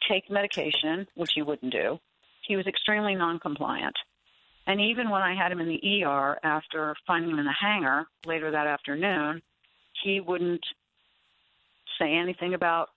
take 0.09 0.29
medication, 0.29 1.07
which 1.15 1.31
he 1.35 1.41
wouldn't 1.41 1.71
do. 1.71 1.99
He 2.47 2.55
was 2.55 2.65
extremely 2.65 3.15
non-compliant. 3.15 3.95
And 4.67 4.79
even 4.79 5.09
when 5.09 5.21
I 5.21 5.35
had 5.35 5.51
him 5.51 5.59
in 5.59 5.67
the 5.67 6.03
ER 6.03 6.37
after 6.43 6.95
finding 7.07 7.31
him 7.31 7.39
in 7.39 7.45
the 7.45 7.53
hangar 7.59 8.05
later 8.25 8.51
that 8.51 8.67
afternoon, 8.67 9.41
he 10.03 10.19
wouldn't 10.19 10.63
say 11.99 12.13
anything 12.13 12.53
about 12.53 12.89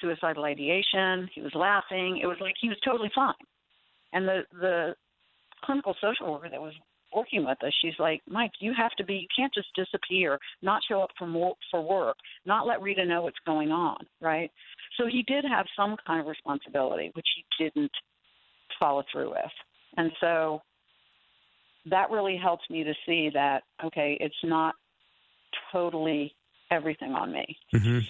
suicidal 0.00 0.44
ideation. 0.44 1.28
He 1.34 1.40
was 1.40 1.54
laughing. 1.54 2.18
It 2.22 2.26
was 2.26 2.38
like 2.40 2.54
he 2.60 2.68
was 2.68 2.78
totally 2.84 3.10
fine. 3.14 3.34
And 4.12 4.26
the 4.26 4.42
the 4.52 4.94
clinical 5.64 5.94
social 6.00 6.32
worker 6.32 6.48
that 6.50 6.60
was 6.60 6.74
working 7.14 7.46
with 7.46 7.62
us, 7.64 7.72
she's 7.80 7.98
like, 7.98 8.20
Mike, 8.28 8.50
you 8.60 8.74
have 8.76 8.90
to 8.92 9.04
be, 9.04 9.14
you 9.14 9.26
can't 9.34 9.54
just 9.54 9.68
disappear, 9.74 10.38
not 10.60 10.82
show 10.86 11.00
up 11.00 11.10
for 11.18 11.26
more, 11.26 11.54
for 11.70 11.80
work, 11.80 12.16
not 12.44 12.66
let 12.66 12.82
Rita 12.82 13.06
know 13.06 13.22
what's 13.22 13.38
going 13.46 13.70
on, 13.70 13.96
right? 14.20 14.50
So 14.98 15.06
he 15.06 15.22
did 15.22 15.44
have 15.44 15.66
some 15.76 15.96
kind 16.06 16.20
of 16.20 16.26
responsibility, 16.26 17.10
which 17.14 17.26
he 17.34 17.64
didn't 17.64 17.92
follow 18.78 19.02
through 19.10 19.30
with, 19.30 19.52
and 19.96 20.10
so 20.20 20.60
that 21.90 22.10
really 22.10 22.36
helped 22.36 22.70
me 22.70 22.84
to 22.84 22.94
see 23.06 23.30
that 23.34 23.62
okay, 23.84 24.16
it's 24.20 24.34
not 24.42 24.74
totally 25.72 26.34
everything 26.70 27.12
on 27.12 27.32
me. 27.32 27.56
Mm-hmm. 27.74 28.00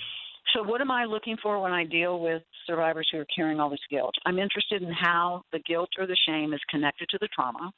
So, 0.55 0.63
what 0.63 0.81
am 0.81 0.91
I 0.91 1.05
looking 1.05 1.37
for 1.43 1.61
when 1.61 1.73
I 1.73 1.85
deal 1.85 2.21
with 2.21 2.43
survivors 2.67 3.09
who 3.13 3.19
are 3.19 3.27
carrying 3.35 3.61
all 3.61 3.71
this 3.71 3.79
guilt? 3.91 4.15
I'm 4.25 4.39
interested 4.39 4.83
in 4.83 4.93
how 4.93 5.43
the 5.53 5.59
guilt 5.61 5.91
or 5.99 6.07
the 6.07 6.17
shame 6.27 6.53
is 6.53 6.61
connected 6.71 7.09
to 7.11 7.19
the 7.21 7.29
trauma. 7.35 7.71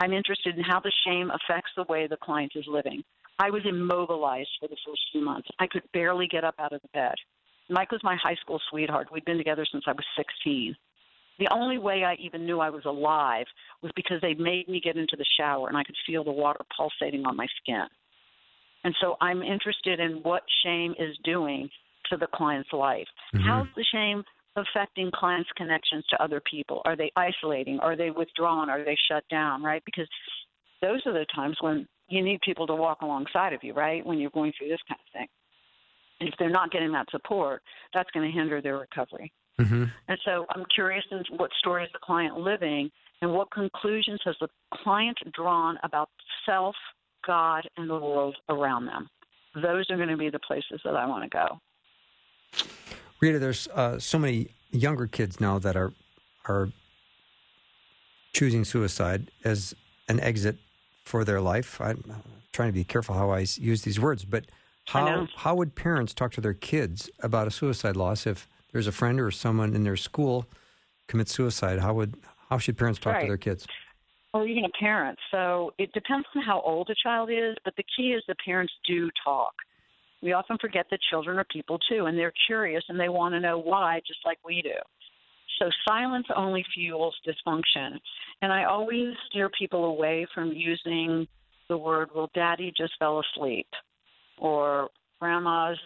I'm 0.00 0.12
interested 0.12 0.56
in 0.56 0.64
how 0.64 0.80
the 0.80 0.92
shame 1.06 1.30
affects 1.30 1.70
the 1.76 1.84
way 1.88 2.06
the 2.06 2.16
client 2.16 2.52
is 2.54 2.64
living. 2.66 3.02
I 3.38 3.50
was 3.50 3.62
immobilized 3.68 4.50
for 4.60 4.68
the 4.68 4.76
first 4.86 5.00
few 5.12 5.22
months. 5.22 5.48
I 5.58 5.66
could 5.66 5.82
barely 5.92 6.26
get 6.26 6.44
up 6.44 6.54
out 6.58 6.72
of 6.72 6.82
the 6.82 6.88
bed. 6.88 7.14
Mike 7.68 7.92
was 7.92 8.00
my 8.02 8.16
high 8.22 8.36
school 8.36 8.60
sweetheart. 8.70 9.08
We'd 9.12 9.24
been 9.24 9.38
together 9.38 9.66
since 9.70 9.84
I 9.86 9.92
was 9.92 10.04
16. 10.16 10.74
The 11.38 11.48
only 11.52 11.78
way 11.78 12.04
I 12.04 12.14
even 12.14 12.46
knew 12.46 12.60
I 12.60 12.70
was 12.70 12.84
alive 12.84 13.46
was 13.82 13.92
because 13.94 14.20
they 14.22 14.34
made 14.34 14.68
me 14.68 14.80
get 14.82 14.96
into 14.96 15.16
the 15.16 15.24
shower 15.38 15.68
and 15.68 15.76
I 15.76 15.84
could 15.84 15.96
feel 16.06 16.24
the 16.24 16.32
water 16.32 16.60
pulsating 16.76 17.26
on 17.26 17.36
my 17.36 17.46
skin. 17.60 17.86
And 18.84 18.94
so 19.00 19.16
I'm 19.20 19.42
interested 19.42 20.00
in 20.00 20.22
what 20.22 20.42
shame 20.64 20.94
is 20.98 21.16
doing 21.24 21.68
to 22.10 22.16
the 22.16 22.28
client's 22.34 22.72
life. 22.72 23.06
Mm-hmm. 23.34 23.46
How's 23.46 23.66
the 23.76 23.84
shame 23.92 24.22
affecting 24.56 25.10
clients' 25.14 25.50
connections 25.56 26.04
to 26.10 26.22
other 26.22 26.40
people? 26.50 26.80
Are 26.84 26.96
they 26.96 27.10
isolating? 27.16 27.78
Are 27.80 27.96
they 27.96 28.10
withdrawn? 28.10 28.70
Are 28.70 28.84
they 28.84 28.96
shut 29.10 29.24
down? 29.28 29.62
Right? 29.62 29.82
Because 29.84 30.08
those 30.80 31.00
are 31.04 31.12
the 31.12 31.26
times 31.34 31.56
when 31.60 31.86
you 32.08 32.22
need 32.22 32.40
people 32.40 32.66
to 32.68 32.74
walk 32.74 33.02
alongside 33.02 33.52
of 33.52 33.62
you, 33.62 33.74
right? 33.74 34.06
When 34.06 34.18
you're 34.18 34.30
going 34.30 34.52
through 34.56 34.68
this 34.68 34.80
kind 34.88 35.00
of 35.04 35.12
thing. 35.12 35.28
And 36.20 36.28
if 36.28 36.34
they're 36.38 36.48
not 36.48 36.70
getting 36.70 36.92
that 36.92 37.10
support, 37.10 37.62
that's 37.92 38.10
going 38.12 38.30
to 38.30 38.36
hinder 38.36 38.62
their 38.62 38.78
recovery. 38.78 39.32
Mm-hmm. 39.60 39.84
And 40.08 40.18
so 40.24 40.46
I'm 40.50 40.64
curious 40.74 41.04
in 41.10 41.22
what 41.36 41.50
story 41.58 41.84
is 41.84 41.90
the 41.92 41.98
client 42.02 42.36
living 42.36 42.90
and 43.22 43.32
what 43.32 43.50
conclusions 43.50 44.20
has 44.24 44.36
the 44.40 44.48
client 44.74 45.18
drawn 45.32 45.78
about 45.82 46.10
self, 46.44 46.76
God, 47.26 47.66
and 47.76 47.88
the 47.88 47.94
world 47.94 48.36
around 48.48 48.86
them. 48.86 49.08
Those 49.54 49.90
are 49.90 49.96
going 49.96 50.10
to 50.10 50.16
be 50.16 50.28
the 50.28 50.38
places 50.40 50.80
that 50.84 50.94
I 50.94 51.06
want 51.06 51.24
to 51.24 51.30
go. 51.30 51.60
Rita, 53.20 53.38
there's 53.38 53.68
uh, 53.68 53.98
so 53.98 54.18
many 54.18 54.48
younger 54.70 55.06
kids 55.06 55.40
now 55.40 55.58
that 55.58 55.76
are 55.76 55.92
are 56.46 56.70
choosing 58.34 58.64
suicide 58.64 59.30
as 59.44 59.74
an 60.08 60.20
exit 60.20 60.58
for 61.04 61.24
their 61.24 61.40
life. 61.40 61.80
I'm 61.80 62.22
trying 62.52 62.68
to 62.68 62.74
be 62.74 62.84
careful 62.84 63.14
how 63.14 63.30
I 63.30 63.46
use 63.56 63.82
these 63.82 63.98
words, 63.98 64.26
but 64.26 64.44
how 64.86 65.26
how 65.34 65.54
would 65.54 65.74
parents 65.74 66.12
talk 66.12 66.32
to 66.32 66.42
their 66.42 66.54
kids 66.54 67.10
about 67.20 67.46
a 67.46 67.50
suicide 67.50 67.96
loss 67.96 68.26
if 68.26 68.46
there's 68.76 68.86
a 68.86 68.92
friend 68.92 69.18
or 69.18 69.30
someone 69.30 69.74
in 69.74 69.84
their 69.84 69.96
school 69.96 70.44
commits 71.08 71.32
suicide? 71.32 71.78
How 71.78 71.94
would 71.94 72.14
how 72.50 72.58
should 72.58 72.76
parents 72.76 73.00
talk 73.00 73.14
right. 73.14 73.22
to 73.22 73.26
their 73.26 73.38
kids? 73.38 73.66
Or 74.34 74.46
even 74.46 74.66
a 74.66 74.78
parent. 74.78 75.18
So 75.30 75.72
it 75.78 75.90
depends 75.94 76.26
on 76.36 76.42
how 76.42 76.60
old 76.60 76.90
a 76.90 76.94
child 77.02 77.30
is, 77.30 77.56
but 77.64 77.74
the 77.78 77.84
key 77.96 78.08
is 78.12 78.22
the 78.28 78.34
parents 78.44 78.74
do 78.86 79.08
talk. 79.24 79.54
We 80.22 80.34
often 80.34 80.58
forget 80.60 80.84
that 80.90 80.98
children 81.08 81.38
are 81.38 81.46
people 81.50 81.78
too, 81.88 82.04
and 82.04 82.18
they're 82.18 82.34
curious 82.46 82.84
and 82.90 83.00
they 83.00 83.08
want 83.08 83.32
to 83.32 83.40
know 83.40 83.58
why, 83.58 84.02
just 84.06 84.20
like 84.26 84.38
we 84.44 84.60
do. 84.60 84.76
So 85.58 85.70
silence 85.88 86.26
only 86.36 86.62
fuels 86.74 87.16
dysfunction. 87.26 87.98
And 88.42 88.52
I 88.52 88.64
always 88.64 89.14
steer 89.30 89.48
people 89.58 89.86
away 89.86 90.26
from 90.34 90.52
using 90.52 91.26
the 91.70 91.78
word, 91.78 92.10
well, 92.14 92.30
daddy 92.34 92.74
just 92.76 92.92
fell 92.98 93.20
asleep 93.20 93.68
or 94.36 94.90
grandma's, 95.18 95.78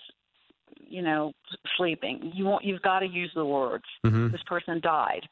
you 0.90 1.02
know, 1.02 1.32
sleeping. 1.76 2.32
You 2.34 2.44
want, 2.44 2.64
you've 2.64 2.82
got 2.82 3.00
to 3.00 3.06
use 3.06 3.30
the 3.34 3.44
words. 3.44 3.84
Mm-hmm. 4.04 4.32
This 4.32 4.42
person 4.46 4.80
died. 4.82 5.22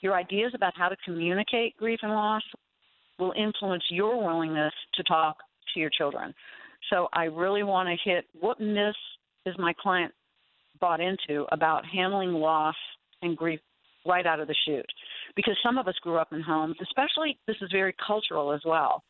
Your 0.00 0.14
ideas 0.14 0.52
about 0.54 0.72
how 0.76 0.88
to 0.88 0.96
communicate 1.04 1.76
grief 1.76 2.00
and 2.02 2.12
loss 2.12 2.42
will 3.18 3.32
influence 3.36 3.84
your 3.90 4.16
willingness 4.16 4.72
to 4.94 5.02
talk 5.04 5.36
to 5.74 5.80
your 5.80 5.90
children. 5.96 6.34
So 6.90 7.08
I 7.12 7.24
really 7.24 7.62
want 7.62 7.88
to 7.88 8.10
hit 8.10 8.24
what 8.40 8.60
myths 8.60 8.98
is 9.46 9.54
my 9.58 9.72
client 9.80 10.12
bought 10.80 11.00
into 11.00 11.46
about 11.52 11.84
handling 11.86 12.32
loss 12.32 12.74
and 13.20 13.36
grief 13.36 13.60
right 14.04 14.26
out 14.26 14.40
of 14.40 14.48
the 14.48 14.56
chute. 14.66 14.86
because 15.36 15.56
some 15.62 15.78
of 15.78 15.86
us 15.88 15.94
grew 16.02 16.16
up 16.16 16.32
in 16.32 16.40
homes, 16.40 16.76
especially 16.82 17.38
this 17.46 17.56
is 17.62 17.70
very 17.72 17.94
cultural 18.04 18.52
as 18.52 18.60
well. 18.64 19.02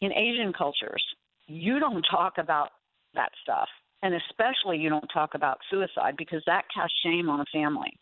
In 0.00 0.12
Asian 0.12 0.52
cultures, 0.52 1.02
you 1.46 1.78
don't 1.78 2.04
talk 2.10 2.34
about 2.38 2.70
that 3.14 3.30
stuff. 3.42 3.68
And 4.02 4.14
especially 4.14 4.78
you 4.78 4.90
don't 4.90 5.08
talk 5.12 5.34
about 5.34 5.58
suicide 5.70 6.14
because 6.18 6.42
that 6.46 6.64
casts 6.74 6.96
shame 7.04 7.28
on 7.28 7.40
a 7.40 7.44
family. 7.52 7.98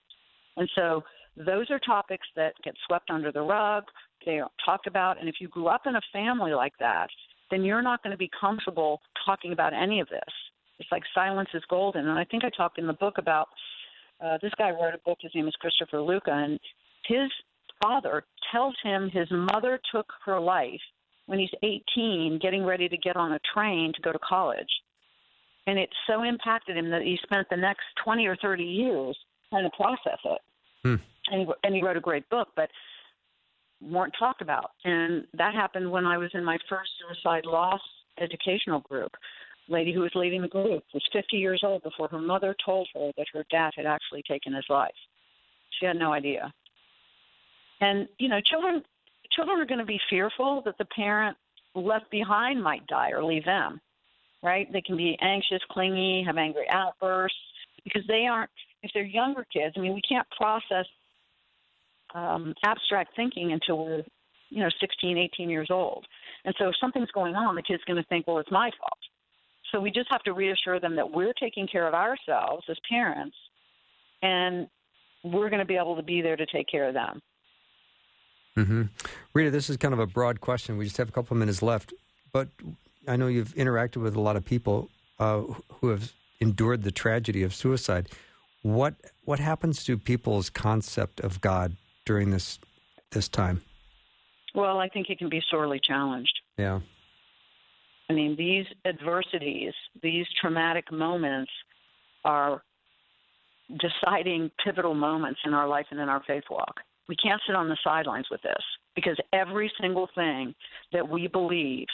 And 0.56 0.68
so 0.74 1.02
those 1.36 1.70
are 1.70 1.78
topics 1.78 2.26
that 2.36 2.54
get 2.64 2.74
swept 2.86 3.10
under 3.10 3.32
the 3.32 3.42
rug. 3.42 3.84
They 4.26 4.38
aren't 4.38 4.52
talked 4.64 4.86
about. 4.86 5.18
And 5.20 5.28
if 5.28 5.36
you 5.40 5.48
grew 5.48 5.68
up 5.68 5.82
in 5.86 5.96
a 5.96 6.00
family 6.12 6.52
like 6.52 6.74
that, 6.80 7.08
then 7.50 7.64
you're 7.64 7.82
not 7.82 8.02
going 8.02 8.10
to 8.12 8.18
be 8.18 8.30
comfortable 8.38 9.00
talking 9.24 9.52
about 9.52 9.72
any 9.72 10.00
of 10.00 10.08
this. 10.08 10.20
It's 10.78 10.90
like 10.90 11.02
silence 11.14 11.50
is 11.54 11.62
golden. 11.70 12.08
And 12.08 12.18
I 12.18 12.24
think 12.24 12.44
I 12.44 12.50
talked 12.50 12.78
in 12.78 12.86
the 12.86 12.92
book 12.94 13.18
about 13.18 13.48
uh, 14.22 14.38
this 14.40 14.52
guy 14.58 14.70
wrote 14.70 14.94
a 14.94 15.00
book. 15.04 15.18
His 15.20 15.32
name 15.34 15.48
is 15.48 15.54
Christopher 15.60 16.00
Luca, 16.00 16.30
and 16.32 16.58
his 17.06 17.30
father 17.82 18.24
tells 18.52 18.74
him 18.82 19.10
his 19.12 19.28
mother 19.30 19.80
took 19.92 20.06
her 20.24 20.40
life 20.40 20.80
when 21.26 21.38
he's 21.38 21.50
18, 21.62 22.38
getting 22.40 22.64
ready 22.64 22.88
to 22.88 22.96
get 22.96 23.16
on 23.16 23.32
a 23.32 23.40
train 23.54 23.92
to 23.94 24.02
go 24.02 24.12
to 24.12 24.18
college. 24.18 24.68
And 25.66 25.78
it 25.78 25.90
so 26.06 26.22
impacted 26.22 26.76
him 26.76 26.90
that 26.90 27.02
he 27.02 27.18
spent 27.22 27.48
the 27.50 27.56
next 27.56 27.84
20 28.04 28.26
or 28.26 28.36
30 28.36 28.64
years 28.64 29.16
trying 29.50 29.64
to 29.64 29.76
process 29.76 30.18
it. 30.24 30.40
Hmm. 30.82 30.94
And, 31.30 31.46
he, 31.46 31.52
and 31.64 31.74
he 31.74 31.82
wrote 31.82 31.96
a 31.96 32.00
great 32.00 32.28
book, 32.30 32.48
but 32.56 32.68
weren't 33.80 34.14
talked 34.18 34.42
about. 34.42 34.70
And 34.84 35.24
that 35.34 35.54
happened 35.54 35.90
when 35.90 36.04
I 36.04 36.18
was 36.18 36.30
in 36.34 36.44
my 36.44 36.58
first 36.68 36.90
suicide 37.00 37.46
loss 37.46 37.80
educational 38.20 38.80
group. 38.80 39.12
Lady 39.68 39.92
who 39.92 40.00
was 40.00 40.10
leading 40.14 40.42
the 40.42 40.48
group 40.48 40.84
was 40.92 41.02
50 41.12 41.36
years 41.36 41.62
old 41.64 41.82
before 41.82 42.08
her 42.08 42.20
mother 42.20 42.54
told 42.64 42.88
her 42.94 43.10
that 43.16 43.26
her 43.32 43.44
dad 43.50 43.70
had 43.76 43.86
actually 43.86 44.22
taken 44.28 44.52
his 44.52 44.64
life. 44.68 44.90
She 45.78 45.86
had 45.86 45.96
no 45.96 46.12
idea. 46.12 46.52
And 47.80 48.08
you 48.18 48.28
know, 48.28 48.40
children 48.44 48.82
children 49.32 49.60
are 49.60 49.66
going 49.66 49.78
to 49.78 49.86
be 49.86 50.00
fearful 50.10 50.62
that 50.64 50.76
the 50.78 50.84
parent 50.84 51.36
left 51.74 52.10
behind 52.10 52.62
might 52.62 52.86
die 52.86 53.10
or 53.10 53.24
leave 53.24 53.44
them. 53.44 53.80
Right? 54.42 54.72
They 54.72 54.80
can 54.80 54.96
be 54.96 55.16
anxious, 55.20 55.60
clingy, 55.70 56.24
have 56.26 56.36
angry 56.36 56.68
outbursts 56.68 57.38
because 57.84 58.02
they 58.08 58.26
aren't. 58.26 58.50
If 58.82 58.90
they're 58.92 59.04
younger 59.04 59.46
kids, 59.52 59.74
I 59.76 59.80
mean, 59.80 59.94
we 59.94 60.00
can't 60.00 60.26
process 60.36 60.86
um, 62.14 62.54
abstract 62.64 63.14
thinking 63.14 63.52
until 63.52 63.84
we're, 63.84 64.02
you 64.50 64.60
know, 64.60 64.68
16, 64.80 65.16
18 65.16 65.48
years 65.48 65.68
old. 65.70 66.04
And 66.44 66.54
so 66.58 66.68
if 66.68 66.74
something's 66.80 67.10
going 67.12 67.36
on, 67.36 67.54
the 67.54 67.62
kid's 67.62 67.84
going 67.84 68.02
to 68.02 68.08
think, 68.08 68.26
well, 68.26 68.38
it's 68.38 68.50
my 68.50 68.70
fault. 68.78 68.98
So 69.70 69.80
we 69.80 69.90
just 69.90 70.08
have 70.10 70.22
to 70.24 70.32
reassure 70.32 70.80
them 70.80 70.96
that 70.96 71.10
we're 71.10 71.32
taking 71.32 71.66
care 71.66 71.88
of 71.88 71.94
ourselves 71.94 72.64
as 72.68 72.76
parents, 72.88 73.36
and 74.20 74.68
we're 75.24 75.48
going 75.48 75.60
to 75.60 75.66
be 75.66 75.76
able 75.76 75.96
to 75.96 76.02
be 76.02 76.20
there 76.20 76.36
to 76.36 76.46
take 76.46 76.68
care 76.68 76.88
of 76.88 76.94
them. 76.94 77.20
Mm-hmm. 78.56 78.82
Rita, 79.32 79.50
this 79.50 79.70
is 79.70 79.78
kind 79.78 79.94
of 79.94 80.00
a 80.00 80.06
broad 80.06 80.40
question. 80.40 80.76
We 80.76 80.84
just 80.84 80.98
have 80.98 81.08
a 81.08 81.12
couple 81.12 81.34
of 81.34 81.38
minutes 81.38 81.62
left, 81.62 81.94
but 82.32 82.48
I 83.06 83.16
know 83.16 83.26
you've 83.26 83.54
interacted 83.54 83.98
with 83.98 84.14
a 84.14 84.20
lot 84.20 84.36
of 84.36 84.44
people 84.44 84.90
uh, 85.18 85.42
who 85.80 85.88
have 85.88 86.12
endured 86.40 86.82
the 86.82 86.90
tragedy 86.90 87.42
of 87.42 87.54
suicide. 87.54 88.08
What 88.62 88.94
what 89.24 89.38
happens 89.38 89.84
to 89.84 89.98
people's 89.98 90.50
concept 90.50 91.20
of 91.20 91.40
God 91.40 91.76
during 92.04 92.30
this 92.30 92.58
this 93.10 93.28
time? 93.28 93.62
Well, 94.54 94.78
I 94.78 94.88
think 94.88 95.08
it 95.10 95.18
can 95.18 95.28
be 95.28 95.42
sorely 95.50 95.80
challenged. 95.82 96.38
Yeah. 96.58 96.80
I 98.10 98.12
mean, 98.12 98.36
these 98.36 98.66
adversities, 98.84 99.72
these 100.02 100.26
traumatic 100.40 100.92
moments 100.92 101.50
are 102.24 102.62
deciding 103.68 104.50
pivotal 104.62 104.94
moments 104.94 105.40
in 105.46 105.54
our 105.54 105.66
life 105.66 105.86
and 105.90 105.98
in 105.98 106.08
our 106.08 106.22
faith 106.26 106.44
walk. 106.50 106.80
We 107.08 107.16
can't 107.16 107.40
sit 107.46 107.56
on 107.56 107.68
the 107.68 107.76
sidelines 107.82 108.26
with 108.30 108.42
this 108.42 108.62
because 108.94 109.16
every 109.32 109.72
single 109.80 110.08
thing 110.14 110.54
that 110.92 111.08
we 111.08 111.26
believe 111.26 111.86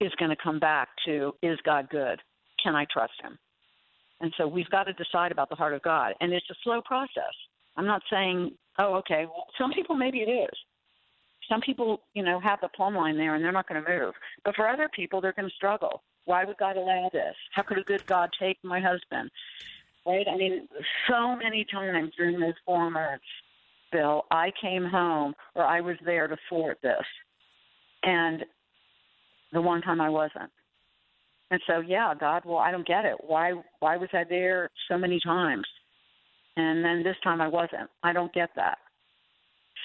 is 0.00 0.12
going 0.18 0.30
to 0.30 0.36
come 0.42 0.58
back 0.58 0.88
to 1.06 1.32
is 1.42 1.58
God 1.64 1.88
good? 1.90 2.20
Can 2.62 2.74
I 2.74 2.86
trust 2.90 3.12
him? 3.22 3.38
And 4.20 4.32
so 4.36 4.46
we've 4.46 4.68
got 4.70 4.84
to 4.84 4.92
decide 4.92 5.32
about 5.32 5.48
the 5.48 5.56
heart 5.56 5.74
of 5.74 5.82
God. 5.82 6.14
And 6.20 6.32
it's 6.32 6.48
a 6.50 6.54
slow 6.62 6.80
process. 6.82 7.34
I'm 7.76 7.86
not 7.86 8.02
saying, 8.10 8.52
oh, 8.78 8.96
okay, 8.96 9.26
well, 9.26 9.46
some 9.58 9.72
people 9.72 9.96
maybe 9.96 10.18
it 10.18 10.30
is. 10.30 10.58
Some 11.48 11.60
people, 11.62 12.02
you 12.14 12.22
know, 12.22 12.38
have 12.38 12.60
the 12.60 12.68
plumb 12.68 12.94
line 12.94 13.16
there 13.16 13.34
and 13.34 13.44
they're 13.44 13.50
not 13.50 13.68
going 13.68 13.82
to 13.82 13.90
move. 13.90 14.14
But 14.44 14.54
for 14.54 14.68
other 14.68 14.88
people, 14.94 15.20
they're 15.20 15.32
going 15.32 15.48
to 15.48 15.54
struggle. 15.54 16.02
Why 16.26 16.44
would 16.44 16.58
God 16.58 16.76
allow 16.76 17.10
this? 17.12 17.34
How 17.54 17.62
could 17.62 17.78
a 17.78 17.82
good 17.82 18.06
God 18.06 18.30
take 18.38 18.58
my 18.62 18.78
husband? 18.78 19.30
Right? 20.06 20.26
I 20.30 20.36
mean, 20.36 20.68
so 21.08 21.34
many 21.34 21.66
times 21.70 22.12
during 22.16 22.38
those 22.38 22.54
four 22.64 22.90
months, 22.90 23.24
Bill, 23.90 24.26
I 24.30 24.52
came 24.60 24.84
home 24.84 25.34
or 25.54 25.64
I 25.64 25.80
was 25.80 25.96
there 26.04 26.28
to 26.28 26.36
thwart 26.48 26.78
this. 26.82 27.04
And 28.04 28.44
the 29.52 29.60
one 29.60 29.82
time 29.82 30.00
I 30.00 30.08
wasn't. 30.08 30.50
And 31.50 31.60
so, 31.66 31.80
yeah, 31.80 32.14
God, 32.18 32.42
well, 32.44 32.58
I 32.58 32.70
don't 32.70 32.86
get 32.86 33.04
it. 33.04 33.16
Why 33.26 33.52
why 33.80 33.96
was 33.96 34.08
I 34.12 34.24
there 34.28 34.70
so 34.88 34.96
many 34.96 35.18
times? 35.24 35.66
And 36.56 36.84
then 36.84 37.02
this 37.02 37.16
time 37.24 37.40
I 37.40 37.48
wasn't. 37.48 37.90
I 38.02 38.12
don't 38.12 38.32
get 38.32 38.50
that. 38.56 38.78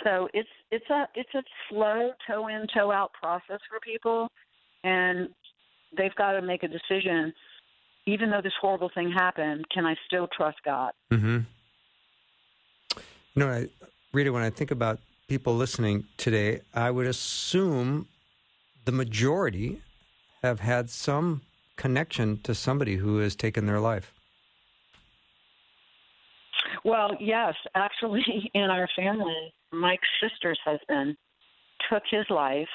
So 0.04 0.28
it's 0.34 0.50
it's 0.72 0.90
a 0.90 1.08
it's 1.16 1.34
a 1.34 1.44
slow 1.70 2.12
toe 2.28 2.48
in 2.48 2.68
toe 2.74 2.92
out 2.92 3.12
process 3.14 3.60
for 3.70 3.80
people, 3.84 4.28
and 4.84 5.30
they've 5.98 6.14
got 6.16 6.34
to 6.34 6.42
make 6.42 6.64
a 6.64 6.68
decision. 6.68 7.34
Even 8.08 8.30
though 8.30 8.42
this 8.42 8.54
horrible 8.62 8.92
thing 8.94 9.12
happened, 9.12 9.66
can 9.74 9.86
I 9.86 9.96
still 10.06 10.28
trust 10.36 10.58
God? 10.64 10.92
Mm-hmm. 11.12 11.40
You 13.34 13.40
know, 13.44 13.50
I, 13.50 13.68
Rita, 14.14 14.32
when 14.32 14.44
I 14.44 14.52
think 14.52 14.70
about 14.70 15.00
people 15.28 15.56
listening 15.56 16.06
today, 16.18 16.62
I 16.74 16.92
would 16.92 17.08
assume 17.08 18.08
the 18.86 18.92
majority 18.92 19.82
have 20.42 20.60
had 20.60 20.90
some 20.90 21.42
connection 21.76 22.40
to 22.44 22.56
somebody 22.56 22.96
who 22.96 23.18
has 23.18 23.36
taken 23.36 23.66
their 23.66 23.80
life. 23.80 24.14
Well, 26.84 27.12
yes, 27.20 27.56
actually, 27.74 28.24
in 28.54 28.70
our 28.70 28.88
family, 28.96 29.54
Mike's 29.72 30.08
sister's 30.22 30.60
husband 30.64 31.18
took 31.92 32.04
his 32.10 32.26
life 32.30 32.70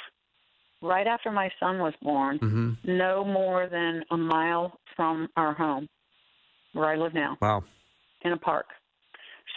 right 0.82 1.06
after 1.06 1.30
my 1.30 1.50
son 1.61 1.78
was 1.78 1.94
born, 2.02 2.38
mm-hmm. 2.38 2.72
no 2.84 3.24
more 3.24 3.68
than 3.68 4.02
a 4.11 4.16
mile 4.16 4.78
from 4.96 5.28
our 5.36 5.54
home, 5.54 5.88
where 6.72 6.86
I 6.86 6.96
live 6.96 7.14
now. 7.14 7.36
Wow. 7.40 7.64
In 8.22 8.32
a 8.32 8.36
park. 8.36 8.66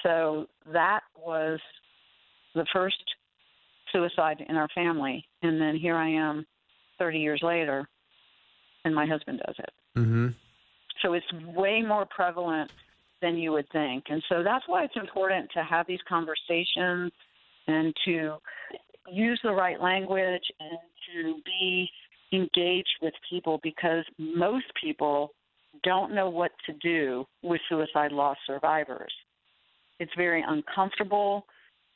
So 0.03 0.47
that 0.71 1.01
was 1.17 1.59
the 2.55 2.65
first 2.73 3.03
suicide 3.93 4.43
in 4.47 4.55
our 4.55 4.67
family. 4.75 5.25
And 5.41 5.61
then 5.61 5.75
here 5.75 5.95
I 5.95 6.09
am 6.09 6.45
30 6.99 7.19
years 7.19 7.41
later, 7.41 7.87
and 8.85 8.93
my 8.93 9.05
husband 9.05 9.41
does 9.45 9.55
it. 9.59 9.69
Mm-hmm. 9.97 10.27
So 11.01 11.13
it's 11.13 11.25
way 11.55 11.81
more 11.81 12.05
prevalent 12.05 12.71
than 13.21 13.37
you 13.37 13.51
would 13.53 13.67
think. 13.71 14.05
And 14.09 14.21
so 14.29 14.43
that's 14.43 14.65
why 14.67 14.83
it's 14.83 14.95
important 14.95 15.49
to 15.53 15.63
have 15.63 15.87
these 15.87 15.99
conversations 16.07 17.11
and 17.67 17.93
to 18.05 18.35
use 19.11 19.39
the 19.43 19.51
right 19.51 19.79
language 19.81 20.43
and 20.59 20.79
to 21.13 21.41
be 21.45 21.89
engaged 22.33 22.97
with 23.01 23.13
people 23.29 23.59
because 23.63 24.03
most 24.17 24.65
people 24.81 25.31
don't 25.83 26.13
know 26.13 26.29
what 26.29 26.51
to 26.65 26.73
do 26.73 27.25
with 27.41 27.59
suicide 27.69 28.11
loss 28.11 28.37
survivors. 28.45 29.13
It's 29.99 30.11
very 30.17 30.43
uncomfortable. 30.45 31.45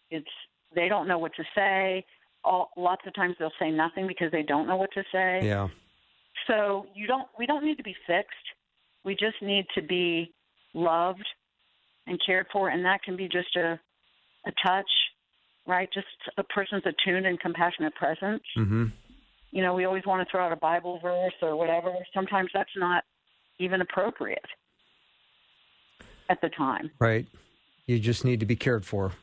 It's 0.10 0.26
they 0.74 0.88
don't 0.88 1.08
know 1.08 1.18
what 1.18 1.34
to 1.36 1.44
say. 1.56 2.06
All, 2.44 2.70
lots 2.78 3.02
of 3.06 3.14
times 3.16 3.36
they'll 3.40 3.52
say 3.60 3.72
nothing 3.72 4.08
because 4.08 4.32
they 4.32 4.44
don't 4.44 4.68
know 4.68 4.78
what 4.78 4.92
to 4.94 5.04
say. 5.12 5.42
Yeah. 5.44 5.68
So 6.48 6.86
you 6.96 7.08
don't 7.08 7.28
we 7.38 7.46
don't 7.46 7.66
need 7.66 7.78
to 7.78 7.84
be 7.84 7.96
fixed. 8.06 8.36
We 9.04 9.14
just 9.14 9.42
need 9.42 9.66
to 9.76 9.82
be 9.82 10.34
loved 10.74 11.26
and 12.06 12.20
cared 12.26 12.48
for 12.54 12.70
and 12.70 12.86
that 12.86 13.02
can 13.04 13.18
be 13.18 13.28
just 13.28 13.56
a 13.56 13.80
a 14.46 14.52
touch, 14.66 14.90
right? 15.66 15.90
Just 15.94 16.08
a 16.38 16.44
person's 16.44 16.84
attuned 16.86 17.26
and 17.26 17.40
compassionate 17.40 17.94
presence. 17.96 18.44
Mm-hmm. 18.58 18.86
You 19.52 19.64
know, 19.64 19.74
we 19.74 19.86
always 19.86 20.04
want 20.06 20.26
to 20.26 20.32
throw 20.32 20.46
out 20.46 20.52
a 20.52 20.58
Bible 20.58 21.00
verse 21.02 21.34
or 21.42 21.56
whatever. 21.56 21.94
Sometimes 22.14 22.50
that's 22.54 22.70
not 22.78 23.04
even 23.60 23.82
appropriate 23.82 24.46
at 26.30 26.40
the 26.42 26.50
time. 26.50 26.92
Right. 27.00 27.26
You 27.86 28.00
just 28.00 28.26
need 28.26 28.40
to 28.42 28.46
be 28.46 28.56
cared 28.56 28.86
for. 28.86 29.14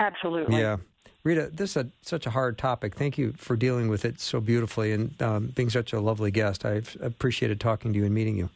Absolutely. 0.00 0.58
Yeah. 0.58 0.76
Rita, 1.24 1.50
this 1.52 1.70
is 1.70 1.76
a, 1.76 1.90
such 2.02 2.26
a 2.26 2.30
hard 2.30 2.56
topic. 2.56 2.94
Thank 2.94 3.18
you 3.18 3.32
for 3.36 3.56
dealing 3.56 3.88
with 3.88 4.04
it 4.04 4.20
so 4.20 4.40
beautifully 4.40 4.92
and 4.92 5.20
um, 5.20 5.46
being 5.48 5.70
such 5.70 5.92
a 5.92 5.98
lovely 5.98 6.30
guest. 6.30 6.64
I've 6.64 6.96
appreciated 7.00 7.58
talking 7.58 7.92
to 7.92 7.98
you 7.98 8.04
and 8.04 8.14
meeting 8.14 8.36
you. 8.36 8.48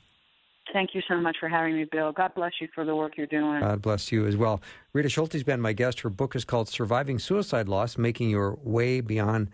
Thank 0.72 0.94
you 0.94 1.02
so 1.08 1.16
much 1.16 1.36
for 1.40 1.48
having 1.48 1.74
me, 1.74 1.84
Bill. 1.84 2.12
God 2.12 2.32
bless 2.34 2.52
you 2.60 2.68
for 2.72 2.84
the 2.84 2.94
work 2.94 3.16
you're 3.16 3.26
doing. 3.26 3.60
God 3.60 3.82
bless 3.82 4.12
you 4.12 4.24
as 4.24 4.36
well. 4.36 4.62
Rita 4.92 5.08
Schulte's 5.08 5.42
been 5.42 5.60
my 5.60 5.72
guest. 5.72 5.98
Her 6.00 6.10
book 6.10 6.36
is 6.36 6.44
called 6.44 6.68
Surviving 6.68 7.18
Suicide 7.18 7.68
Loss 7.68 7.98
Making 7.98 8.30
Your 8.30 8.56
Way 8.62 9.00
Beyond 9.00 9.48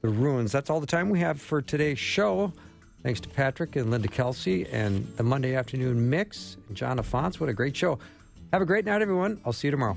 the 0.00 0.08
Ruins. 0.08 0.52
That's 0.52 0.70
all 0.70 0.78
the 0.78 0.86
time 0.86 1.10
we 1.10 1.18
have 1.18 1.40
for 1.40 1.60
today's 1.60 1.98
show. 1.98 2.52
Thanks 3.02 3.18
to 3.20 3.28
Patrick 3.28 3.74
and 3.74 3.90
Linda 3.90 4.08
Kelsey 4.08 4.66
and 4.68 5.06
the 5.16 5.24
Monday 5.24 5.56
Afternoon 5.56 6.08
Mix 6.08 6.56
and 6.68 6.76
John 6.76 6.98
Afonso. 6.98 7.40
What 7.40 7.48
a 7.48 7.54
great 7.54 7.76
show. 7.76 7.98
Have 8.52 8.62
a 8.62 8.66
great 8.66 8.84
night, 8.84 9.02
everyone. 9.02 9.40
I'll 9.44 9.52
see 9.52 9.68
you 9.68 9.72
tomorrow. 9.72 9.96